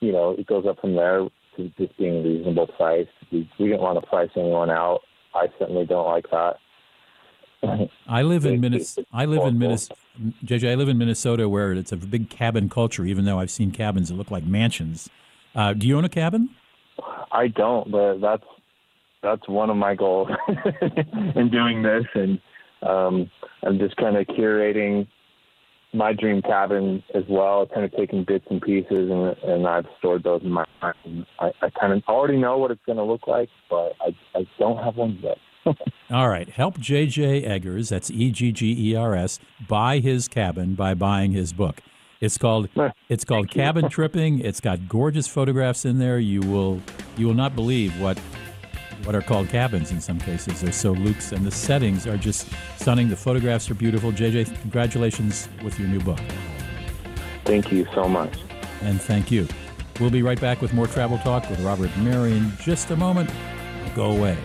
you 0.00 0.12
know, 0.12 0.32
it 0.32 0.46
goes 0.46 0.66
up 0.68 0.80
from 0.80 0.96
there 0.96 1.26
to 1.56 1.68
just 1.78 1.96
being 1.98 2.18
a 2.18 2.22
reasonable 2.22 2.66
price. 2.66 3.06
We, 3.32 3.48
we 3.58 3.68
didn't 3.68 3.80
want 3.80 4.02
to 4.02 4.06
price 4.06 4.30
anyone 4.36 4.70
out. 4.70 5.00
I 5.34 5.48
certainly 5.58 5.86
don't 5.86 6.06
like 6.06 6.30
that. 6.30 6.56
I 8.08 8.22
live 8.22 8.46
in 8.46 8.60
Minnesota. 8.60 9.06
I 9.12 9.26
live 9.26 9.46
in. 9.46 9.58
Minnesota. 9.58 10.00
JJ, 10.44 10.72
I 10.72 10.74
live 10.74 10.88
in 10.88 10.98
Minnesota, 10.98 11.48
where 11.48 11.72
it's 11.72 11.92
a 11.92 11.96
big 11.96 12.30
cabin 12.30 12.68
culture. 12.68 13.04
Even 13.04 13.26
though 13.26 13.38
I've 13.38 13.50
seen 13.50 13.70
cabins 13.70 14.08
that 14.08 14.14
look 14.14 14.30
like 14.30 14.44
mansions. 14.44 15.10
Uh, 15.54 15.74
do 15.74 15.86
you 15.86 15.96
own 15.96 16.04
a 16.04 16.08
cabin? 16.08 16.50
I 17.32 17.48
don't, 17.48 17.90
but 17.90 18.18
that's 18.18 18.44
that's 19.22 19.46
one 19.48 19.70
of 19.70 19.76
my 19.76 19.94
goals 19.94 20.28
in 21.34 21.50
doing 21.50 21.82
this, 21.82 22.04
and 22.14 22.40
um, 22.82 23.30
I'm 23.62 23.78
just 23.78 23.96
kind 23.96 24.16
of 24.16 24.26
curating 24.28 25.06
my 25.92 26.12
dream 26.12 26.42
cabin 26.42 27.02
as 27.14 27.24
well, 27.28 27.66
kind 27.66 27.84
of 27.84 27.92
taking 27.92 28.24
bits 28.24 28.44
and 28.50 28.60
pieces, 28.60 29.10
and 29.10 29.36
and 29.42 29.66
I've 29.66 29.86
stored 29.98 30.22
those 30.22 30.42
in 30.42 30.50
my 30.50 30.64
mind. 30.82 31.26
I, 31.38 31.50
I 31.62 31.70
kind 31.78 31.92
of 31.92 32.02
already 32.08 32.38
know 32.38 32.58
what 32.58 32.70
it's 32.70 32.84
going 32.86 32.98
to 32.98 33.04
look 33.04 33.26
like, 33.26 33.48
but 33.68 33.92
I 34.00 34.16
I 34.34 34.46
don't 34.58 34.82
have 34.82 34.96
one 34.96 35.18
yet. 35.22 35.38
All 36.10 36.28
right, 36.28 36.48
help 36.48 36.78
JJ 36.78 37.46
Eggers. 37.46 37.88
That's 37.88 38.10
E 38.10 38.30
G 38.30 38.52
G 38.52 38.90
E 38.90 38.94
R 38.94 39.14
S. 39.14 39.38
Buy 39.68 39.98
his 39.98 40.28
cabin 40.28 40.74
by 40.74 40.94
buying 40.94 41.32
his 41.32 41.52
book. 41.52 41.82
It's 42.20 42.36
called 42.36 42.68
it's 43.08 43.24
called 43.24 43.50
Cabin 43.50 43.88
Tripping. 43.90 44.40
It's 44.40 44.60
got 44.60 44.88
gorgeous 44.88 45.26
photographs 45.26 45.84
in 45.84 45.98
there. 45.98 46.18
You 46.18 46.40
will 46.40 46.80
you 47.16 47.26
will 47.26 47.34
not 47.34 47.54
believe 47.54 47.98
what 48.00 48.20
what 49.04 49.14
are 49.14 49.22
called 49.22 49.48
cabins 49.48 49.90
in 49.90 50.00
some 50.00 50.18
cases. 50.18 50.60
They're 50.60 50.72
so 50.72 50.92
luxe, 50.92 51.32
and 51.32 51.44
the 51.44 51.50
settings 51.50 52.06
are 52.06 52.16
just 52.16 52.48
stunning. 52.78 53.08
The 53.08 53.16
photographs 53.16 53.70
are 53.70 53.74
beautiful. 53.74 54.12
JJ, 54.12 54.60
congratulations 54.62 55.48
with 55.62 55.78
your 55.78 55.88
new 55.88 56.00
book, 56.00 56.20
Thank 57.44 57.72
you 57.72 57.86
so 57.94 58.08
much. 58.08 58.38
and 58.82 59.00
thank 59.00 59.30
you. 59.30 59.46
We'll 59.98 60.10
be 60.10 60.22
right 60.22 60.40
back 60.40 60.62
with 60.62 60.72
more 60.72 60.86
travel 60.86 61.18
talk 61.18 61.48
with 61.50 61.60
Robert 61.60 61.94
Mary 61.98 62.32
in 62.36 62.52
just 62.58 62.90
a 62.90 62.96
moment. 62.96 63.30
Go 63.94 64.12
away. 64.12 64.38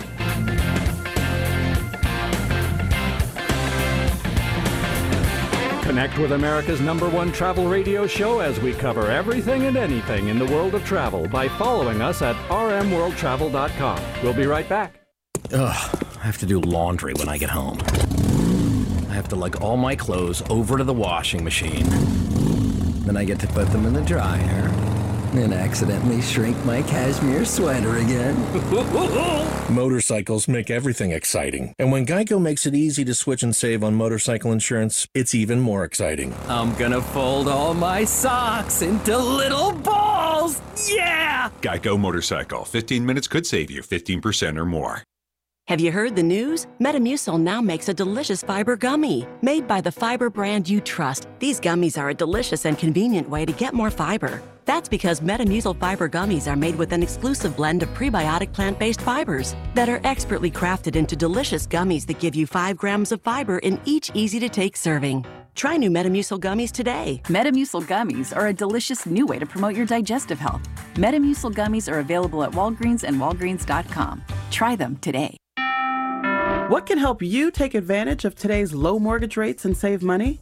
Connect 5.86 6.18
with 6.18 6.32
America's 6.32 6.82
number 6.82 7.08
one 7.08 7.32
travel 7.32 7.68
radio 7.68 8.08
show 8.08 8.40
as 8.40 8.60
we 8.60 8.74
cover 8.74 9.12
everything 9.12 9.66
and 9.66 9.78
anything 9.78 10.30
in 10.30 10.40
the 10.40 10.46
world 10.46 10.74
of 10.74 10.84
travel 10.84 11.28
by 11.28 11.48
following 11.48 12.02
us 12.02 12.24
at 12.24 12.36
rmworldtravel.com. 12.50 14.00
We'll 14.24 14.34
be 14.34 14.48
right 14.48 14.68
back. 14.68 15.00
Ugh, 15.54 16.00
I 16.20 16.24
have 16.24 16.40
to 16.40 16.48
do 16.48 16.60
laundry 16.60 17.14
when 17.14 17.30
I 17.30 17.38
get 17.38 17.52
home. 17.52 17.78
I 19.10 19.14
have 19.14 19.28
to 19.28 19.36
lug 19.36 19.58
all 19.58 19.78
my 19.78 19.96
clothes 19.96 20.42
over 20.50 20.78
to 20.80 20.84
the 20.84 20.92
washing 20.92 21.44
machine. 21.44 21.86
Then 23.06 23.16
I 23.16 23.24
get 23.24 23.40
to 23.42 23.48
put 23.48 23.70
them 23.70 23.86
in 23.86 23.94
the 23.94 24.02
dryer. 24.02 24.72
And 25.38 25.54
accidentally 25.54 26.22
shrink 26.22 26.58
my 26.66 26.82
cashmere 26.84 27.46
sweater 27.46 27.98
again. 27.98 28.36
Motorcycles 29.74 30.48
make 30.48 30.70
everything 30.70 31.12
exciting. 31.12 31.74
And 31.80 31.92
when 31.92 32.06
Geico 32.06 32.42
makes 32.42 32.66
it 32.66 32.76
easy 32.76 33.04
to 33.06 33.14
switch 33.14 33.44
and 33.44 33.56
save 33.56 33.84
on 33.84 33.96
motorcycle 33.96 34.52
insurance, 34.52 35.08
it's 35.14 35.34
even 35.34 35.60
more 35.60 35.84
exciting. 35.84 36.34
I'm 36.48 36.74
gonna 36.76 37.02
fold 37.02 37.48
all 37.48 37.74
my 37.74 38.04
socks 38.06 38.82
into 38.82 39.18
little 39.18 39.72
balls. 39.72 40.62
Yeah! 40.88 41.50
Geico 41.62 42.00
Motorcycle. 42.00 42.66
15 42.66 43.06
minutes 43.06 43.28
could 43.28 43.46
save 43.48 43.72
you 43.72 43.82
15% 43.82 44.58
or 44.58 44.66
more. 44.66 45.04
Have 45.68 45.80
you 45.80 45.92
heard 45.92 46.16
the 46.16 46.22
news? 46.22 46.68
Metamucil 46.80 47.40
now 47.40 47.60
makes 47.60 47.90
a 47.90 47.94
delicious 47.94 48.44
fiber 48.44 48.76
gummy. 48.76 49.26
Made 49.42 49.68
by 49.68 49.82
the 49.82 49.92
fiber 49.92 50.30
brand 50.30 50.70
you 50.70 50.80
trust, 50.80 51.28
these 51.40 51.60
gummies 51.60 51.98
are 52.00 52.10
a 52.10 52.14
delicious 52.14 52.66
and 52.66 52.78
convenient 52.78 53.28
way 53.28 53.46
to 53.46 53.52
get 53.52 53.74
more 53.74 53.90
fiber. 53.90 54.44
That's 54.66 54.90
because 54.90 55.22
Metamucil 55.22 55.80
fiber 55.80 56.10
gummies 56.10 56.52
are 56.52 56.56
made 56.56 56.76
with 56.76 56.92
an 56.92 57.04
exclusive 57.04 57.56
blend 57.56 57.84
of 57.84 57.90
prebiotic 57.90 58.52
plant 58.52 58.80
based 58.80 59.02
fibers 59.02 59.56
that 59.76 59.90
are 59.90 60.02
expertly 60.04 60.52
crafted 60.52 60.96
into 60.96 61.16
delicious 61.16 61.68
gummies 61.68 62.06
that 62.08 62.20
give 62.20 62.36
you 62.36 62.48
5 62.48 62.76
grams 62.76 63.12
of 63.12 63.22
fiber 63.22 63.60
in 63.60 63.80
each 63.86 64.12
easy 64.14 64.40
to 64.40 64.50
take 64.50 64.76
serving. 64.76 65.24
Try 65.54 65.78
new 65.78 65.90
Metamucil 65.90 66.40
gummies 66.40 66.72
today. 66.72 67.22
Metamucil 67.26 67.86
gummies 67.88 68.36
are 68.36 68.48
a 68.48 68.54
delicious 68.54 69.06
new 69.06 69.26
way 69.26 69.40
to 69.40 69.46
promote 69.46 69.76
your 69.76 69.86
digestive 69.86 70.40
health. 70.40 70.68
Metamucil 70.96 71.54
gummies 71.54 71.90
are 71.90 72.00
available 72.00 72.44
at 72.44 72.52
Walgreens 72.52 73.04
and 73.04 73.22
Walgreens.com. 73.22 74.24
Try 74.52 74.76
them 74.76 74.98
today. 74.98 75.38
What 76.68 76.88
can 76.88 76.98
help 76.98 77.22
you 77.22 77.52
take 77.52 77.76
advantage 77.76 78.26
of 78.26 78.34
today's 78.34 78.74
low 78.74 78.98
mortgage 78.98 79.38
rates 79.38 79.66
and 79.66 79.78
save 79.78 80.02
money? 80.02 80.42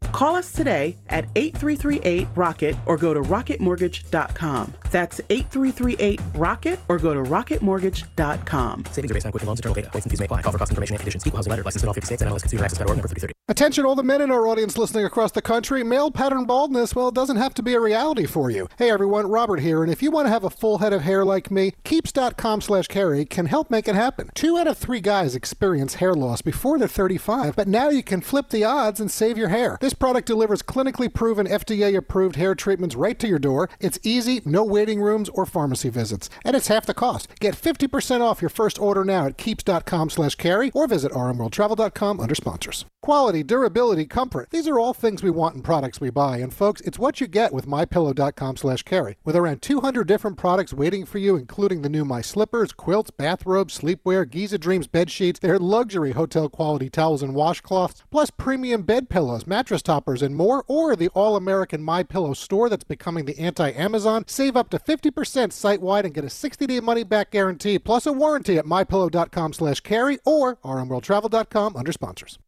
Call 0.11 0.35
us 0.35 0.51
today 0.51 0.97
at 1.09 1.25
8338 1.35 2.27
Rocket 2.35 2.75
or 2.85 2.97
go 2.97 3.13
to 3.13 3.21
rocketmortgage.com. 3.21 4.73
That's 4.91 5.21
8338 5.29 6.21
Rocket 6.35 6.79
or 6.89 6.99
go 6.99 7.13
to 7.13 7.21
rocketmortgage.com. 7.21 8.85
Savings 8.91 9.11
are 9.11 9.13
based 9.13 9.25
on 9.25 9.31
Quicken 9.31 9.47
Loans, 9.47 9.59
internal 9.59 9.75
data. 9.75 9.89
Points 9.89 10.05
and 10.05 10.11
fees 10.11 10.19
may 10.19 10.25
apply. 10.25 10.41
Call 10.41 10.51
for 10.51 10.57
cost 10.57 10.71
information 10.71 10.95
and 10.95 10.99
conditions. 10.99 11.25
Equal 11.25 11.37
housing 11.37 11.49
letter. 11.49 11.63
Licensed 11.63 11.83
in 11.83 11.87
all 11.87 11.93
50 11.93 12.05
states 12.05 12.21
and 12.21 12.31
MLS 12.31 12.41
Consumer 12.41 12.65
Access 12.65 12.79
number 12.79 12.93
330. 12.93 13.33
Attention, 13.47 13.85
all 13.85 13.95
the 13.95 14.03
men 14.03 14.21
in 14.21 14.31
our 14.31 14.47
audience 14.47 14.77
listening 14.77 15.03
across 15.03 15.31
the 15.33 15.41
country. 15.41 15.83
Male 15.83 16.09
pattern 16.09 16.45
baldness, 16.45 16.95
well, 16.95 17.09
it 17.09 17.15
doesn't 17.15 17.35
have 17.35 17.53
to 17.55 17.61
be 17.61 17.73
a 17.73 17.79
reality 17.81 18.25
for 18.25 18.49
you. 18.49 18.67
Hey, 18.77 18.89
everyone, 18.89 19.27
Robert 19.27 19.59
here, 19.59 19.83
and 19.83 19.91
if 19.91 20.01
you 20.01 20.09
want 20.09 20.25
to 20.27 20.29
have 20.29 20.45
a 20.45 20.49
full 20.49 20.77
head 20.77 20.93
of 20.93 21.01
hair 21.01 21.25
like 21.25 21.51
me, 21.51 21.73
Keeps.com 21.83 22.61
slash 22.61 22.87
carey 22.87 23.25
can 23.25 23.47
help 23.47 23.69
make 23.69 23.89
it 23.89 23.95
happen. 23.95 24.29
Two 24.33 24.57
out 24.57 24.67
of 24.67 24.77
three 24.77 25.01
guys 25.01 25.35
experience 25.35 25.95
hair 25.95 26.13
loss 26.13 26.41
before 26.41 26.79
they're 26.79 26.87
35, 26.87 27.55
but 27.57 27.67
now 27.67 27.89
you 27.89 28.01
can 28.03 28.21
flip 28.21 28.49
the 28.49 28.63
odds 28.63 29.01
and 29.01 29.11
save 29.11 29.37
your 29.37 29.49
hair. 29.49 29.77
This 29.81 29.93
product 30.01 30.25
delivers 30.25 30.63
clinically 30.63 31.13
proven 31.13 31.45
FDA 31.45 31.95
approved 31.95 32.35
hair 32.35 32.55
treatments 32.55 32.95
right 32.95 33.19
to 33.19 33.27
your 33.27 33.37
door. 33.37 33.69
It's 33.79 33.99
easy, 34.01 34.41
no 34.45 34.63
waiting 34.63 34.99
rooms 34.99 35.29
or 35.29 35.45
pharmacy 35.45 35.89
visits, 35.89 36.27
and 36.43 36.55
it's 36.55 36.69
half 36.69 36.87
the 36.87 36.95
cost. 36.95 37.27
Get 37.39 37.53
50% 37.53 38.21
off 38.21 38.41
your 38.41 38.49
first 38.49 38.79
order 38.79 39.05
now 39.05 39.27
at 39.27 39.37
Keeps.com 39.37 40.09
slash 40.09 40.33
carey 40.33 40.71
or 40.73 40.87
visit 40.87 41.11
rmworldtravel.com 41.11 42.19
under 42.19 42.33
sponsors. 42.33 42.85
Quality, 43.03 43.41
durability, 43.41 44.05
comfort. 44.05 44.49
These 44.51 44.67
are 44.67 44.79
all 44.79 44.93
things 44.93 45.23
we 45.23 45.31
want 45.31 45.55
in 45.55 45.63
products 45.63 45.99
we 45.99 46.11
buy. 46.11 46.37
And 46.37 46.53
folks, 46.53 46.81
it's 46.81 46.99
what 46.99 47.19
you 47.19 47.25
get 47.25 47.51
with 47.51 47.65
mypillow.com 47.65 48.57
slash 48.57 48.83
carey. 48.83 49.17
With 49.23 49.35
around 49.35 49.63
200 49.63 50.07
different 50.07 50.37
products 50.37 50.71
waiting 50.71 51.05
for 51.07 51.17
you, 51.17 51.35
including 51.35 51.81
the 51.81 51.89
new 51.89 52.05
My 52.05 52.21
Slippers, 52.21 52.71
quilts, 52.73 53.09
bathrobes, 53.09 53.79
sleepwear, 53.79 54.29
Giza 54.29 54.59
Dreams 54.59 54.85
bed 54.85 55.09
sheets, 55.09 55.39
their 55.39 55.57
luxury 55.57 56.11
hotel 56.11 56.47
quality 56.47 56.91
towels 56.91 57.23
and 57.23 57.33
washcloths, 57.33 58.03
plus 58.11 58.29
premium 58.29 58.83
bed 58.83 59.09
pillows, 59.09 59.47
mattress 59.47 59.81
toppers, 59.91 60.21
and 60.21 60.33
more, 60.33 60.63
or 60.67 60.95
the 60.95 61.09
all-American 61.09 61.83
My 61.83 62.01
Pillow 62.01 62.33
store 62.33 62.69
that's 62.69 62.85
becoming 62.85 63.25
the 63.25 63.37
anti-Amazon. 63.37 64.23
Save 64.25 64.55
up 64.55 64.69
to 64.69 64.79
50% 64.79 65.51
site-wide 65.51 66.05
and 66.05 66.13
get 66.13 66.23
a 66.23 66.27
60-day 66.27 66.79
money-back 66.79 67.29
guarantee, 67.31 67.77
plus 67.77 68.05
a 68.05 68.13
warranty 68.13 68.57
at 68.57 68.63
mypillow.com 68.63 69.51
slash 69.51 69.81
carey 69.81 70.17
or 70.23 70.55
rmworldtravel.com 70.57 71.75
under 71.75 71.91
sponsors. 71.91 72.39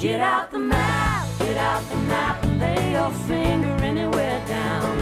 Get 0.00 0.20
out 0.20 0.50
the 0.50 0.57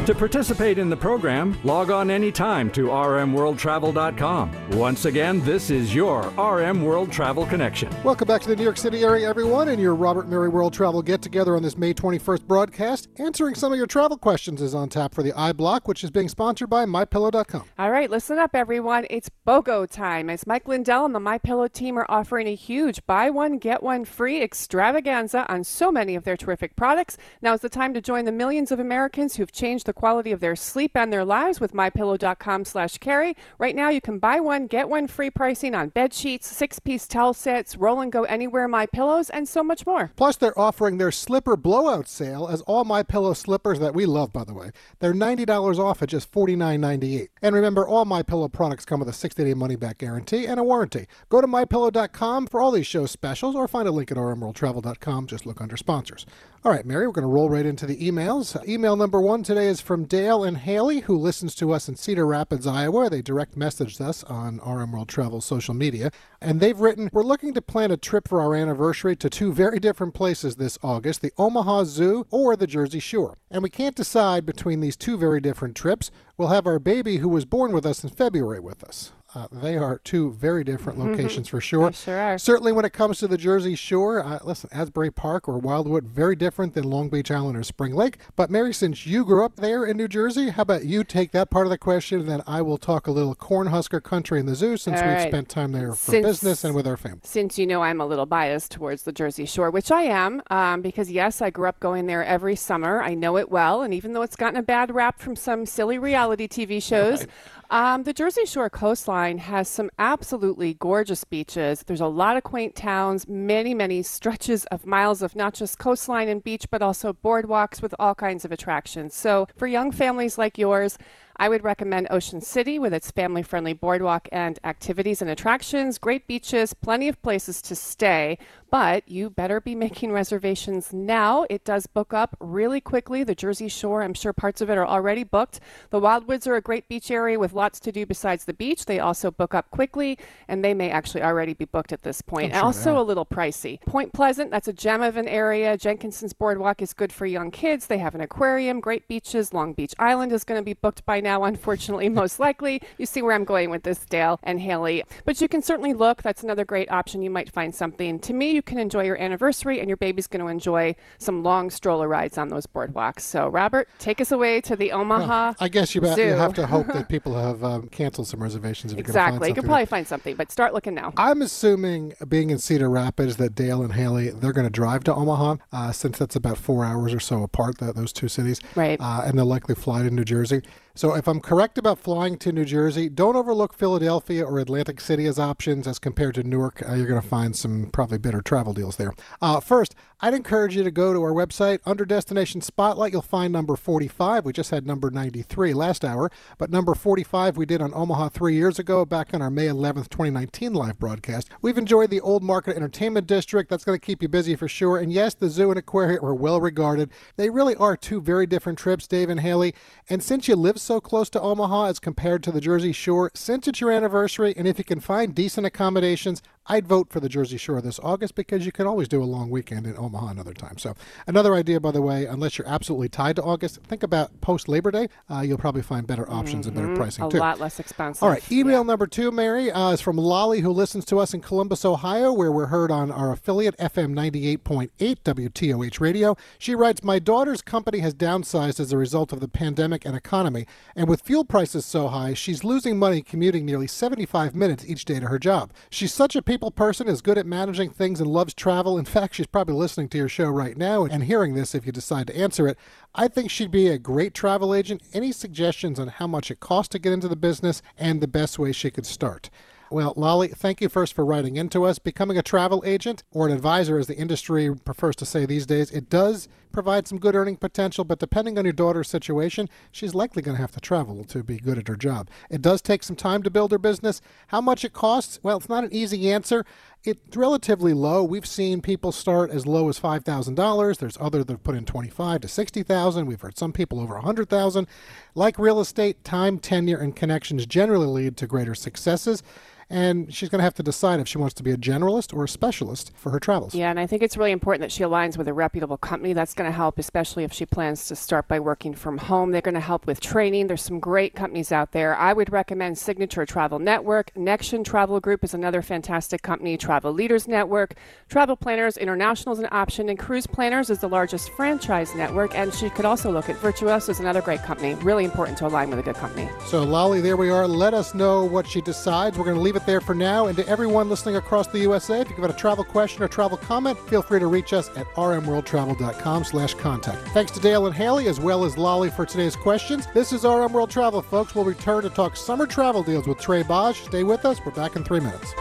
To 0.07 0.15
participate 0.15 0.79
in 0.79 0.89
the 0.89 0.97
program, 0.97 1.59
log 1.65 1.91
on 1.91 2.13
anytime 2.13 2.71
to 2.71 2.87
rmworldtravel.com. 2.87 4.71
Once 4.79 5.05
again, 5.05 5.45
this 5.45 5.69
is 5.69 5.93
your 5.93 6.21
RM 6.39 6.85
World 6.85 7.11
Travel 7.11 7.45
Connection. 7.47 7.91
Welcome 8.05 8.29
back 8.29 8.41
to 8.43 8.49
the 8.49 8.55
New 8.55 8.63
York 8.63 8.77
City 8.77 9.03
area, 9.03 9.29
everyone, 9.29 9.69
and 9.69 9.83
your 9.83 9.97
Robert 9.97 10.29
Mary 10.29 10.49
World 10.49 10.73
Travel 10.73 11.03
get 11.03 11.23
together 11.23 11.57
on 11.57 11.65
this 11.65 11.77
May 11.77 11.93
21st 11.93 12.47
broadcast. 12.47 13.09
Answering 13.19 13.57
some 13.57 13.73
of 13.73 13.79
your 13.79 13.89
travel 13.89 14.17
questions 14.17 14.63
is 14.63 14.77
on 14.77 14.91
tap 14.91 15.13
for 15.13 15.25
the 15.25 15.33
iBlock, 15.33 15.89
which 15.89 16.05
is 16.05 16.13
being 16.13 16.29
sponsored 16.29 16.71
by 16.71 16.85
MyPillow.com. 16.85 17.65
All 17.77 17.91
right, 17.91 18.09
listen 18.09 18.39
up, 18.39 18.55
everyone. 18.55 19.09
It's 19.11 19.29
BOGO 19.45 19.91
time 19.91 20.31
as 20.31 20.47
Mike 20.47 20.69
Lindell 20.69 21.07
and 21.07 21.17
the 21.17 21.19
MyPillow 21.19 21.73
team 21.73 21.99
are 21.99 22.07
offering 22.09 22.47
a 22.47 22.55
huge 22.55 23.05
buy 23.07 23.29
one, 23.29 23.59
get 23.59 23.83
one 23.83 24.05
free 24.05 24.41
extravaganza 24.41 25.51
on 25.53 25.65
so 25.65 25.91
many 25.91 26.15
of 26.15 26.23
their 26.23 26.37
terrific 26.37 26.77
products. 26.77 27.19
Now 27.43 27.55
is 27.55 27.61
the 27.61 27.69
time 27.69 27.93
to 27.95 28.01
join 28.01 28.25
the 28.25 28.31
millions 28.31 28.71
of 28.71 28.79
Americans 28.79 29.35
who've 29.35 29.51
changed 29.51 29.87
the 29.87 29.96
quality 29.97 30.31
of 30.31 30.39
their 30.39 30.55
sleep 30.55 30.93
and 30.95 31.13
their 31.13 31.25
lives 31.25 31.59
with 31.59 31.73
MyPillow.com 31.73 32.65
slash 32.65 32.99
carey. 32.99 33.37
Right 33.59 33.75
now, 33.75 33.89
you 33.89 34.01
can 34.01 34.21
buy 34.21 34.39
one, 34.39 34.69
get 34.69 34.89
one 34.89 35.09
free 35.09 35.31
pricing 35.31 35.75
on 35.75 35.89
bed 35.89 36.15
sheets, 36.15 36.47
six-piece 36.47 37.09
towel 37.09 37.35
sets, 37.35 37.77
roll 37.77 38.01
and 38.01 38.13
go 38.13 38.23
anywhere 38.25 38.69
My 38.69 38.87
Pillows, 38.87 39.29
and 39.31 39.49
so 39.49 39.65
much 39.65 39.85
more. 39.85 40.13
Plus, 40.15 40.37
they're 40.37 40.57
offering 40.57 40.99
their 40.99 41.11
slipper 41.11 41.57
blowout 41.57 42.07
sale 42.07 42.47
as 42.47 42.61
all 42.63 42.85
My 42.85 43.03
Pillow 43.03 43.33
slippers 43.33 43.81
that 43.81 43.95
we 43.95 44.07
love, 44.07 44.33
by 44.33 44.45
the 44.45 44.55
way. 44.55 44.71
They're 45.01 45.13
$90 45.13 45.79
off 45.79 46.03
at 46.03 46.11
just 46.11 46.31
$49.98. 46.31 47.29
And 47.43 47.57
remember, 47.57 47.89
all 47.89 48.05
My 48.05 48.23
Pillow 48.23 48.49
products 48.49 48.85
come 48.85 49.01
with 49.01 49.09
a 49.09 49.13
60-day 49.13 49.55
money-back 49.55 49.99
guarantee 49.99 50.47
and 50.47 50.61
a 50.61 50.65
warranty. 50.65 51.07
Go 51.29 51.41
to 51.41 51.47
MyPillow.com 51.47 52.47
for 52.47 52.61
all 52.61 52.71
these 52.71 52.87
show 52.87 53.07
specials 53.07 53.57
or 53.57 53.67
find 53.67 53.89
a 53.89 53.91
link 53.91 54.11
at 54.11 54.19
rmworldtravel.com. 54.19 55.27
Just 55.27 55.47
look 55.47 55.61
under 55.61 55.77
sponsors. 55.77 56.27
All 56.65 56.73
right, 56.73 56.87
Mary, 56.87 57.07
we're 57.07 57.13
going 57.13 57.23
to 57.23 57.29
roll 57.29 57.49
right 57.49 57.67
into 57.67 57.87
the 57.87 57.97
emails. 57.97 58.57
Email 58.67 58.97
number 58.97 59.21
one 59.21 59.45
today 59.45 59.69
is 59.69 59.81
from 59.81 60.05
Dale 60.05 60.43
and 60.43 60.57
Haley, 60.57 61.01
who 61.01 61.17
listens 61.17 61.55
to 61.57 61.71
us 61.71 61.89
in 61.89 61.95
Cedar 61.95 62.27
Rapids, 62.27 62.67
Iowa. 62.67 63.09
They 63.09 63.23
direct 63.23 63.57
messaged 63.57 64.01
us 64.01 64.25
on 64.25 64.59
RM 64.67 64.91
World 64.91 65.09
Travel 65.09 65.41
social 65.41 65.75
media. 65.75 66.11
And 66.41 66.59
they've 66.59 66.81
written, 66.81 67.09
We're 67.13 67.23
looking 67.23 67.55
to 67.55 67.63
plan 67.63 67.93
a 67.93 67.97
trip 67.97 68.27
for 68.27 68.41
our 68.41 68.55
anniversary 68.55 69.15
to 69.17 69.31
two 69.31 69.53
very 69.53 69.79
different 69.79 70.15
places 70.15 70.57
this 70.57 70.79
August 70.83 71.21
the 71.21 71.33
Omaha 71.39 71.85
Zoo 71.85 72.27
or 72.31 72.57
the 72.57 72.67
Jersey 72.67 73.01
Shore. 73.01 73.39
And 73.49 73.63
we 73.63 73.71
can't 73.71 73.95
decide 73.95 74.45
between 74.45 74.81
these 74.81 74.97
two 74.97 75.17
very 75.17 75.41
different 75.41 75.77
trips. 75.77 76.11
We'll 76.37 76.49
have 76.49 76.67
our 76.67 76.81
baby 76.81 77.19
who 77.19 77.29
was 77.29 77.45
born 77.45 77.71
with 77.71 77.87
us 77.87 78.03
in 78.03 78.11
February 78.11 78.61
with 78.61 78.83
us. 78.83 79.13
Uh, 79.37 79.47
they 79.53 79.77
are 79.77 79.99
two 79.99 80.33
very 80.33 80.65
different 80.65 80.99
locations 80.99 81.47
for 81.47 81.61
sure. 81.61 81.93
sure 81.93 82.19
are. 82.19 82.39
Certainly, 82.39 82.73
when 82.73 82.87
it 82.87 82.95
comes 82.95 83.19
to 83.19 83.29
the 83.29 83.37
Jersey 83.37 83.75
Shore, 83.75 84.25
uh, 84.25 84.39
listen, 84.43 84.71
Asbury 84.73 85.11
Park 85.11 85.47
or 85.47 85.59
Wildwood, 85.59 86.05
very 86.07 86.35
different 86.35 86.73
than 86.73 86.85
Long 86.85 87.11
Beach 87.11 87.31
Island 87.31 87.55
or 87.59 87.63
Spring 87.63 87.95
Lake. 87.95 88.17
But 88.35 88.49
Mary, 88.49 88.73
since 88.73 89.05
you 89.05 89.27
grew 89.27 89.45
up 89.45 89.57
there 89.57 89.85
in 89.85 89.99
New 89.99 90.09
Jersey, 90.09 90.49
how 90.49 90.63
about 90.63 90.87
you 90.87 91.05
take 91.05 91.33
that 91.33 91.51
part 91.51 91.67
of 91.67 91.71
the 91.71 91.77
question, 91.77 92.21
and 92.21 92.29
then 92.31 92.43
I 92.47 92.63
will 92.63 92.79
talk 92.79 93.07
a 93.07 93.11
little 93.11 93.35
Cornhusker 93.35 94.03
country 94.03 94.41
in 94.41 94.47
the 94.47 94.55
zoo 94.55 94.79
since 94.79 94.99
All 95.03 95.07
we've 95.07 95.17
right. 95.17 95.29
spent 95.29 95.51
time 95.51 95.73
there 95.73 95.93
for 95.93 96.13
Since- 96.13 96.27
business 96.27 96.65
and 96.65 96.75
with 96.75 96.87
our 96.87 96.97
family. 96.97 97.21
Since 97.25 97.59
you 97.59 97.67
know 97.67 97.83
I'm 97.83 98.01
a 98.01 98.07
little 98.07 98.25
biased 98.25 98.73
towards 98.73 99.03
the 99.03 99.13
Jersey 99.13 99.45
Shore, 99.45 99.71
which 99.71 99.91
I 99.93 100.05
am, 100.05 100.41
um, 100.49 100.81
because 100.81 101.11
yes, 101.11 101.43
I 101.43 101.51
grew 101.51 101.69
up 101.69 101.79
going 101.79 102.07
there 102.07 102.25
every 102.25 102.57
summer. 102.57 103.03
I 103.03 103.13
know 103.13 103.37
it 103.37 103.51
well, 103.51 103.83
and 103.83 103.93
even 103.93 104.15
though 104.15 104.23
it's 104.23 104.37
gotten 104.37 104.57
a 104.59 104.63
bad 104.63 104.95
rap 104.95 105.19
from 105.21 105.37
some 105.37 105.67
silly 105.67 105.99
reality 105.99 106.49
TV 106.49 106.83
shows, 106.83 107.27
um, 107.71 108.05
the 108.05 108.13
Jersey 108.13 108.45
Shore 108.47 108.71
coastline 108.71 109.39
has 109.39 109.69
some 109.69 109.91
absolutely 109.99 110.75
gorgeous 110.75 111.25
beaches. 111.25 111.83
There's 111.87 112.01
a 112.01 112.07
lot 112.07 112.37
of 112.37 112.45
quaint 112.45 112.75
towns, 112.75 113.27
many, 113.27 113.75
many 113.75 114.03
stretches 114.03 114.65
of 114.67 114.87
miles 114.87 115.23
of 115.23 115.35
not 115.35 115.55
just 115.55 115.79
coastline 115.79 116.29
and 116.29 116.43
beach, 116.43 116.67
but 116.71 116.83
also 116.83 117.13
boardwalks 117.13 117.83
with 117.83 117.95
all 117.99 118.15
kinds 118.15 118.45
of 118.45 118.53
attractions. 118.53 119.15
So 119.15 119.49
for 119.57 119.67
young 119.67 119.91
families 119.91 120.39
like 120.39 120.59
yours, 120.59 120.99
I 121.39 121.49
would 121.49 121.65
recommend 121.65 122.07
Ocean 122.11 122.41
City 122.41 122.79
with 122.79 122.95
its 122.95 123.11
family 123.11 123.43
friendly 123.43 123.75
boardwalk 123.75 124.29
and 124.33 124.59
activities 124.65 125.21
and 125.21 125.31
attractions, 125.31 125.99
great 125.99 126.27
beaches, 126.27 126.73
plenty 126.73 127.09
of 127.09 127.21
places 127.23 127.61
to 127.63 127.75
stay. 127.75 128.39
But 128.71 129.09
you 129.09 129.31
better 129.31 129.61
be 129.61 129.75
making 129.75 130.13
reservations 130.13 130.93
now. 130.93 131.47
It 131.49 131.65
does 131.65 131.87
book 131.87 132.13
up 132.13 132.37
really 132.41 132.81
quickly. 132.81 133.23
The 133.23 133.35
Jersey 133.35 133.69
Shore, 133.69 134.03
I'm 134.03 134.15
sure 134.15 134.33
parts 134.33 134.61
of 134.61 134.69
it 134.71 134.77
are 134.77 134.87
already 134.87 135.25
booked. 135.25 135.61
The 135.91 136.01
Wildwoods 136.01 136.47
are 136.47 136.57
a 136.57 136.61
great 136.61 136.89
beach 136.89 137.11
area 137.11 137.39
with 137.39 137.53
lots 137.53 137.79
to 137.81 137.93
do 137.93 138.05
besides 138.05 138.45
the 138.45 138.55
beach. 138.55 138.87
They 138.87 138.99
also 138.99 139.31
book 139.31 139.55
up 139.55 139.71
quickly, 139.71 140.19
and 140.49 140.65
they 140.65 140.75
may 140.75 140.91
actually 140.91 141.23
already 141.23 141.55
be 141.55 141.65
booked 141.65 141.93
at 141.93 142.03
this 142.03 142.21
point. 142.23 142.53
Sure 142.53 142.65
also, 142.65 142.95
are. 142.95 142.99
a 142.99 143.03
little 143.03 143.27
pricey. 143.27 143.81
Point 143.83 144.13
Pleasant, 144.13 144.51
that's 144.51 144.69
a 144.69 144.73
gem 144.73 145.03
of 145.03 145.17
an 145.17 145.29
area. 145.29 145.77
Jenkinson's 145.77 146.33
Boardwalk 146.33 146.83
is 146.83 146.93
good 146.93 147.13
for 147.13 147.27
young 147.27 147.51
kids. 147.51 147.87
They 147.87 147.99
have 147.99 148.15
an 148.15 148.21
aquarium, 148.21 148.81
great 148.81 149.07
beaches. 149.09 149.53
Long 149.53 149.75
Beach 149.75 149.95
Island 149.99 150.33
is 150.33 150.45
going 150.45 150.61
to 150.61 150.65
be 150.65 150.75
booked 150.75 151.05
by 151.05 151.21
now, 151.21 151.45
unfortunately, 151.45 152.09
most 152.09 152.41
likely. 152.41 152.83
You 152.99 153.07
see 153.07 153.23
where 153.23 153.35
I'm 153.35 153.45
going 153.45 153.71
with 153.71 153.85
this, 153.85 153.99
Dale 154.07 154.41
and 154.43 154.61
Haley. 154.61 155.05
But 155.25 155.41
you 155.41 155.49
can 155.49 155.63
certainly 155.63 155.95
look. 155.95 156.23
That's 156.23 156.43
another 156.43 156.65
great 156.65 156.91
option. 156.91 157.23
You 157.23 157.31
might 157.31 157.51
find 157.51 157.75
something. 157.75 158.19
To 158.21 158.33
me, 158.33 158.56
you 158.57 158.63
can 158.63 158.79
enjoy 158.79 159.05
your 159.05 159.21
anniversary, 159.21 159.79
and 159.79 159.89
your 159.89 159.97
baby's 159.97 160.27
going 160.27 160.41
to 160.41 160.49
enjoy 160.49 160.97
some 161.19 161.45
long 161.45 161.71
stroller 161.71 162.09
rides 162.09 162.37
on 162.39 162.49
those 162.49 162.67
boardwalks. 162.67 163.21
So, 163.21 163.49
Robert, 163.49 163.89
take 164.01 164.21
us 164.21 164.33
away 164.33 164.61
to 164.63 164.75
the 164.75 164.91
Omaha. 164.91 165.55
I 165.61 165.69
guess 165.69 165.95
you, 165.95 166.05
Zoo. 166.05 166.23
you 166.23 166.33
have 166.33 166.55
to 166.55 166.67
hope 166.67 166.89
that 166.89 167.09
people 167.11 167.35
have 167.35 167.63
um, 167.63 167.89
canceled 167.89 168.27
some 168.27 168.43
reservations. 168.43 168.93
If 168.93 168.99
exactly. 168.99 169.49
You 169.49 169.55
can 169.55 169.65
probably 169.65 169.87
find 169.87 170.07
something, 170.09 170.35
but 170.35 170.51
start 170.51 170.75
looking 170.75 170.95
now. 170.95 171.13
I'm 171.17 171.43
assuming, 171.43 172.15
being 172.27 172.51
in 172.51 172.59
Cedar 172.59 172.91
Rapids, 172.91 173.37
that 173.37 173.55
Dale 173.55 173.83
and 173.83 173.93
Haley 173.93 174.31
they're 174.31 174.53
going 174.53 174.67
to 174.67 174.73
drive 174.73 175.05
to 175.05 175.15
Omaha, 175.15 175.57
uh, 175.73 175.93
since 175.93 176.19
that's 176.19 176.35
about 176.35 176.59
four 176.59 176.85
hours 176.85 177.15
or 177.15 177.21
so 177.21 177.43
apart. 177.43 177.79
That 177.79 177.95
those 177.95 178.13
two 178.13 178.29
cities, 178.29 178.61
right? 178.75 178.99
Uh, 179.01 179.23
and 179.25 179.39
they'll 179.39 179.47
likely 179.47 179.75
fly 179.75 180.03
to 180.03 180.11
New 180.11 180.25
Jersey. 180.25 180.63
So 180.97 181.15
if 181.15 181.29
I'm 181.29 181.41
correct 181.41 181.77
about 181.77 181.99
flying 181.99 182.39
to 182.39 182.51
New 182.51 182.65
Jersey, 182.65 183.11
don't 183.11 183.37
overlook 183.37 183.75
Philadelphia 183.75 184.43
or 184.43 184.59
Atlantic 184.59 184.99
City 184.99 185.27
as 185.27 185.39
options 185.39 185.87
as 185.87 185.99
compared 185.99 186.37
to 186.37 186.43
Newark. 186.43 186.83
Uh, 186.89 186.95
you're 186.95 187.07
going 187.07 187.21
to 187.21 187.29
find 187.29 187.55
some 187.55 187.91
probably 187.93 188.17
better 188.17 188.41
travel 188.41 188.73
deals 188.73 188.97
there. 188.97 189.13
Uh, 189.43 189.61
first, 189.61 189.95
I'd 190.19 190.33
encourage 190.33 190.75
you 190.75 190.83
to 190.83 190.91
go 190.91 191.13
to 191.13 191.23
our 191.23 191.33
website 191.33 191.81
under 191.85 192.07
Destination 192.07 192.63
Spotlight. 192.63 193.13
You'll 193.13 193.21
find 193.21 193.53
number 193.53 193.77
45. 193.77 194.47
We 194.47 194.53
just 194.55 194.71
had 194.71 194.87
number 194.87 195.11
93 195.11 195.75
last 195.75 196.07
hour, 196.07 196.31
but 196.57 196.71
number 196.71 196.95
45 196.95 197.59
we 197.59 197.67
did 197.67 197.83
on 197.83 197.93
Omaha 197.93 198.31
three 198.31 198.55
years 198.55 198.79
ago, 198.79 199.05
back 199.05 199.35
on 199.35 199.43
our 199.43 199.51
May 199.51 199.67
11th, 199.67 200.09
2019 200.09 200.73
live 200.73 200.99
broadcast. 200.99 201.51
We've 201.61 201.77
enjoyed 201.77 202.09
the 202.09 202.23
Old 202.23 202.43
Market 202.43 202.77
Entertainment 202.77 203.27
District. 203.27 203.69
That's 203.69 203.85
going 203.85 204.01
to 204.01 204.07
keep 204.07 204.23
you 204.23 204.29
busy 204.29 204.57
for 204.57 204.69
sure. 204.69 204.97
And 204.97 205.13
yes, 205.13 205.35
the 205.35 205.51
zoo 205.51 205.69
and 205.69 205.79
aquarium 205.79 206.25
are 206.25 206.35
well 206.35 206.63
regarded. 206.63 207.11
They 207.37 207.51
really 207.51 207.77
are 207.77 207.95
two 207.95 208.23
very 208.23 208.47
different 208.47 208.79
trips, 208.79 209.07
Dave 209.07 209.29
and 209.29 209.41
Haley. 209.41 209.75
And 210.09 210.23
since 210.23 210.49
you 210.49 210.57
live 210.57 210.81
so 210.81 210.99
close 210.99 211.29
to 211.29 211.41
Omaha 211.43 211.89
as 211.89 211.99
compared 211.99 212.43
to 212.45 212.53
the 212.53 212.63
Jersey 212.63 212.93
Shore, 212.93 213.31
since 213.35 213.69
it's 213.69 213.83
your 213.83 213.93
anniversary, 213.93 214.55
and 214.57 214.67
if 214.67 214.79
you 214.79 214.85
can 214.85 215.01
find 215.01 215.35
decent 215.35 215.67
accommodations, 215.67 216.41
I'd 216.69 216.87
vote 216.87 217.11
for 217.11 217.21
the 217.21 217.29
Jersey 217.29 217.57
Shore 217.57 217.81
this 217.81 218.01
August 218.03 218.35
because 218.35 218.67
you 218.67 218.73
can 218.73 218.87
always 218.87 219.09
do 219.09 219.23
a 219.23 219.25
long 219.25 219.51
weekend 219.51 219.87
in 219.87 219.97
Omaha 219.97 220.29
another 220.29 220.53
time. 220.53 220.79
So, 220.79 220.95
another 221.27 221.55
idea, 221.55 221.79
by 221.81 221.93
the 221.93 222.03
way, 222.03 222.27
unless 222.27 222.59
you're 222.59 222.67
absolutely 222.69 223.09
tied 223.09 223.37
to 223.37 223.43
August, 223.43 223.79
think 223.85 224.03
about 224.03 224.41
post 224.41 224.69
Labor 224.69 224.91
Day. 224.91 225.09
Uh, 225.31 225.41
you'll 225.41 225.59
probably 225.59 225.83
find 225.83 226.07
better 226.07 226.29
options 226.31 226.67
and 226.67 226.75
better 226.75 226.89
Mhm. 226.89 226.97
pricing 226.97 227.25
a 227.25 227.29
too. 227.29 227.39
A 227.39 227.41
lot 227.41 227.61
less 227.61 227.79
expensive. 227.79 228.23
All 228.23 228.29
right, 228.31 228.43
email 228.51 228.83
number 228.85 229.07
two, 229.07 229.31
Mary, 229.31 229.71
uh, 229.71 229.91
is 229.91 230.01
from 230.01 230.17
Lolly, 230.17 230.61
who 230.61 230.71
listens 230.71 231.05
to 231.07 231.19
us 231.19 231.33
in 231.33 231.41
Columbus, 231.41 231.85
Ohio, 231.85 232.33
where 232.33 232.51
we're 232.51 232.67
heard 232.67 232.91
on 232.91 233.11
our 233.11 233.33
affiliate 233.33 233.77
FM 233.79 234.13
98.8 234.13 235.23
WTOH 235.25 236.01
radio. 236.01 236.37
She 236.59 236.75
writes, 236.75 237.05
My 237.05 237.19
daughter's 237.19 237.63
company 237.63 238.01
has 238.01 238.15
downsized 238.15 238.81
as 238.81 238.93
a 238.93 238.99
result 238.99 239.33
of 239.33 239.41
the 239.41 239.49
pandemic 239.49 240.05
and 240.05 240.17
economy, 240.17 240.67
and 240.95 241.09
with 241.09 241.21
fuel 241.23 241.45
prices 241.45 241.85
so 241.85 242.09
high, 242.09 242.35
she's 242.35 242.65
losing 242.65 242.99
money 242.99 243.23
commuting 243.23 243.65
nearly 243.65 243.87
75 243.87 244.55
minutes 244.55 244.85
each 244.87 245.05
day 245.05 245.21
to 245.21 245.27
her 245.29 245.39
job. 245.39 245.73
She's 245.91 246.13
such 246.13 246.35
a 246.35 246.43
people 246.57 246.71
person, 246.71 247.07
is 247.07 247.21
good 247.21 247.37
at 247.37 247.45
managing 247.45 247.91
things, 247.91 248.19
and 248.19 248.31
loves 248.31 248.55
travel. 248.55 248.97
In 248.97 249.05
fact, 249.05 249.35
she's 249.35 249.47
probably 249.47 249.75
listening 249.75 250.09
to 250.09 250.17
your 250.17 250.29
show 250.31 250.49
right 250.49 250.75
now 250.75 251.05
and 251.05 251.25
hearing 251.25 251.53
this 251.53 251.75
if 251.75 251.85
you 251.85 251.93
decide 251.93 252.29
to 252.29 252.37
answer 252.39 252.67
it. 252.67 252.79
I 253.15 253.29
think 253.29 253.51
she'd 253.51 253.71
be 253.71 253.89
a 253.89 253.99
great 253.99 254.33
travel 254.33 254.75
agent. 254.75 255.03
Any 255.13 255.33
suggestions 255.33 256.01
on 256.01 256.09
how 256.09 256.27
much 256.27 256.51
it 256.51 256.59
costs 256.59 256.89
to 256.93 256.99
get 256.99 257.13
into 257.13 257.29
the 257.29 257.37
business 257.37 257.83
and 257.99 258.23
the 258.23 258.27
best 258.27 258.59
way 258.59 258.73
she 258.73 258.91
could 258.91 259.05
start? 259.05 259.51
Well, 259.89 260.15
Lolly, 260.17 260.49
thank 260.49 260.81
you 260.81 260.89
first 260.89 261.15
for 261.15 261.25
writing 261.25 261.57
into 261.57 261.85
us. 261.85 262.01
Becoming 262.01 262.37
a 262.37 262.43
travel 262.43 262.83
agent 262.85 263.23
or 263.31 263.47
an 263.47 263.53
advisor, 263.53 263.99
as 263.99 264.09
the 264.09 264.17
industry 264.17 264.75
prefers 264.75 265.15
to 265.17 265.27
say 265.27 265.47
these 265.47 265.65
days, 265.65 265.93
it 265.93 266.11
does 266.11 266.49
provide 266.73 267.07
some 267.07 267.19
good 267.19 267.37
earning 267.37 267.57
potential, 267.57 268.05
but 268.05 268.19
depending 268.19 268.59
on 268.59 268.65
your 268.65 268.73
daughter's 268.73 269.09
situation, 269.09 269.69
she's 269.93 270.15
likely 270.15 270.43
going 270.43 270.57
to 270.57 270.61
have 270.61 270.73
to 270.73 270.81
travel 270.81 271.23
to 271.25 271.43
be 271.45 271.57
good 271.57 271.79
at 271.79 271.87
her 271.89 271.97
job. 271.97 272.29
It 272.51 272.61
does 272.61 272.83
take 272.83 273.05
some 273.05 273.17
time 273.17 273.45
to 273.45 273.51
build 273.51 273.71
her 273.71 273.79
business. 273.79 274.21
How 274.49 274.61
much 274.61 274.85
it 274.85 274.93
costs? 274.93 275.39
Well, 275.43 275.57
it's 275.57 275.69
not 275.69 275.85
an 275.85 275.95
easy 275.95 276.31
answer. 276.31 276.67
It's 277.05 277.37
relatively 277.37 277.95
low. 277.95 278.25
We've 278.25 278.45
seen 278.45 278.83
people 278.83 279.13
start 279.13 279.53
as 279.53 279.67
low 279.67 279.89
as 279.89 279.99
five 279.99 280.25
thousand 280.25 280.57
dollars. 280.57 280.99
There's 280.99 281.17
other 281.21 281.45
that 281.45 281.63
put 281.63 281.77
in 281.77 281.85
twenty-five 281.85 282.41
to 282.41 282.49
sixty 282.49 282.83
thousand. 282.83 283.27
We've 283.27 283.41
heard 283.41 283.57
some 283.57 283.73
people 283.73 284.01
over 284.01 284.17
a 284.17 284.23
hundred 284.23 284.49
thousand. 284.49 284.89
Like 285.37 285.61
real 285.61 285.79
estate, 285.79 286.25
time, 286.25 286.59
tenure, 286.59 286.99
and 286.99 287.15
connections 287.15 287.65
generally 287.65 288.09
lead 288.09 288.37
to 288.39 288.49
greater 288.49 288.75
successes. 288.75 289.45
And 289.89 290.35
she's 290.35 290.49
going 290.49 290.59
to 290.59 290.65
have 290.65 290.75
to 290.75 290.83
decide 290.83 291.21
if 291.21 291.29
she 291.29 291.39
wants 291.39 291.55
to 291.55 291.63
be 291.63 291.71
a 291.71 291.77
generalist 291.77 292.35
or 292.35 292.43
a 292.43 292.49
specialist 292.49 293.13
for 293.15 293.31
her 293.31 293.39
travels. 293.39 293.73
Yeah, 293.73 293.89
and 293.89 294.01
I 294.01 294.07
think 294.07 294.23
it's 294.23 294.37
really 294.37 294.51
important 294.51 294.81
that 294.81 294.91
she 294.91 295.05
aligns 295.05 295.39
with 295.39 295.47
a 295.47 295.53
reputable 295.55 295.97
company. 295.97 296.33
That's 296.33 296.55
going 296.55 296.69
to 296.69 296.77
help, 296.77 296.99
especially 296.99 297.45
if 297.45 297.53
she 297.53 297.67
plans 297.67 298.07
to 298.09 298.17
start 298.17 298.49
by 298.49 298.59
working 298.59 298.95
from 298.95 299.19
home. 299.19 299.53
They're 299.53 299.61
going 299.61 299.75
to 299.75 299.81
help 299.81 300.07
with 300.07 300.19
training. 300.21 300.67
There's 300.67 300.83
some 300.83 300.99
great 300.99 301.35
companies 301.35 301.71
out 301.71 301.93
there. 301.93 302.17
I 302.17 302.33
would 302.33 302.51
recommend 302.51 302.99
Signature 302.99 303.47
Travel 303.47 303.79
Network. 303.79 304.35
Nexion 304.35 304.85
Travel 304.85 305.21
Group 305.21 305.45
is 305.45 305.55
another 305.55 305.83
fantastic 305.83 306.43
company. 306.43 306.77
Travel 306.77 307.13
Leaders 307.13 307.47
Network. 307.47 307.95
Travel 308.29 308.57
Planners 308.57 308.97
International 308.97 309.53
is 309.53 309.61
an 309.61 309.69
option, 309.71 310.09
and 310.09 310.19
Cruise 310.19 310.49
Planners 310.49 310.91
is 310.91 310.99
the 310.99 311.09
largest 311.09 311.51
franchise 311.51 312.13
network. 312.17 312.57
And 312.57 312.75
she 312.75 312.91
could 312.91 313.05
also 313.05 313.31
look 313.31 313.49
at 313.49 313.57
Virtuoso 313.59 314.11
is 314.11 314.19
another 314.19 314.43
great 314.43 314.63
company. 314.65 314.95
Really 314.95 315.25
important 315.25 315.59
to 315.59 315.67
align 315.69 315.91
with 315.91 316.01
a 316.01 316.03
good 316.03 316.17
company. 316.17 316.49
So, 316.67 316.83
Lolly, 316.83 317.21
there 317.21 317.37
we 317.37 317.51
are. 317.51 317.69
Let 317.69 317.95
us 317.95 318.15
know 318.15 318.45
what 318.45 318.67
she 318.67 318.81
decides. 318.81 319.39
We're 319.39 319.45
going 319.45 319.57
to 319.57 319.63
leave 319.63 319.76
it 319.77 319.87
there 319.87 320.01
for 320.01 320.15
now. 320.15 320.47
And 320.47 320.57
to 320.57 320.67
everyone 320.69 321.09
listening 321.09 321.37
across 321.37 321.67
the 321.67 321.79
USA, 321.81 322.21
if 322.21 322.29
you've 322.29 322.41
got 322.41 322.51
a 322.51 322.55
travel 322.55 322.85
question 322.85 323.23
or 323.23 323.29
travel 323.29 323.57
comment, 323.57 323.99
feel 324.09 324.23
free 324.23 324.41
to 324.41 324.47
reach 324.47 324.73
us 324.73 324.89
at 324.97 325.07
rmworldtravel.com 325.15 326.45
slash 326.45 326.75
contact. 326.75 327.29
Thanks 327.29 327.53
to 327.53 327.61
Dale 327.61 327.87
and 327.87 327.95
Haley, 327.95 328.29
as 328.29 328.41
well 328.41 328.65
as 328.65 328.77
Lolly 328.77 329.11
for 329.11 329.27
today's 329.27 329.57
questions. 329.57 330.07
This 330.15 330.33
is 330.33 330.45
RM 330.45 330.73
World 330.73 330.91
Travel, 330.91 331.23
folks. 331.23 331.55
We'll 331.55 331.65
return 331.65 332.03
to 332.03 332.11
talk 332.11 332.37
summer 332.37 332.67
travel 332.67 333.03
deals 333.03 333.29
with 333.29 333.39
Trae 333.39 333.65
Bodge. 333.65 334.05
Stay 334.05 334.25
with 334.25 334.45
us. 334.45 334.61
We're 334.65 334.73
back 334.73 334.97
in 334.97 335.05
three 335.05 335.21
minutes. 335.21 335.55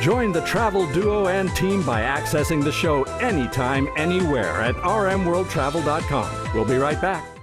Join 0.00 0.30
the 0.32 0.42
travel 0.42 0.90
duo 0.92 1.26
and 1.26 1.54
team 1.56 1.84
by 1.84 2.02
accessing 2.02 2.62
the 2.62 2.72
show 2.72 3.02
anytime, 3.20 3.88
anywhere 3.96 4.60
at 4.62 4.76
rmworldtravel.com. 4.76 6.54
We'll 6.54 6.64
be 6.64 6.76
right 6.76 7.00
back. 7.00 7.37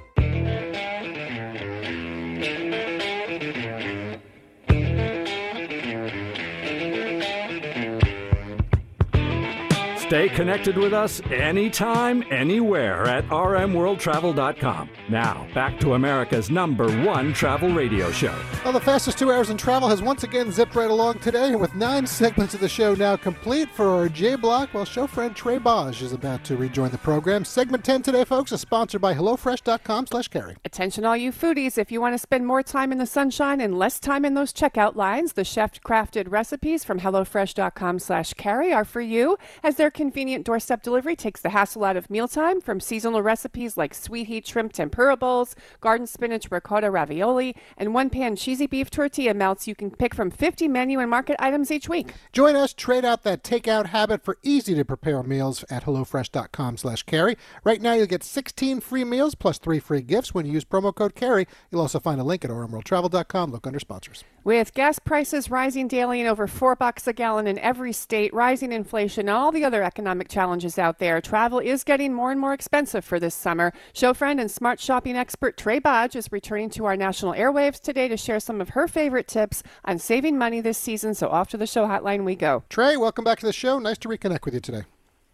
Stay 10.08 10.30
connected 10.30 10.78
with 10.78 10.94
us 10.94 11.20
anytime, 11.32 12.24
anywhere 12.30 13.08
at 13.08 13.28
rmworldtravel.com. 13.30 14.88
Now, 15.10 15.48
back 15.56 15.80
to 15.80 15.96
America's 15.96 16.52
number 16.52 16.88
one 17.04 17.34
travel 17.34 17.70
radio 17.70 18.12
show. 18.12 18.36
Well, 18.64 18.72
the 18.72 18.80
fastest 18.80 19.18
two 19.18 19.32
hours 19.32 19.50
in 19.50 19.58
travel 19.58 19.90
has 19.90 20.04
once 20.04 20.24
again 20.24 20.52
zipped 20.52 20.76
right 20.76 20.92
along 20.92 21.20
today, 21.20 21.56
with 21.56 21.74
nine 21.74 22.06
segments 22.06 22.54
of 22.54 22.60
the 22.60 22.70
show 22.70 22.94
now 22.94 23.16
complete 23.16 23.68
for 23.72 23.88
our 23.88 24.08
J 24.08 24.36
Block, 24.36 24.76
well, 24.76 24.86
show 24.86 25.08
friend 25.08 25.36
Trae 25.36 25.60
Bodge 25.60 26.04
is 26.04 26.14
about 26.14 26.44
to 26.44 26.56
rejoin 26.56 26.92
the 26.92 27.00
program. 27.00 27.44
Segment 27.44 27.84
10 27.84 28.04
today, 28.04 28.26
folks, 28.26 28.52
is 28.52 28.62
sponsored 28.62 29.02
by 29.02 29.16
HelloFresh.com 29.16 30.06
slash 30.06 30.28
carey. 30.28 30.56
Attention, 30.64 31.04
all 31.04 31.18
you 31.18 31.32
foodies. 31.32 31.80
If 31.80 31.92
you 31.92 32.00
want 32.00 32.14
to 32.14 32.20
spend 32.20 32.46
more 32.46 32.62
time 32.62 32.92
in 32.92 33.00
the 33.00 33.08
sunshine 33.08 33.60
and 33.60 33.76
less 33.76 34.00
time 34.00 34.24
in 34.24 34.36
those 34.36 34.54
checkout 34.54 34.96
lines, 34.96 35.34
the 35.34 35.44
chef 35.44 35.82
crafted 35.82 36.32
recipes 36.32 36.84
from 36.84 37.00
HelloFresh.com 37.00 37.98
slash 37.98 38.34
carry 38.36 38.72
are 38.72 38.86
for 38.86 39.02
you, 39.02 39.38
as 39.64 39.78
they're 39.78 39.95
convenient 39.96 40.46
doorstep 40.46 40.84
delivery 40.84 41.16
takes 41.16 41.42
the 41.42 41.50
hassle 41.50 41.84
out 41.84 41.98
of 41.98 42.10
mealtime 42.10 42.62
from 42.62 42.80
seasonal 42.80 43.24
recipes 43.24 43.78
like 43.78 43.96
sweet 43.96 44.28
heat 44.28 44.46
shrimp 44.46 44.74
tempura 44.74 45.18
bowls, 45.18 45.56
garden 45.82 46.06
spinach 46.06 46.52
ricotta 46.52 46.92
ravioli, 46.92 47.56
and 47.78 47.94
one 47.94 48.12
pan 48.12 48.36
cheesy 48.36 48.68
beef 48.68 48.92
tortilla 48.92 49.34
melts 49.34 49.68
you 49.68 49.74
can 49.74 49.90
pick 49.90 50.14
from 50.14 50.30
50 50.30 50.68
menu 50.68 51.00
and 51.00 51.10
market 51.10 51.38
items 51.40 51.72
each 51.72 51.90
week. 51.90 52.14
Join 52.32 52.56
us, 52.56 52.74
trade 52.74 53.06
out 53.06 53.24
that 53.24 53.44
takeout 53.44 53.88
habit 53.88 54.24
for 54.24 54.38
easy 54.44 54.76
to 54.76 54.86
prepare 54.86 55.24
meals 55.24 55.64
at 55.70 55.86
HelloFresh.com 55.86 56.78
slash 56.78 57.04
carey. 57.04 57.38
Right 57.64 57.82
now 57.82 57.94
you'll 57.94 58.06
get 58.06 58.24
16 58.24 58.82
free 58.82 59.04
meals 59.04 59.34
plus 59.34 59.58
three 59.58 59.80
free 59.80 60.02
gifts 60.02 60.34
when 60.34 60.46
you 60.46 60.52
use 60.52 60.66
promo 60.66 60.94
code 60.94 61.16
carey. 61.16 61.48
You'll 61.72 61.82
also 61.82 62.00
find 62.00 62.20
a 62.22 62.24
link 62.24 62.44
at 62.44 62.52
rmworldtravel.com. 62.52 63.52
Look 63.52 63.66
under 63.66 63.80
sponsors. 63.80 64.24
With 64.44 64.76
gas 64.76 65.00
prices 65.00 65.50
rising 65.50 65.88
daily 65.88 66.20
and 66.20 66.30
over 66.30 66.46
four 66.46 66.76
bucks 66.76 67.08
a 67.08 67.14
gallon 67.14 67.48
in 67.48 67.58
every 67.58 67.94
state, 67.94 68.32
rising 68.32 68.72
inflation, 68.72 69.22
and 69.22 69.30
all 69.30 69.52
the 69.52 69.64
other 69.64 69.82
economic 69.86 70.28
challenges 70.28 70.78
out 70.78 71.00
there, 71.00 71.22
travel 71.22 71.60
is 71.60 71.84
getting 71.84 72.14
more 72.14 72.32
and 72.32 72.42
more 72.42 72.54
expensive 72.54 73.06
for 73.06 73.20
this 73.20 73.34
summer. 73.34 73.72
Show 73.94 74.14
friend 74.14 74.40
and 74.40 74.52
smart 74.52 74.80
shopping 74.80 75.16
expert 75.16 75.56
Trae 75.56 75.82
Bodge 75.82 76.16
is 76.16 76.32
returning 76.32 76.70
to 76.72 76.86
our 76.86 76.98
national 76.98 77.34
airwaves 77.34 77.80
today 77.80 78.08
to 78.08 78.18
share 78.18 78.40
some 78.40 78.60
of 78.60 78.70
her 78.70 78.88
favorite 78.88 79.28
tips 79.28 79.64
on 79.86 80.00
saving 80.00 80.38
money 80.38 80.60
this 80.60 80.78
season. 80.78 81.14
So 81.14 81.30
off 81.30 81.48
to 81.50 81.58
the 81.58 81.68
show 81.68 81.86
hotline 81.86 82.26
we 82.26 82.36
go. 82.36 82.64
Trae, 82.70 82.98
welcome 82.98 83.24
back 83.24 83.40
to 83.40 83.46
the 83.46 83.54
show. 83.54 83.80
Nice 83.80 83.98
to 84.00 84.10
reconnect 84.10 84.44
with 84.44 84.56
you 84.56 84.60
today. 84.60 84.84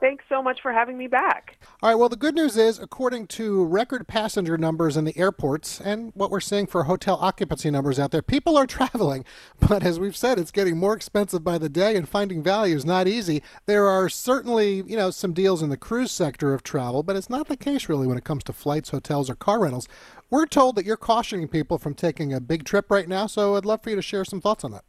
Thanks 0.01 0.25
so 0.29 0.41
much 0.41 0.61
for 0.63 0.73
having 0.73 0.97
me 0.97 1.05
back. 1.05 1.57
All 1.83 1.89
right, 1.89 1.95
well, 1.95 2.09
the 2.09 2.15
good 2.15 2.33
news 2.33 2.57
is, 2.57 2.79
according 2.79 3.27
to 3.27 3.63
record 3.63 4.07
passenger 4.07 4.57
numbers 4.57 4.97
in 4.97 5.05
the 5.05 5.15
airports 5.15 5.79
and 5.79 6.11
what 6.15 6.31
we're 6.31 6.39
seeing 6.39 6.65
for 6.65 6.85
hotel 6.85 7.19
occupancy 7.21 7.69
numbers 7.69 7.99
out 7.99 8.09
there, 8.09 8.23
people 8.23 8.57
are 8.57 8.65
traveling. 8.67 9.23
But 9.59 9.83
as 9.83 9.99
we've 9.99 10.17
said, 10.17 10.39
it's 10.39 10.49
getting 10.49 10.75
more 10.75 10.95
expensive 10.95 11.43
by 11.43 11.59
the 11.59 11.69
day, 11.69 11.95
and 11.95 12.09
finding 12.09 12.41
value 12.41 12.75
is 12.75 12.83
not 12.83 13.07
easy. 13.07 13.43
There 13.67 13.87
are 13.87 14.09
certainly, 14.09 14.83
you 14.87 14.97
know, 14.97 15.11
some 15.11 15.33
deals 15.33 15.61
in 15.61 15.69
the 15.69 15.77
cruise 15.77 16.11
sector 16.11 16.55
of 16.55 16.63
travel, 16.63 17.03
but 17.03 17.15
it's 17.15 17.29
not 17.29 17.47
the 17.47 17.55
case 17.55 17.87
really 17.87 18.07
when 18.07 18.17
it 18.17 18.23
comes 18.23 18.43
to 18.45 18.53
flights, 18.53 18.89
hotels, 18.89 19.29
or 19.29 19.35
car 19.35 19.59
rentals. 19.59 19.87
We're 20.31 20.47
told 20.47 20.77
that 20.77 20.85
you're 20.85 20.97
cautioning 20.97 21.47
people 21.47 21.77
from 21.77 21.93
taking 21.93 22.33
a 22.33 22.41
big 22.41 22.63
trip 22.63 22.89
right 22.89 23.07
now, 23.07 23.27
so 23.27 23.55
I'd 23.55 23.65
love 23.65 23.83
for 23.83 23.91
you 23.91 23.95
to 23.97 24.01
share 24.01 24.25
some 24.25 24.41
thoughts 24.41 24.63
on 24.63 24.71
that. 24.71 24.83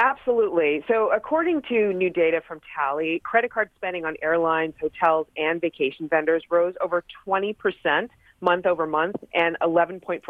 Absolutely. 0.00 0.82
So, 0.88 1.12
according 1.14 1.60
to 1.68 1.92
new 1.92 2.08
data 2.08 2.40
from 2.48 2.62
Tally, 2.74 3.20
credit 3.22 3.52
card 3.52 3.68
spending 3.76 4.06
on 4.06 4.16
airlines, 4.22 4.72
hotels, 4.80 5.26
and 5.36 5.60
vacation 5.60 6.08
vendors 6.08 6.42
rose 6.50 6.72
over 6.80 7.04
20% 7.26 8.08
month 8.40 8.64
over 8.64 8.86
month 8.86 9.16
and 9.34 9.58
11.4% 9.60 10.22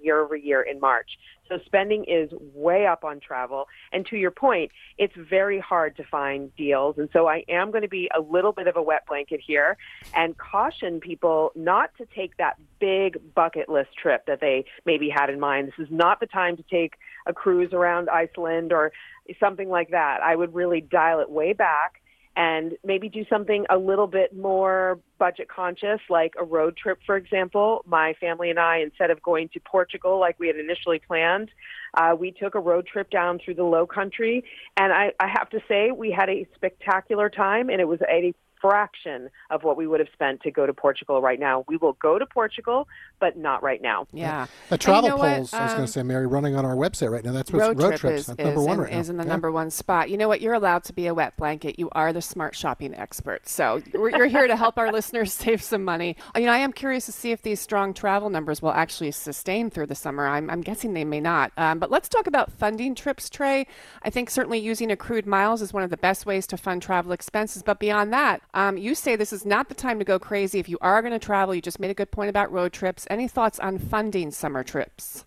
year 0.00 0.18
over 0.18 0.34
year 0.34 0.62
in 0.62 0.80
March. 0.80 1.10
So, 1.46 1.58
spending 1.66 2.04
is 2.04 2.30
way 2.54 2.86
up 2.86 3.04
on 3.04 3.20
travel. 3.20 3.68
And 3.92 4.06
to 4.06 4.16
your 4.16 4.30
point, 4.30 4.72
it's 4.96 5.12
very 5.14 5.60
hard 5.60 5.94
to 5.98 6.04
find 6.04 6.50
deals. 6.56 6.96
And 6.96 7.10
so, 7.12 7.28
I 7.28 7.44
am 7.50 7.70
going 7.70 7.82
to 7.82 7.88
be 7.88 8.08
a 8.16 8.20
little 8.22 8.52
bit 8.52 8.66
of 8.66 8.76
a 8.76 8.82
wet 8.82 9.04
blanket 9.06 9.42
here 9.46 9.76
and 10.14 10.38
caution 10.38 11.00
people 11.00 11.52
not 11.54 11.90
to 11.98 12.06
take 12.16 12.38
that 12.38 12.54
big 12.80 13.20
bucket 13.34 13.68
list 13.68 13.90
trip 14.00 14.24
that 14.24 14.40
they 14.40 14.64
maybe 14.86 15.10
had 15.10 15.28
in 15.28 15.38
mind. 15.38 15.68
This 15.68 15.86
is 15.86 15.92
not 15.92 16.18
the 16.18 16.26
time 16.26 16.56
to 16.56 16.62
take 16.62 16.94
a 17.26 17.32
cruise 17.32 17.72
around 17.72 18.08
Iceland 18.08 18.72
or 18.72 18.92
something 19.38 19.68
like 19.68 19.90
that. 19.90 20.20
I 20.22 20.36
would 20.36 20.54
really 20.54 20.80
dial 20.80 21.20
it 21.20 21.30
way 21.30 21.52
back 21.52 22.02
and 22.34 22.72
maybe 22.82 23.08
do 23.08 23.24
something 23.28 23.66
a 23.68 23.76
little 23.76 24.06
bit 24.06 24.34
more 24.34 24.98
budget 25.18 25.48
conscious, 25.48 26.00
like 26.08 26.32
a 26.38 26.44
road 26.44 26.76
trip, 26.76 26.98
for 27.04 27.16
example. 27.16 27.84
My 27.86 28.14
family 28.14 28.48
and 28.48 28.58
I, 28.58 28.78
instead 28.78 29.10
of 29.10 29.22
going 29.22 29.50
to 29.50 29.60
Portugal 29.60 30.18
like 30.18 30.38
we 30.38 30.46
had 30.46 30.56
initially 30.56 30.98
planned, 30.98 31.50
uh, 31.94 32.16
we 32.18 32.30
took 32.30 32.54
a 32.54 32.60
road 32.60 32.86
trip 32.86 33.10
down 33.10 33.38
through 33.38 33.54
the 33.54 33.64
Low 33.64 33.86
Country, 33.86 34.44
and 34.78 34.92
I, 34.92 35.12
I 35.20 35.28
have 35.28 35.50
to 35.50 35.60
say 35.68 35.90
we 35.90 36.10
had 36.10 36.30
a 36.30 36.46
spectacular 36.54 37.28
time, 37.28 37.68
and 37.68 37.80
it 37.80 37.88
was 37.88 38.00
a 38.00 38.32
fraction 38.62 39.28
of 39.50 39.62
what 39.64 39.76
we 39.76 39.86
would 39.86 40.00
have 40.00 40.08
spent 40.14 40.40
to 40.42 40.50
go 40.50 40.64
to 40.64 40.72
Portugal 40.72 41.20
right 41.20 41.38
now. 41.38 41.64
We 41.68 41.76
will 41.76 41.94
go 41.94 42.18
to 42.18 42.24
Portugal, 42.24 42.88
but 43.20 43.36
not 43.36 43.62
right 43.62 43.82
now. 43.82 44.06
Yeah. 44.12 44.46
The 44.70 44.78
travel 44.78 45.02
you 45.02 45.08
know 45.10 45.16
what? 45.16 45.36
polls, 45.36 45.52
I 45.52 45.62
was 45.64 45.72
Um, 45.72 45.76
going 45.78 45.86
to 45.86 45.92
say, 45.92 46.02
Mary, 46.02 46.26
running 46.26 46.54
on 46.56 46.64
our 46.64 46.76
website 46.76 47.10
right 47.10 47.24
now. 47.24 47.32
That's 47.32 47.52
what's 47.52 47.60
road, 47.66 47.78
road, 47.78 47.88
trip 47.90 48.00
trips. 48.00 48.20
is, 48.20 48.26
That's 48.28 48.38
is 48.38 48.44
number 48.46 48.60
one 48.62 48.74
in, 48.74 48.80
right 48.84 48.92
now. 48.92 48.98
is 49.00 49.10
in 49.10 49.16
the 49.18 49.24
Yeah. 49.24 49.28
number 49.28 49.52
one 49.52 49.70
spot. 49.70 50.08
You 50.08 50.16
know 50.16 50.28
what? 50.28 50.40
You're 50.40 50.54
allowed 50.54 50.84
to 50.84 50.92
be 50.92 51.06
a 51.08 51.14
wet 51.14 51.36
blanket. 51.36 51.78
You 51.78 51.88
are 51.92 52.12
the 52.12 52.22
smart 52.22 52.54
shopping 52.56 52.94
expert. 52.94 53.48
So 53.48 53.82
you're 53.92 54.26
here 54.26 54.46
to 54.46 54.56
help 54.56 54.78
our 54.78 54.92
listeners 54.98 55.32
save 55.32 55.60
some 55.62 55.84
money. 55.84 56.16
You 56.36 56.46
know, 56.46 56.52
I 56.52 56.58
am 56.58 56.72
curious 56.72 57.04
to 57.06 57.12
see 57.12 57.32
if 57.32 57.42
these 57.42 57.60
strong 57.60 57.92
travel 57.92 58.30
numbers 58.30 58.62
will 58.62 58.72
actually 58.72 59.10
sustain 59.10 59.70
through 59.70 59.86
the 59.86 59.94
summer. 59.96 60.26
I'm, 60.26 60.48
I'm 60.48 60.60
guessing 60.60 60.94
they 60.94 61.04
may 61.04 61.20
not. 61.20 61.50
Um, 61.56 61.78
but 61.80 61.90
let's 61.90 62.08
talk 62.08 62.26
about 62.28 62.50
funding 62.52 62.94
trips, 62.94 63.28
Trae. 63.28 63.66
I 64.02 64.10
think 64.10 64.30
certainly 64.30 64.58
using 64.60 64.90
accrued 64.90 65.26
miles 65.26 65.62
is 65.62 65.72
one 65.72 65.82
of 65.82 65.90
the 65.90 65.96
best 65.96 66.26
ways 66.26 66.46
to 66.48 66.56
fund 66.56 66.80
travel 66.82 67.12
expenses. 67.12 67.62
But 67.62 67.78
beyond 67.80 68.12
that, 68.12 68.42
um, 68.54 68.76
you 68.76 68.94
say 68.94 69.16
this 69.16 69.32
is 69.32 69.44
not 69.46 69.68
the 69.68 69.74
time 69.74 69.98
to 69.98 70.04
go 70.04 70.18
crazy. 70.18 70.58
If 70.58 70.68
you 70.68 70.78
are 70.80 71.00
going 71.02 71.12
to 71.12 71.18
travel, 71.18 71.54
you 71.54 71.62
just 71.62 71.80
made 71.80 71.90
a 71.90 71.94
good 71.94 72.10
point 72.10 72.30
about 72.30 72.52
road 72.52 72.72
trips. 72.72 73.06
Any 73.10 73.28
thoughts 73.28 73.58
on 73.58 73.78
funding 73.78 74.30
summer 74.30 74.62
trips? 74.62 75.24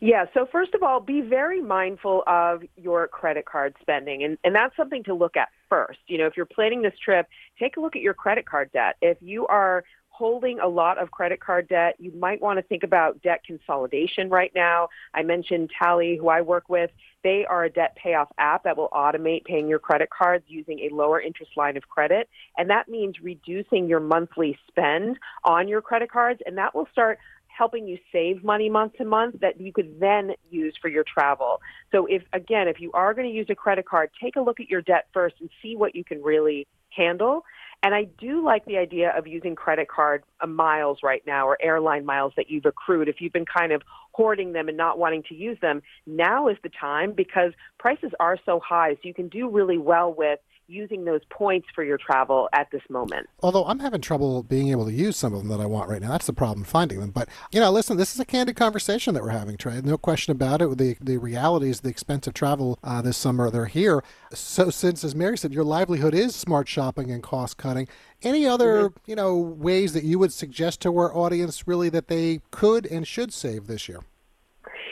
Yeah, 0.00 0.26
so 0.32 0.46
first 0.50 0.74
of 0.74 0.82
all, 0.82 1.00
be 1.00 1.20
very 1.20 1.60
mindful 1.60 2.22
of 2.26 2.62
your 2.76 3.08
credit 3.08 3.46
card 3.46 3.74
spending. 3.80 4.22
And, 4.22 4.38
and 4.44 4.54
that's 4.54 4.76
something 4.76 5.02
to 5.04 5.14
look 5.14 5.36
at 5.36 5.48
first. 5.68 5.98
You 6.06 6.18
know, 6.18 6.26
if 6.26 6.36
you're 6.36 6.46
planning 6.46 6.82
this 6.82 6.96
trip, 7.04 7.26
take 7.58 7.76
a 7.76 7.80
look 7.80 7.96
at 7.96 8.02
your 8.02 8.14
credit 8.14 8.46
card 8.46 8.70
debt. 8.72 8.96
If 9.02 9.18
you 9.20 9.46
are 9.48 9.82
holding 10.18 10.58
a 10.58 10.66
lot 10.66 10.98
of 10.98 11.12
credit 11.12 11.40
card 11.40 11.68
debt, 11.68 11.94
you 12.00 12.10
might 12.18 12.42
want 12.42 12.58
to 12.58 12.62
think 12.64 12.82
about 12.82 13.22
debt 13.22 13.40
consolidation 13.46 14.28
right 14.28 14.50
now. 14.52 14.88
I 15.14 15.22
mentioned 15.22 15.70
Tally, 15.78 16.16
who 16.16 16.28
I 16.28 16.40
work 16.40 16.68
with. 16.68 16.90
They 17.22 17.46
are 17.48 17.64
a 17.64 17.70
debt 17.70 17.96
payoff 17.96 18.28
app 18.36 18.64
that 18.64 18.76
will 18.76 18.88
automate 18.88 19.44
paying 19.44 19.68
your 19.68 19.78
credit 19.78 20.10
cards 20.10 20.44
using 20.48 20.80
a 20.80 20.94
lower 20.94 21.20
interest 21.20 21.52
line 21.56 21.76
of 21.76 21.88
credit. 21.88 22.28
And 22.56 22.68
that 22.68 22.88
means 22.88 23.20
reducing 23.22 23.86
your 23.86 24.00
monthly 24.00 24.58
spend 24.66 25.18
on 25.44 25.68
your 25.68 25.80
credit 25.80 26.10
cards. 26.10 26.40
And 26.44 26.58
that 26.58 26.74
will 26.74 26.88
start 26.90 27.20
helping 27.46 27.86
you 27.86 27.98
save 28.10 28.42
money 28.42 28.68
month 28.68 28.94
to 28.94 29.04
month 29.04 29.36
that 29.40 29.60
you 29.60 29.72
could 29.72 30.00
then 30.00 30.32
use 30.50 30.74
for 30.82 30.88
your 30.88 31.04
travel. 31.04 31.60
So 31.92 32.06
if 32.06 32.22
again, 32.32 32.66
if 32.66 32.80
you 32.80 32.90
are 32.92 33.14
going 33.14 33.28
to 33.28 33.34
use 33.34 33.46
a 33.50 33.54
credit 33.54 33.86
card, 33.86 34.10
take 34.20 34.34
a 34.34 34.40
look 34.40 34.58
at 34.58 34.68
your 34.68 34.82
debt 34.82 35.06
first 35.12 35.36
and 35.40 35.48
see 35.62 35.76
what 35.76 35.94
you 35.94 36.02
can 36.02 36.20
really 36.22 36.66
handle. 36.90 37.44
And 37.82 37.94
I 37.94 38.04
do 38.18 38.44
like 38.44 38.64
the 38.64 38.76
idea 38.76 39.16
of 39.16 39.26
using 39.26 39.54
credit 39.54 39.88
card 39.88 40.24
uh, 40.40 40.46
miles 40.46 40.98
right 41.02 41.22
now 41.26 41.46
or 41.46 41.56
airline 41.62 42.04
miles 42.04 42.32
that 42.36 42.50
you've 42.50 42.66
accrued. 42.66 43.08
If 43.08 43.20
you've 43.20 43.32
been 43.32 43.46
kind 43.46 43.70
of 43.72 43.82
hoarding 44.12 44.52
them 44.52 44.68
and 44.68 44.76
not 44.76 44.98
wanting 44.98 45.22
to 45.28 45.34
use 45.34 45.58
them, 45.62 45.80
now 46.06 46.48
is 46.48 46.56
the 46.64 46.70
time 46.70 47.12
because 47.12 47.52
prices 47.78 48.10
are 48.18 48.36
so 48.44 48.60
high. 48.66 48.94
So 48.94 49.00
you 49.04 49.14
can 49.14 49.28
do 49.28 49.48
really 49.48 49.78
well 49.78 50.12
with 50.12 50.40
using 50.68 51.04
those 51.04 51.22
points 51.30 51.66
for 51.74 51.82
your 51.82 51.98
travel 51.98 52.48
at 52.52 52.70
this 52.70 52.82
moment. 52.90 53.28
Although 53.42 53.64
I'm 53.64 53.80
having 53.80 54.00
trouble 54.00 54.42
being 54.42 54.70
able 54.70 54.84
to 54.84 54.92
use 54.92 55.16
some 55.16 55.32
of 55.32 55.40
them 55.40 55.48
that 55.48 55.60
I 55.60 55.66
want 55.66 55.88
right 55.88 56.00
now. 56.00 56.10
That's 56.10 56.26
the 56.26 56.32
problem, 56.32 56.64
finding 56.64 57.00
them. 57.00 57.10
But, 57.10 57.28
you 57.50 57.58
know, 57.58 57.70
listen, 57.70 57.96
this 57.96 58.14
is 58.14 58.20
a 58.20 58.24
candid 58.24 58.56
conversation 58.56 59.14
that 59.14 59.22
we're 59.22 59.30
having, 59.30 59.56
Trae. 59.56 59.82
No 59.82 59.96
question 59.96 60.32
about 60.32 60.62
it. 60.62 60.78
The, 60.78 60.96
the 61.00 61.16
realities, 61.16 61.80
the 61.80 61.88
expense 61.88 62.26
of 62.26 62.34
travel 62.34 62.78
uh, 62.84 63.02
this 63.02 63.16
summer, 63.16 63.50
they're 63.50 63.66
here. 63.66 64.04
So, 64.32 64.70
since, 64.70 65.02
as 65.02 65.14
Mary 65.14 65.38
said, 65.38 65.54
your 65.54 65.64
livelihood 65.64 66.14
is 66.14 66.34
smart 66.34 66.68
shopping 66.68 67.10
and 67.10 67.22
cost 67.22 67.56
cutting, 67.56 67.88
any 68.22 68.46
other, 68.46 68.92
you 69.06 69.16
know, 69.16 69.36
ways 69.36 69.92
that 69.94 70.04
you 70.04 70.18
would 70.18 70.32
suggest 70.32 70.80
to 70.82 70.96
our 70.98 71.14
audience 71.16 71.66
really 71.66 71.88
that 71.88 72.08
they 72.08 72.40
could 72.50 72.84
and 72.86 73.06
should 73.06 73.32
save 73.32 73.66
this 73.66 73.88
year? 73.88 74.00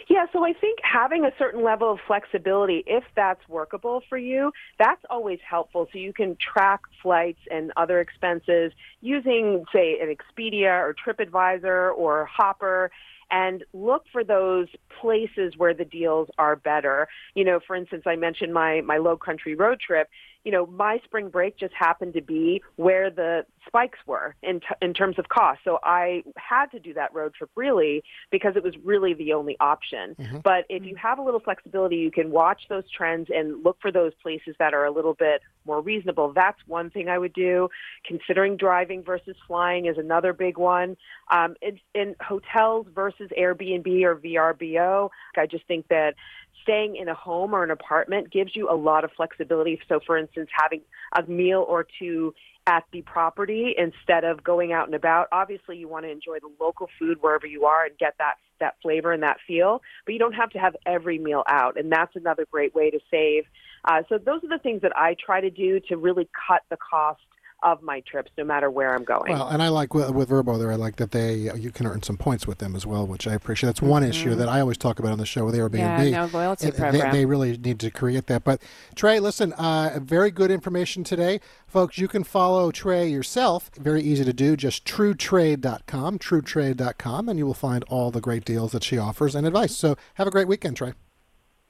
Yeah, 0.08 0.26
so 0.32 0.44
I 0.44 0.52
think 0.52 0.78
having 0.82 1.24
a 1.24 1.32
certain 1.36 1.64
level 1.64 1.90
of 1.92 1.98
flexibility, 2.06 2.84
if 2.86 3.02
that's 3.16 3.40
workable 3.48 4.02
for 4.08 4.16
you, 4.16 4.52
that's 4.78 5.02
always 5.10 5.40
helpful. 5.48 5.88
So 5.92 5.98
you 5.98 6.12
can 6.12 6.36
track 6.36 6.80
flights 7.02 7.40
and 7.50 7.72
other 7.76 8.00
expenses 8.00 8.72
using, 9.00 9.64
say, 9.72 9.98
an 10.00 10.14
Expedia 10.14 10.70
or 10.70 10.94
TripAdvisor 10.94 11.96
or 11.96 12.24
Hopper 12.26 12.92
and 13.30 13.64
look 13.72 14.04
for 14.12 14.22
those 14.22 14.68
places 15.00 15.54
where 15.56 15.74
the 15.74 15.84
deals 15.84 16.28
are 16.38 16.54
better. 16.54 17.08
You 17.34 17.44
know, 17.44 17.58
for 17.66 17.74
instance, 17.74 18.04
I 18.06 18.14
mentioned 18.14 18.54
my, 18.54 18.82
my 18.82 18.98
low 18.98 19.16
country 19.16 19.56
road 19.56 19.80
trip. 19.80 20.08
You 20.46 20.52
know, 20.52 20.64
my 20.66 21.00
spring 21.04 21.28
break 21.28 21.58
just 21.58 21.74
happened 21.74 22.14
to 22.14 22.22
be 22.22 22.62
where 22.76 23.10
the 23.10 23.44
spikes 23.66 23.98
were 24.06 24.34
in, 24.42 24.60
t- 24.60 24.66
in 24.80 24.94
terms 24.94 25.18
of 25.18 25.28
cost. 25.28 25.60
So 25.64 25.80
I 25.82 26.22
had 26.36 26.66
to 26.66 26.78
do 26.78 26.94
that 26.94 27.12
road 27.12 27.34
trip 27.34 27.50
really 27.56 28.04
because 28.30 28.54
it 28.56 28.62
was 28.62 28.74
really 28.84 29.12
the 29.12 29.32
only 29.32 29.56
option. 29.58 30.14
But 30.42 30.64
if 30.68 30.84
you 30.84 30.94
have 30.96 31.18
a 31.18 31.22
little 31.22 31.40
flexibility, 31.40 31.96
you 31.96 32.12
can 32.12 32.30
watch 32.30 32.62
those 32.68 32.84
trends 32.96 33.28
and 33.34 33.64
look 33.64 33.78
for 33.82 33.90
those 33.90 34.12
places 34.22 34.54
that 34.60 34.72
are 34.72 34.84
a 34.84 34.90
little 34.92 35.14
bit 35.14 35.42
more 35.66 35.80
reasonable. 35.80 36.32
That's 36.32 36.58
one 36.66 36.90
thing 36.90 37.08
I 37.08 37.18
would 37.18 37.32
do. 37.32 37.68
Considering 38.04 38.56
driving 38.56 39.02
versus 39.02 39.36
flying 39.48 39.86
is 39.86 39.98
another 39.98 40.32
big 40.32 40.58
one. 40.58 40.96
Um, 41.30 41.56
in, 41.60 41.80
in 41.94 42.14
hotels 42.20 42.86
versus 42.94 43.30
Airbnb 43.36 43.88
or 44.04 44.14
VRBO, 44.16 45.10
I 45.36 45.46
just 45.46 45.66
think 45.66 45.88
that 45.88 46.14
staying 46.62 46.96
in 46.96 47.08
a 47.08 47.14
home 47.14 47.54
or 47.54 47.62
an 47.62 47.70
apartment 47.70 48.30
gives 48.30 48.54
you 48.54 48.70
a 48.70 48.74
lot 48.74 49.04
of 49.04 49.10
flexibility. 49.16 49.80
So, 49.88 50.00
for 50.04 50.16
instance, 50.16 50.48
having 50.52 50.82
a 51.16 51.22
meal 51.30 51.64
or 51.68 51.86
two 51.98 52.34
at 52.66 52.84
the 52.92 53.02
property 53.02 53.74
instead 53.78 54.24
of 54.24 54.42
going 54.42 54.72
out 54.72 54.86
and 54.86 54.94
about. 54.94 55.28
Obviously, 55.30 55.76
you 55.76 55.88
want 55.88 56.04
to 56.04 56.10
enjoy 56.10 56.38
the 56.40 56.50
local 56.60 56.88
food 56.98 57.18
wherever 57.20 57.46
you 57.46 57.64
are 57.64 57.84
and 57.84 57.96
get 57.98 58.14
that 58.18 58.34
that 58.58 58.74
flavor 58.80 59.12
and 59.12 59.22
that 59.22 59.36
feel, 59.46 59.82
but 60.06 60.12
you 60.12 60.18
don't 60.18 60.32
have 60.32 60.48
to 60.48 60.58
have 60.58 60.74
every 60.86 61.18
meal 61.18 61.42
out, 61.46 61.78
and 61.78 61.92
that's 61.92 62.16
another 62.16 62.46
great 62.50 62.74
way 62.74 62.90
to 62.90 62.98
save. 63.10 63.44
Uh, 63.84 64.02
so 64.08 64.16
those 64.16 64.42
are 64.42 64.48
the 64.48 64.58
things 64.62 64.80
that 64.80 64.96
I 64.96 65.14
try 65.14 65.42
to 65.42 65.50
do 65.50 65.78
to 65.88 65.96
really 65.98 66.26
cut 66.48 66.62
the 66.70 66.78
cost 66.78 67.20
of 67.66 67.82
my 67.82 67.98
trips, 68.00 68.30
no 68.38 68.44
matter 68.44 68.70
where 68.70 68.94
I'm 68.94 69.02
going. 69.02 69.32
Well, 69.32 69.48
and 69.48 69.60
I 69.60 69.68
like 69.68 69.92
with, 69.92 70.10
with 70.10 70.28
Vrbo 70.28 70.56
there. 70.56 70.70
I 70.70 70.76
like 70.76 70.96
that 70.96 71.10
they 71.10 71.50
you 71.56 71.72
can 71.72 71.86
earn 71.86 72.02
some 72.02 72.16
points 72.16 72.46
with 72.46 72.58
them 72.58 72.76
as 72.76 72.86
well, 72.86 73.04
which 73.06 73.26
I 73.26 73.34
appreciate. 73.34 73.66
That's 73.66 73.82
one 73.82 74.04
issue 74.04 74.36
that 74.36 74.48
I 74.48 74.60
always 74.60 74.78
talk 74.78 75.00
about 75.00 75.10
on 75.10 75.18
the 75.18 75.26
show 75.26 75.44
with 75.44 75.54
Airbnb. 75.56 75.80
Mm-hmm. 75.80 76.04
Yeah, 76.04 76.26
no 76.26 76.30
loyalty 76.32 76.68
It- 76.68 76.76
they- 76.76 76.78
program. 76.78 77.12
They, 77.12 77.26
really 77.26 77.56
need 77.58 77.80
to 77.80 77.90
create 77.90 78.26
that. 78.28 78.44
But 78.44 78.62
Trae, 78.94 79.20
listen, 79.20 79.52
uh, 79.54 79.98
very 80.00 80.30
good 80.30 80.52
information 80.52 81.02
today, 81.02 81.40
folks. 81.66 81.98
You 81.98 82.06
can 82.06 82.22
follow 82.22 82.70
Trae 82.70 83.10
yourself. 83.10 83.68
Very 83.76 84.00
easy 84.00 84.24
to 84.24 84.32
do. 84.32 84.56
Just 84.56 84.84
truetrae.com, 84.84 86.20
truetrae.com, 86.20 87.28
and 87.28 87.36
you 87.36 87.46
will 87.46 87.54
find 87.54 87.82
all 87.88 88.12
the 88.12 88.20
great 88.20 88.44
deals 88.44 88.70
that 88.72 88.84
she 88.84 88.96
offers 88.96 89.34
and 89.34 89.44
advice. 89.44 89.74
So 89.74 89.96
have 90.14 90.28
a 90.28 90.30
great 90.30 90.46
weekend, 90.46 90.78
Trae. 90.78 90.94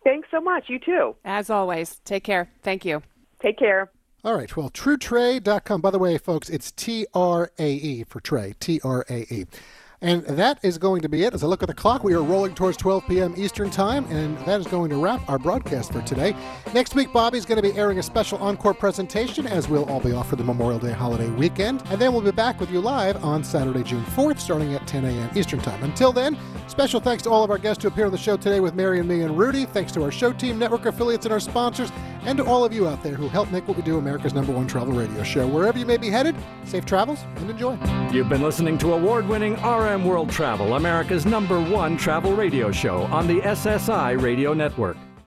Thanks 0.05 0.29
so 0.31 0.43
much. 0.43 0.65
You 0.69 0.79
too. 0.79 1.17
As 1.25 1.49
always, 1.49 2.01
take 2.05 2.23
care. 2.23 2.51
Thank 2.63 2.85
you. 2.85 3.03
Take 3.41 3.59
care. 3.59 3.91
All 4.27 4.35
right. 4.35 4.57
Well, 4.57 4.71
truetrae.com. 4.71 5.81
By 5.81 5.91
the 5.93 6.01
way, 6.01 6.19
folks, 6.19 6.51
it's 6.51 6.73
T 6.73 7.07
R 7.15 7.53
A 7.61 7.73
E 7.73 8.03
for 8.03 8.21
Trae. 8.21 8.59
T 8.59 8.81
R 8.83 9.07
A 9.09 9.19
E. 9.33 9.47
And 10.03 10.25
that 10.25 10.59
is 10.63 10.77
going 10.77 11.01
to 11.03 11.09
be 11.09 11.25
it. 11.25 11.33
As 11.33 11.43
I 11.43 11.47
look 11.47 11.63
at 11.63 11.69
the 11.69 11.75
clock, 11.75 12.05
we 12.05 12.15
are 12.15 12.23
rolling 12.23 12.55
towards 12.55 12.77
12 12.77 13.07
p.m. 13.09 13.35
Eastern 13.37 13.71
Time, 13.71 14.05
and 14.11 14.37
that 14.47 14.61
is 14.61 14.67
going 14.67 14.91
to 14.91 14.97
wrap 14.97 15.27
our 15.29 15.39
broadcast 15.39 15.93
for 15.93 16.03
today. 16.03 16.37
Next 16.75 16.95
week, 16.95 17.13
Bobby's 17.13 17.47
going 17.47 17.57
to 17.57 17.63
be 17.63 17.77
airing 17.79 17.99
a 17.99 18.03
special 18.03 18.39
encore 18.39 18.75
presentation, 18.75 19.47
as 19.47 19.69
we'll 19.69 19.87
all 19.87 20.01
be 20.01 20.13
off 20.13 20.29
for 20.29 20.37
the 20.37 20.45
Memorial 20.45 20.79
Day 20.79 20.93
holiday 20.93 21.31
weekend. 21.31 21.83
And 21.87 22.01
then 22.01 22.13
we'll 22.13 22.23
be 22.23 22.31
back 22.31 22.61
with 22.61 22.71
you 22.71 22.81
live 22.81 23.25
on 23.25 23.43
Saturday, 23.43 23.83
June 23.83 24.05
4th, 24.05 24.39
starting 24.39 24.75
at 24.75 24.87
10 24.87 25.07
a.m. 25.07 25.31
Eastern 25.35 25.61
Time. 25.61 25.83
Until 25.83 26.13
then, 26.13 26.37
special 26.67 27.01
thanks 27.01 27.23
to 27.23 27.31
all 27.31 27.43
of 27.43 27.51
our 27.51 27.59
guests 27.59 27.83
who 27.83 27.89
appear 27.89 28.07
on 28.07 28.13
the 28.13 28.19
show 28.19 28.37
today 28.37 28.61
with 28.61 28.75
Mary 28.75 28.99
and 29.01 29.09
me 29.09 29.23
and 29.23 29.39
Rudy. 29.39 29.65
Thanks 29.65 29.93
to 29.93 30.03
our 30.03 30.11
show 30.13 30.33
team, 30.33 30.59
network 30.59 30.85
affiliates, 30.85 31.25
and 31.25 31.33
our 31.33 31.41
sponsors, 31.41 31.91
and 32.25 32.37
to 32.37 32.45
all 32.45 32.65
of 32.65 32.73
you 32.73 32.87
out 32.87 33.03
there 33.03 33.15
who 33.15 33.29
help 33.29 33.51
make 33.51 33.67
what 33.67 33.77
we 33.77 33.83
do 33.83 33.97
America's 33.97 34.35
number 34.35 34.53
one 34.53 34.67
travel 34.67 34.93
radio 34.93 35.23
show. 35.23 35.47
Wherever 35.47 35.79
you 35.79 35.87
may 35.87 35.97
be 35.97 36.11
headed, 36.11 36.37
safe 36.65 36.85
travels 36.85 37.25
and 37.37 37.49
enjoy. 37.49 37.79
You've 38.13 38.29
been 38.29 38.43
listening 38.43 38.77
to 38.79 38.93
award 38.93 39.27
winning 39.27 39.57
World 39.87 40.31
Travel, 40.31 40.75
America's 40.75 41.25
number 41.25 41.61
one 41.61 41.97
travel 41.97 42.35
radio 42.35 42.73
show 42.73 43.03
on 43.05 43.29
the 43.29 43.41
SSI 43.41 44.21
Radio 44.21 44.53
Network. 44.53 44.97